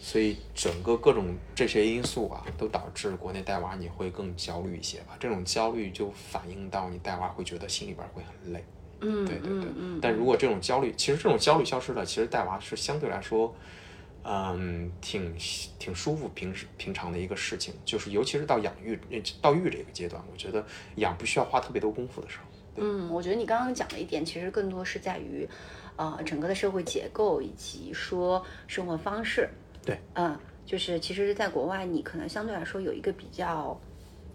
[0.06, 5.16] 所以整个各种这些因素啊，都导致国内带娃你会更焦虑一些吧。
[5.18, 8.64] 这种焦虑就反映到你带娃会觉得心里边会很累。
[9.00, 9.68] 嗯，对对对。
[9.76, 9.98] 嗯。
[10.00, 13.52] 但如果这种焦虑，其实这种焦虑消失了，其实带娃是相对来说。
[14.22, 15.34] 嗯，挺
[15.80, 18.96] 挺舒服，平时平常的一个事情，就是尤其是到养育、
[19.42, 20.64] 到育这个阶段，我觉得
[20.96, 22.44] 养不需要花特别多功夫的时候。
[22.76, 25.48] 嗯，我觉得你刚刚讲的一点，其实更多是在于，
[25.96, 29.48] 呃，整个的社会结构以及说生活方式。
[29.86, 33.80] 对，嗯，就是其实，在国外，你可能相对来说有一个比较，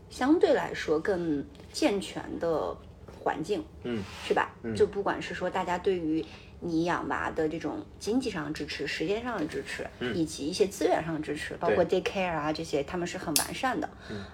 [0.09, 2.75] 相对来说更健全的
[3.21, 4.55] 环境，嗯，是吧？
[4.75, 6.25] 就不管是说大家对于。
[6.63, 9.83] 你养娃的这种经济上的支持、时间上的支持，
[10.13, 13.89] 以及一些资源上的支持，包括 daycare 啊这些，他们是很完善的。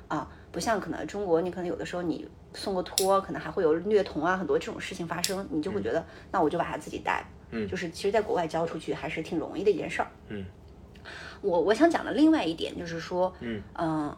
[0.09, 7.25] 啊，不像可能中国，你可能有的时候你送个托，可能还会有虐童啊，很多这种事情发生，你就会觉得，那我就把他自己带。
[7.51, 10.09] 嗯，就是其实，在国外交出去还是挺容易的一件事儿。
[10.27, 10.43] 嗯，
[11.41, 14.15] 我我想讲的另外一点就是说，嗯嗯，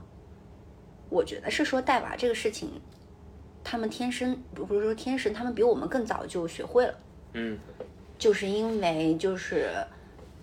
[1.10, 2.70] 我觉得是说带娃这个事情，
[3.64, 6.94] 他们天生不是说天生，他们比我们更早就学会了。
[7.34, 7.58] 嗯。
[8.18, 9.70] 就是因为就是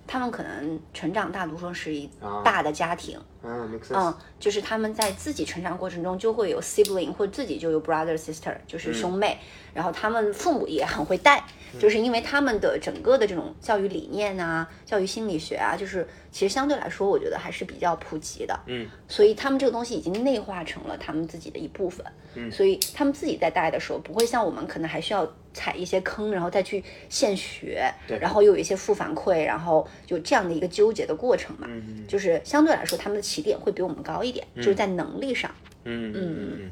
[0.07, 2.09] 他们可能成长大多数是一
[2.45, 9.39] 大的家庭，嗯，就是他们在自己成长过程中就会有 sibling 或自己就有 brother sister，就是兄妹，
[9.75, 11.45] 然后他们父母也很会带，
[11.79, 25.27] 就是因为他们的整个的这种教育理念啊，教育心理学啊，就是其实相对来说，我觉得还是比较普及的，嗯，所以他们这个东西已经内化成了他们自己的一部分，嗯，所以他们自己在带的时候，不会像我们可能还需要。
[25.57, 31.67] 踩一些坑，然后再去现学，然后又有一些负反馈，然后就这样的一个纠结的过程嘛。
[31.71, 35.51] 嗯就是相对来说，他们的起点会比我们高一点，就是在能力上。
[35.85, 36.71] 嗯嗯嗯，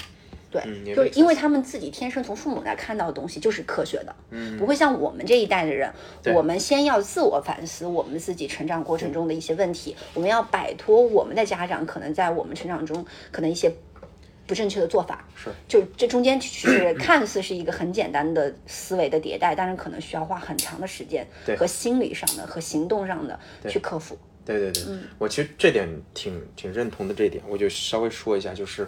[0.51, 5.91] 对，就是因为他们自己天生从父母那看到的东西就是科学的，嗯，不会像我们这一代的人，
[6.35, 13.73] 我们先要自我反思我们自己成长过程中的一些问题，我们要摆脱我们的家长可能在我们成长中可能一些。
[14.47, 21.27] 不正确的做法是，就这中间是看似是一个很简单的思维的迭代，但是可能需要花很长的时间
[21.59, 23.39] 和心理上的和行动上的
[23.69, 24.19] 去克服。
[24.45, 24.83] 对对对，
[25.17, 27.15] 我其实这点挺挺认同的。
[27.15, 28.87] 这一点我就稍微说一下，就是，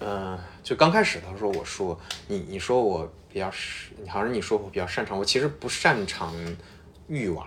[0.00, 6.34] 嗯，就刚开始的时候我说你你说我比较是，好像你说我比较擅长，我其实不擅长
[7.08, 7.46] 育娃，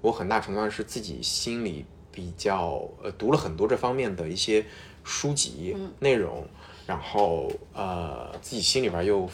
[0.00, 4.66] 我很大程度上是自己心里比较呃读了很多这方面的一些
[5.04, 6.44] 书籍内容。
[6.90, 9.30] 然后呃，自己心里边又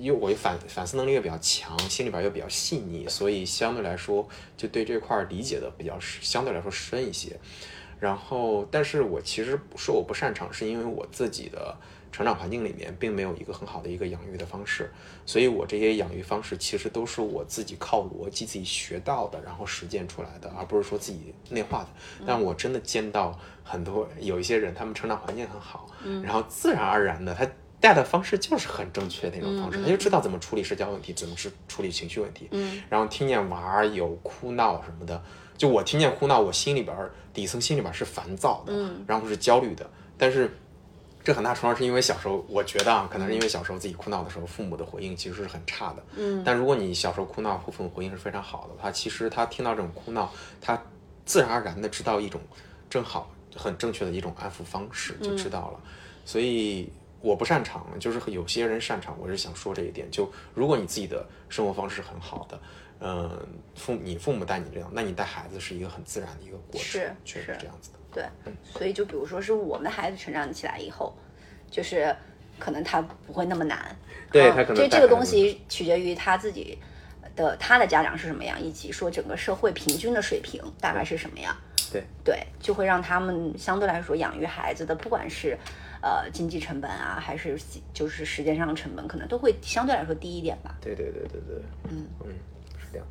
[0.00, 7.38] 又我又反反思能力又比较强，心里边又比较细腻，所以相对来说就对这块理解的比较相对来说深一些。
[8.00, 11.76] 然后，但是我其实说我不擅长，是因为我自己的。
[12.16, 14.90] 成长环境里面并没有一个很好的一个养育的方式，
[15.26, 21.88] 所以我这些养育方式其实都是我自己靠逻辑自己学到的，然后实践出来的，而不是说自己内化的。
[22.26, 25.90] 但我真的见到很多有一些人，他们成长环境很好，
[26.22, 27.46] 然后自然而然的他
[27.78, 32.48] 带的方式就是很正确的那种方式，他就知道怎么处理社交问题，怎么是处理情绪问题。
[32.88, 35.22] 然后听见娃儿有哭闹什么的，
[35.58, 36.96] 就我听见哭闹，我心里边
[37.34, 38.72] 底层心里边是烦躁的，
[39.06, 39.86] 然后是焦虑的，
[40.16, 40.50] 但是。
[41.26, 46.04] 这很大程度上是因为小时候，我觉得啊，可能是因为小时候自己哭闹的时候，父母的回应其实是很差的。
[46.14, 46.40] 嗯。
[46.44, 50.80] 但如果你小时候哭闹，父母回应是非常好的话，其实他听到这种哭闹，他
[51.24, 52.40] 自然而然的知道一种
[52.88, 55.80] 正好很正确的一种安抚方式，就知道了。
[56.24, 56.88] 所以
[57.20, 59.18] 我不擅长，就是有些人擅长。
[59.18, 62.60] 我是想说这一点，就如果你自己的生活方式很好的，
[63.00, 63.28] 嗯，
[63.74, 67.95] 父你父母带你这样，那你带孩子是一个很自然的一个过程，是确实是这样子的。
[68.44, 71.14] 对，所以就比如说是我们的孩子成长起来以后，
[71.70, 72.14] 就是
[72.58, 73.78] 可能他不会那么难。
[73.78, 73.96] 啊
[74.32, 76.76] 对他可能这这个东西取决于他自己
[77.36, 81.56] 的他的家长是什么样，以及说整个社会平均的水平大概是什么样。
[81.92, 85.56] 对对，就会让他们相对来说养育孩子的，不管是
[86.02, 87.56] 呃经济成本啊，还是
[87.94, 90.76] 就是时间上的成本，可能都会相对来说低一点吧。
[90.80, 92.30] 对对对对对，嗯嗯，
[92.80, 93.06] 是这样。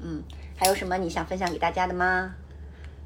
[0.00, 0.22] 嗯，
[0.54, 2.34] 还有什么你想分享给大家的吗？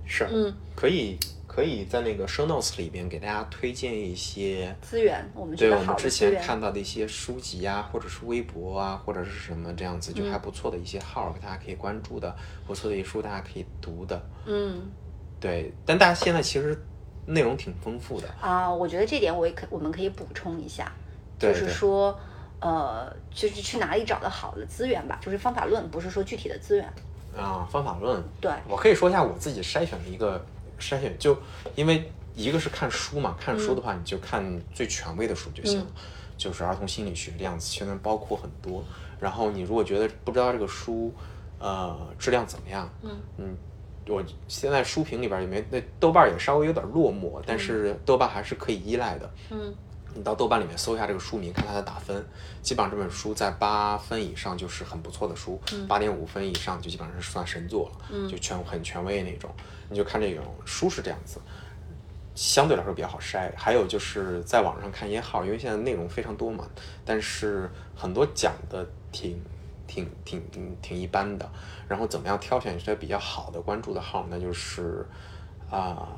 [0.04, 1.16] 是，嗯，可以
[1.54, 4.74] 可以在那个 show notes 里边给大家推荐一些。
[4.80, 6.08] 资源，我们对我们之。
[6.08, 12.34] 前看到的一些书籍啊，或者是微博啊，或者是什么这样子，嗯就还不错的一些号，大家可以关注的，
[12.66, 14.18] 不错的一些书大家可以读的。
[14.46, 14.80] 嗯
[15.38, 16.80] 对，但大家现在其实
[17.26, 18.28] 内容挺丰富的。
[18.40, 20.90] 啊，我觉得这点我也可，我们可以补充一下，
[21.38, 22.18] 就是说，
[22.60, 26.92] 呃，就是去哪里找的好的资源吧，就是方法论，不是说具体的资源。
[27.36, 30.44] 啊，方法论，对我可以说一下我自己筛选的一个
[30.82, 31.38] 筛选，就
[31.76, 34.44] 因为一个是看书嘛，看书的话你就看
[34.74, 35.86] 最权威的书就行了，
[36.36, 38.82] 就是儿童心理学这样子，现在包括很多。
[39.20, 41.14] 然后你如果觉得不知道这个书，
[41.60, 42.90] 呃，质量怎么样，
[43.38, 43.56] 嗯
[44.08, 49.30] 我现在书评里边也没，那豆瓣也稍微有点落寞，但是豆瓣还是可以依赖的。
[49.50, 49.72] 嗯
[50.14, 52.24] 你到豆瓣里面搜一下这个书名，看它的打分，
[52.60, 59.50] 基本上这本书在八分以上就是很不错的书，八点五分以上就基本上是算神作了，就权很权威那种。
[59.88, 61.40] 你就看这种书是这样子，
[62.34, 63.50] 相对来说比较好筛。
[63.56, 66.66] 还有就是在网上看一些号，因为现在内容非常多嘛，
[67.04, 69.40] 但是很多讲的挺
[69.86, 71.50] 挺挺挺挺一般的。
[71.88, 75.06] 然后怎么样挑选一些比较好的关注的号，那就是
[75.70, 76.08] 啊、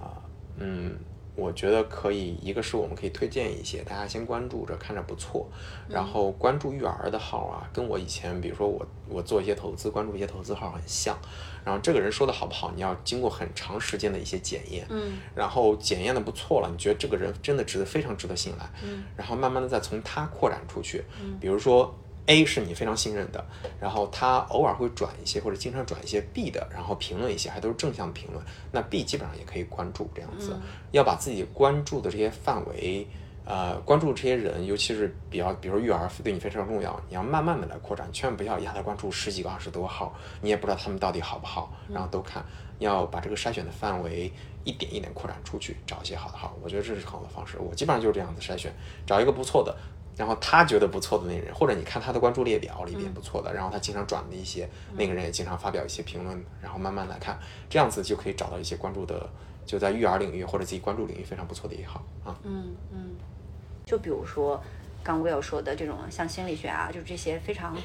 [0.56, 0.96] 嗯。
[1.36, 5.47] 我觉得可以，一个是我们可以推荐一些，大家先关注着，看着不错，
[5.89, 11.16] 然后关注育儿的号啊，跟我以前，比如说我我做一些投资，关注一些投资号很像。
[11.65, 15.15] 然后这个人说的好不好，你要经过很长时间的一些检验，嗯。
[15.35, 19.02] 然后检验的不错了，你觉得这个人真的值得非常值得信赖，嗯。
[19.16, 21.02] 然后慢慢的再从他扩展出去，
[21.40, 21.93] 比如说
[22.26, 23.44] A 是你非常信任的，
[23.80, 30.56] 然后他偶尔会转一些或者经常转一些 B 的，然后评论一些还都是正向评论，那 B 基本上也可以关注这样子，
[30.92, 33.06] 要把自己关注的这些范围。
[33.46, 42.42] 呃，关注这些人，尤其是比较，比如说育儿对你非常重要，你要慢慢的来扩展，千万不要一下子关注十几个、二十多个号，你也不知道他们到底好不好，然后都看，
[42.78, 44.32] 要把这个筛选的范围
[44.64, 47.59] 一点一点扩展出去，找一些好的号，我觉得这是很好的方式。
[47.59, 48.72] 我基本上就是这样子筛选，
[49.06, 49.76] 找一个不错的，
[50.16, 57.39] 然后他觉得不错的那个人，或者你看他的关注列表里边不错的，然后他经常转的一些，那个人也经常发表一些评论，然后慢慢来看，
[57.69, 59.28] 这样子就可以找到一些关注的，
[59.66, 62.39] 就在育儿领域或者自己关注领域非常不错的一号啊。
[62.45, 63.16] 嗯嗯，
[63.85, 64.62] 就比如说
[65.03, 67.77] 刚 Will 说的这种像心理学啊，就这些非常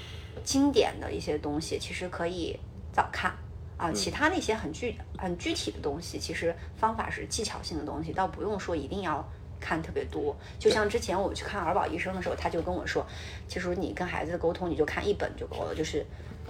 [0.44, 2.60] 经典的一些东西，其实可以
[2.92, 3.34] 早看。
[3.78, 9.26] 啊，其他那些很具很具体的东西，其实方法是技巧性的东西，倒不用说一定要
[9.60, 10.36] 看特别多。
[10.58, 13.06] 就像之前我去看儿保医生的时候，他就跟我说，
[13.48, 16.06] 其实你跟孩子的沟通，你就看一本就够了，就是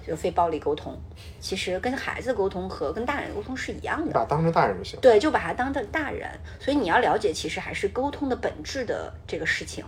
[0.05, 0.97] 就非暴力沟通。
[1.39, 4.13] 其实跟孩子沟通和跟大人沟通是一样的。
[4.13, 4.99] 把当成大人就行。
[4.99, 6.29] 对，就把他当成大人，
[6.59, 9.83] 所以你要了解，其实还是沟通的本质的这个事情。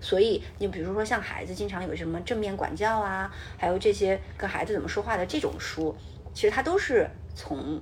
[0.00, 5.94] 所以你比如说像孩子经常有什么正面管教啊，还有这些跟孩子怎么说话的这种书，
[6.32, 7.80] 其实它都是从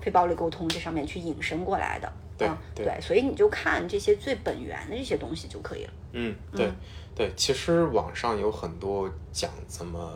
[0.00, 2.10] 非暴力沟通这上面去引申过来的。
[2.38, 5.90] 对啊对对，所以你就看这些最本源的这些东西就可以了。
[6.12, 6.70] 嗯，对
[7.14, 10.10] 对，其实网上有很多讲怎么，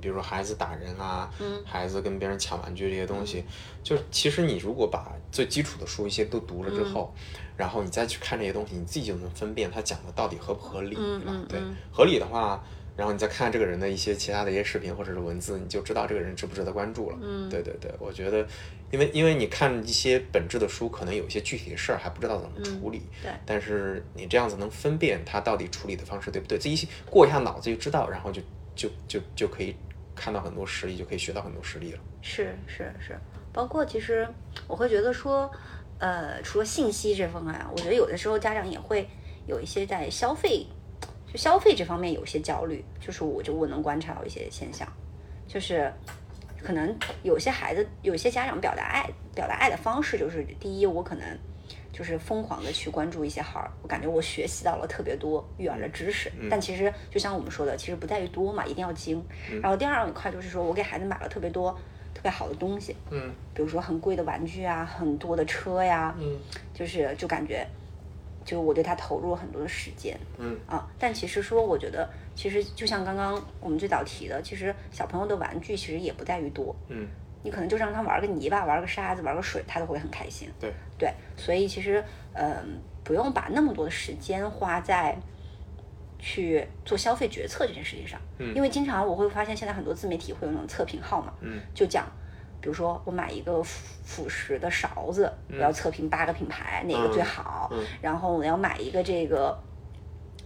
[0.00, 1.30] 比如说孩子打人啊，
[1.64, 3.44] 孩子跟别人抢玩具这些东西，
[3.82, 7.14] 就其实你如果把最基础的书一些都读了之后，
[7.56, 11.32] 然后你再去看这些东西，你自己就能分辨他讲的到底合不合理，对吧？
[11.48, 11.60] 对，
[11.92, 12.62] 合理的话。
[12.96, 17.18] 然后你再看这个人的一些其他的一些视频或者是文字，你就知道这个人值不值得关注了。
[17.20, 18.46] 嗯，对对对，我觉得，
[18.94, 23.02] 因为因为你看一些本质的书，可能有一些具体的事儿还不知道怎么处理。
[23.20, 28.40] 对但是你这样子能分辨他到底处理的方式对不对，自己过一下脑子就知道，然后就
[28.76, 29.74] 就就就可以
[30.14, 31.98] 看到很多实例，就可以学到很多实例了。
[32.22, 33.18] 是是是，
[33.52, 34.28] 包括其实
[34.68, 35.50] 我会觉得说，
[35.98, 39.08] 呃，除了信息这方面啊，我觉得有的时候家长也会
[39.48, 40.64] 有一些在消费，
[41.26, 44.86] 就消费这方面有一些焦虑，就是我就我能观察到一些现象，
[45.48, 45.92] 就是
[46.64, 51.38] 可能有些孩子，有些家长表达爱表达爱的方式，就是第一，我可能。
[51.96, 59.24] 就是疯狂的去关注一些孩儿，我感觉我学习到了特别多育儿的知识，但其实就像我们说的，其实不在于多嘛，一定要精。
[59.62, 61.70] 然后第二块就是说我给孩子买了特别多
[62.12, 66.36] 特别好的东西，嗯比如说很贵的玩具啊，很多的车呀，嗯
[66.74, 67.64] 就是就感觉，
[68.44, 70.88] 就我对他投入了很多的时间嗯啊。
[70.98, 77.06] 但其实说，我觉得其实就像刚刚我们最早提的，其实小朋友的玩具其实也不在于多，嗯，
[77.42, 80.48] 你可能就让他玩个泥巴、玩个沙子、玩个水，他都会很开心。
[80.60, 82.02] 对，对，所以其实
[82.34, 85.16] 嗯、不用把那么多的时间花在
[86.18, 92.06] 去做消费决策这件事情上，嗯因为经常我会发现现在很多自媒体会有那种测评号嘛，嗯就讲。
[92.64, 97.68] 比如说，我买一个辅辅食的勺子，我要测评八个品牌，哪个最好？
[97.70, 99.54] 嗯然后我要买一个这个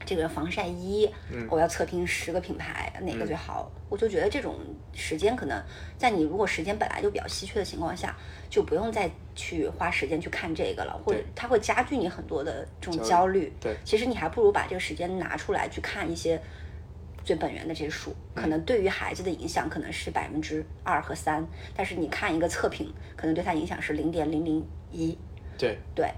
[0.05, 3.71] 这个防晒衣，嗯我要测评十个品牌，哪个最好？
[3.89, 4.57] 我就觉得这种
[4.93, 5.63] 时间可能
[5.97, 8.17] 在你如果时间本来就比较稀缺的情况下，
[8.51, 13.53] 就不用再去花时间去看这个了，或者它会加剧你很多的这种焦焦虑。
[13.61, 16.41] 对其实你还不如把这个时间拿出来去看一些
[17.29, 21.47] 最本源的这些书，可能对于孩子的影响可能是百分之二和三，
[21.77, 25.15] 但是你看一个测评，可能对他影响是零点零零一。
[25.59, 26.11] 对，对，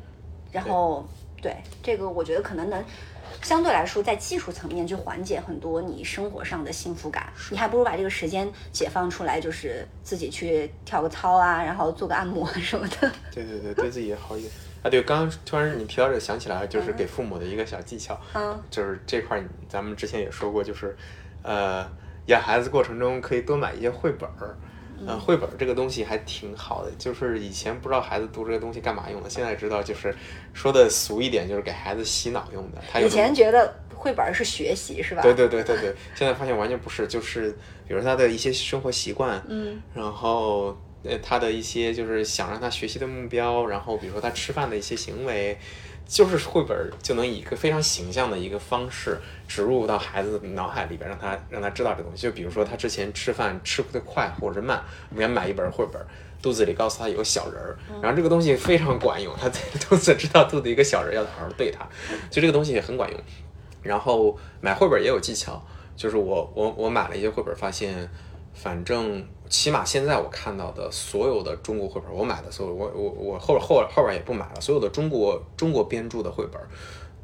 [0.53, 1.05] 然后
[1.43, 2.81] 对这个，我觉得可能能
[3.43, 7.33] 相对来说在技术层面去缓解很多你生活上的幸福感。
[7.51, 13.11] 你还不如把这个时间解放出来，就是自己去跳个操啊，然后做个按摩什么的。
[13.35, 14.53] 对对对，对自己也好一点。
[14.83, 20.97] 啊，对，刚刚突然你提到这个，想起来就是给父母的一个小技巧，嗯就是这块儿咱们之前也说过，就是
[21.43, 21.87] 呃，
[22.27, 24.57] 养孩子过程中可以多买一些绘本儿。
[25.07, 30.15] 呃，绘本儿这个东西还挺好的，就是以前不知道孩子读这个东西干嘛用的，现在知道就是
[30.53, 32.79] 说的俗一点，就是给孩子洗脑用的。
[32.93, 35.23] 他以前觉得绘本是学习是吧？
[35.23, 37.51] 对对对对对，现在发现完全不是，就是
[37.89, 45.59] 比如他的一些生活习惯，嗯，然后呃他的一些就是想让他学习的目标，然后比如说他吃饭的一些行为，
[46.07, 52.23] 就是绘本儿就能以一个非常形象的一个方式植入到孩子的脑海里边，让他让他知道这东西。
[52.23, 56.07] 就比如说他之前吃饭吃的快或者是慢，我们要买一本绘本儿。
[56.43, 61.87] 肚子里告诉他有个小人儿，然后这个东西非常管用，他在 肚子知道肚子一个小人儿，要好好对他，
[62.31, 63.21] 就这个东西也很管用。
[63.83, 65.63] 然后买绘本也有技巧，
[65.95, 68.09] 就是我我我买了一些绘本，发现
[68.63, 76.61] 反正起码现在我看到的所有的中国绘本，我买的所有我我我后后后边也不买了，所有的中国中国编著的绘本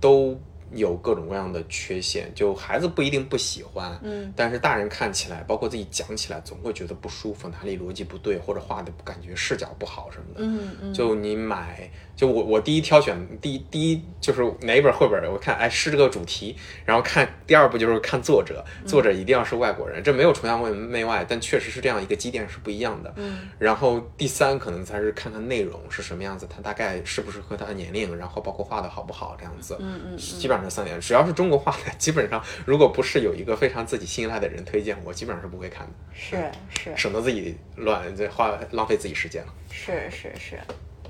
[0.00, 0.34] 都
[0.72, 23.12] 有各种各样的缺陷，就孩子不一定不喜欢，嗯，但是大人看起来，包括自己讲起来，总会觉得不舒服，哪里逻辑不对，或者画的感觉视角不好什么的，嗯嗯，就你买，就我我第一挑选第一第一就是哪一本绘本，我看哎是这个主题，然后看第二步就是看作者，作者一定要是外国人，这没有崇洋媚媚外，但确实是这样一个积淀是不一样的。
[23.16, 29.76] 嗯，然后第三可能才是看看内容是什么样子，它大概适不适合他的年龄，然后包括画的好不好这样子。
[29.80, 39.52] 嗯嗯基本上这三点，只要是中国画的，基本上如果不是有一个非常自己信赖的人推荐，我基本上是不会看的，是是省得自己乱这花浪费自己时间了。
[39.70, 40.58] 是是是，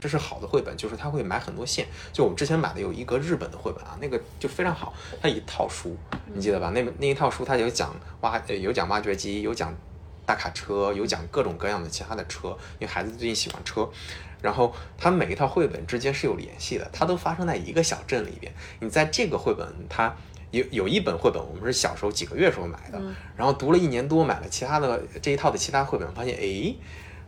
[0.00, 1.86] 这是好的绘本，就是他会买很多线。
[2.12, 4.92] 就我们之前买的有一个日本的绘本啊，那个就非常好，
[5.22, 5.96] 它一套书，
[6.34, 6.70] 你记得吧？
[6.74, 9.74] 那那一套书它有讲挖，呃有讲挖掘机，有讲
[10.26, 12.48] 大卡车，有讲各种各样的其他的车，
[12.78, 13.88] 因为孩子最近喜欢车。
[14.42, 18.52] 然后它每一套绘本之间是有联系的，它都发生在一个小镇里边。
[18.80, 20.14] 你在这个绘本，它
[20.50, 23.00] 有有一本绘本，我们是小时候几个月时候买的，
[23.36, 26.76] 然后读了一年多，买了其他的这一套的其他绘本，发现诶。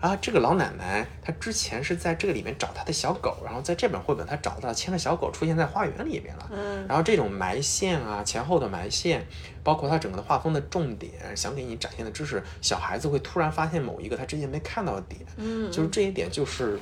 [0.01, 6.51] 啊，这个老奶奶她之前是在这个里面找她的小狗，然后在这本绘本她找到牵着小狗出现在花园里面了。
[6.53, 9.27] 嗯然后这种埋线啊，前后的埋线，
[9.65, 16.79] 包括它整个的画风的重点，想给你展现的知识，小孩子会突然发现某一个他之前没看到的点，嗯，就是这一点就是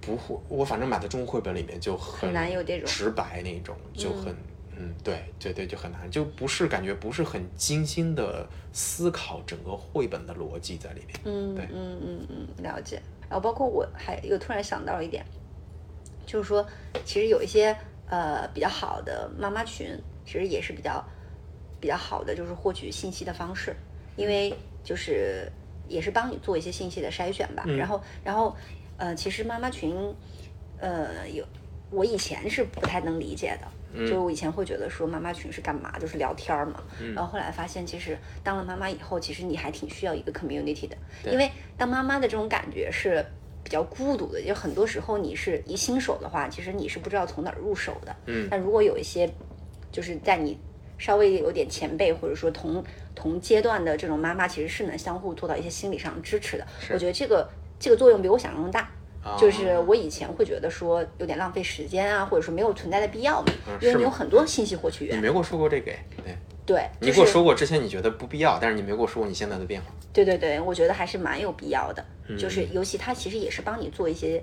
[0.00, 4.36] 不会，我反正买的中国绘本里面就很很难有这种直白那种，就很嗯
[5.02, 11.18] 对对对，就很难，就不是感觉不是很精心的思考整个绘本的逻辑在里面。
[11.24, 13.00] 嗯对嗯嗯嗯，了解。
[13.28, 15.24] 然后包括我还又突然想到一点，
[16.26, 16.66] 就是说，
[17.04, 17.76] 其实有一些
[18.08, 21.04] 呃比较好的妈妈群，其实也是比较
[21.80, 23.74] 比较好的，就是获取信息的方式，
[24.16, 25.50] 因为就是
[25.88, 27.64] 也是帮你做一些信息的筛选吧。
[27.66, 28.56] 嗯然后然后
[28.96, 29.94] 呃，其实妈妈群
[30.78, 31.44] 呃有
[31.90, 33.68] 我以前是不太能理解的。
[33.94, 36.82] 就是我以前会觉得说妈妈群是干嘛，就是聊天儿嘛。
[37.14, 43.24] 然后后来发现，其实当了妈妈以后，其实你还挺需要一个 community 的，因为当妈妈的这种感觉是
[43.64, 48.14] 比较孤独的，就很多时候你是一新手的话，其实你是不知道从哪儿入手的。
[48.26, 49.30] 嗯但如果有一些
[49.90, 50.58] 就是在你
[50.98, 52.84] 稍微有点前辈或者说同
[53.14, 56.66] 同阶段的这种妈妈，其实是能相互做到一些心理上支持的。
[56.92, 57.48] 我觉得这个
[57.78, 58.90] 这个作用比我想象中大。
[59.38, 65.16] 就是我以前会觉得说有点浪费时间啊，或者说没有存在的必要嘛，因为你有很多信息获取源。
[65.16, 66.34] 你没跟我说过这个，对，
[66.64, 69.88] 对，就是你跟我说过之前你觉得不必要，但是你没跟我说过你现在的变化。
[70.12, 72.04] 对对对，我觉得还是蛮有必要的。
[72.38, 74.42] 就是尤其它其实也是帮你做一些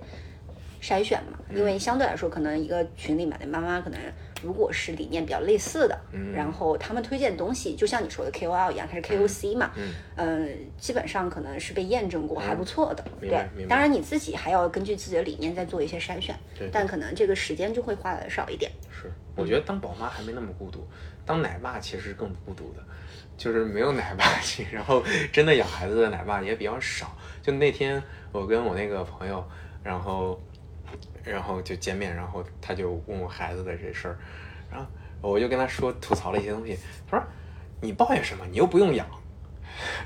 [0.81, 3.99] 筛选嘛，因为相对来说，可能一个群里面的妈妈可能
[4.45, 5.99] 如果是理念比较类似的，
[6.35, 9.72] 然后他们推荐的东西，就像你说的 KOL 一样，它是 KOC 嘛，
[10.15, 13.03] 嗯，基本上可能是被验证过，还不错的。
[13.19, 16.35] 对，当然你自己还要根据自己的理念再做一些筛选，
[16.72, 18.72] 但可能这个时间就会花的少一点。
[18.91, 20.88] 是，我觉得当宝妈还没那么孤独，
[21.26, 22.84] 当奶爸其实更孤独的，
[23.35, 25.03] 就是没有奶爸 亲，然后
[25.34, 27.17] 真的养孩子的奶爸也比较少。
[27.41, 28.01] 就那天
[28.31, 29.43] 我跟我那个朋友，
[29.84, 30.39] 然后。
[31.23, 34.17] 然后就见面，然后他就问我孩子的这事儿，
[34.72, 34.88] 然后
[35.22, 36.77] 我就跟他说吐槽了一些东西。
[37.09, 37.26] 他说
[37.81, 38.45] ：“你抱怨什么？
[38.49, 39.07] 你又不用养。”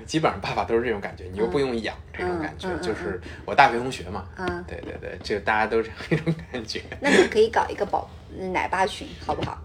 [0.05, 4.27] 基本上爸爸都是这种感觉，你又不用养这种感觉，就是我大学同学嘛。
[4.35, 6.81] 嗯，对对对，就大家都这样一种感觉。
[6.99, 8.09] 那你可以搞一个宝
[8.51, 9.61] 奶爸群，好不好？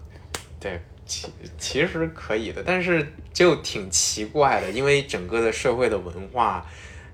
[0.59, 1.27] 对，其
[1.57, 6.63] 其实可以的，但是就挺奇怪的，因为整个的社会的文化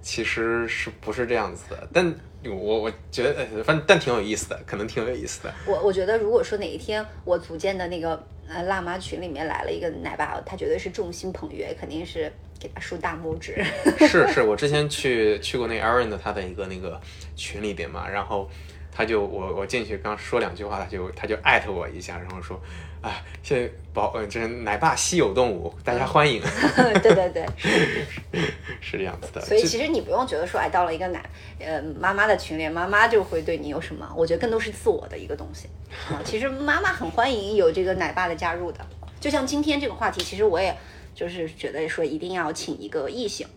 [0.01, 2.13] 其实是不是这样子的，但。
[2.45, 5.53] 我我觉得，反正但挺有意思的，可能挺有意思的。
[5.68, 13.63] 我我觉得，如果说哪一天我组建的那个呃辣妈群里面来了一个奶爸，他绝对是众星捧月，肯定是给他竖大拇指。
[13.99, 16.99] 是是， 我之前去去过那 Aaron 的他的一个那个
[17.35, 18.49] 群里边嘛，然后
[18.91, 22.59] 他就我我进去刚说两句话，他就他就艾特我一下，然后说。
[23.02, 26.40] 啊，现在宝，嗯，这是奶爸稀有动物，大家欢迎。
[27.02, 27.45] 对对对，
[28.80, 29.41] 是这样子的。
[29.41, 31.28] 所以其实你不用觉得说，哎，到了一个奶，
[31.60, 34.07] 呃，妈妈的群里，妈妈就会对你有什么？
[34.15, 35.68] 我觉得更多是自我的一个东西
[36.10, 36.22] 啊。
[36.23, 38.80] 其实妈妈很欢迎有这个奶爸的加入的。
[39.19, 40.76] 就像今天这个话题，其实我也
[41.15, 43.48] 就是觉得说，一定要请一个异性。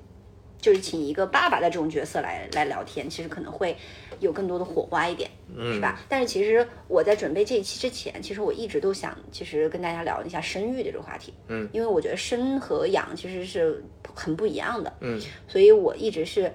[0.59, 3.77] 就是请一个爸爸的这种角色来来聊天，其实可能会
[4.25, 6.01] 有更多的火花一点，是吧？
[6.09, 13.85] 但是其实我在准备这一期之前，其实我一直都想，其实跟大家聊一下生育的这个话题，嗯，因为我觉得生和养其实是
[14.15, 16.53] 很不一样的，嗯，所以我一直是。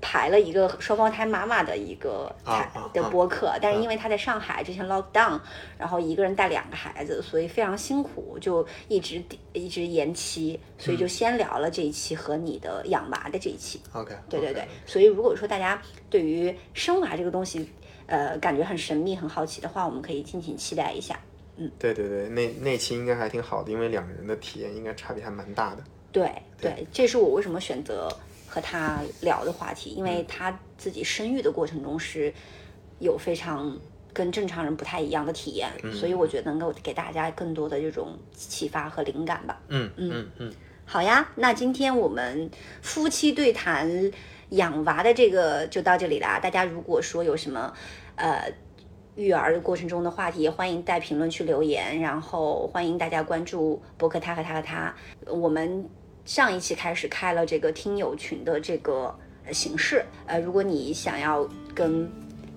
[0.00, 2.34] 排了一个双胞胎妈妈的一个
[2.92, 5.40] 的播客，但是因为她在上海之前 lock down，
[5.78, 13.80] 然后一个人带两个孩子，所以非常辛苦，就一直一直延期，所以就先聊了这一期和你的养娃的这一期。
[13.92, 17.68] OK，对对对，所以如果说大家对于生娃这个东西，
[18.06, 21.18] 呃，感觉很神秘、很好奇的话，我们可以敬请期待一下。
[21.56, 25.82] 嗯，对对对，那那期应该还挺好的，因为两个人的体验应该差别还蛮大的。
[26.12, 28.08] 对对，这是我为什么选择。
[28.56, 32.32] 和他聊的话题，因为他自己生育的过程中是
[32.98, 33.78] 有非常
[34.14, 39.60] 跟正常人不太一样的体验，所以我觉得能够给大家更多的这种启发和灵感吧。
[39.68, 40.54] 嗯嗯嗯，
[40.86, 42.50] 好呀，那今天我们
[42.80, 44.10] 夫妻对谈
[44.48, 46.40] 养娃的这个就到这里啦。
[46.40, 47.70] 大家如果说有什么
[48.14, 48.50] 呃
[49.16, 54.94] 育儿的过程中的话题，也欢迎在评论区留言，然后欢迎大家关注博客他和他和他，
[55.26, 55.86] 我们。
[56.26, 59.16] 上一期开始开了这个听友群的这个
[59.52, 62.06] 形式，呃，如果你想要跟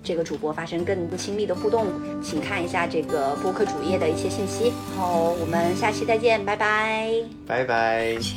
[0.03, 1.87] 这个主播发生更亲密的互动，
[2.21, 4.73] 请看一下这个播客主页的一些信息。
[4.95, 7.13] 然后我们下期再见，拜拜，
[7.47, 8.19] 拜拜。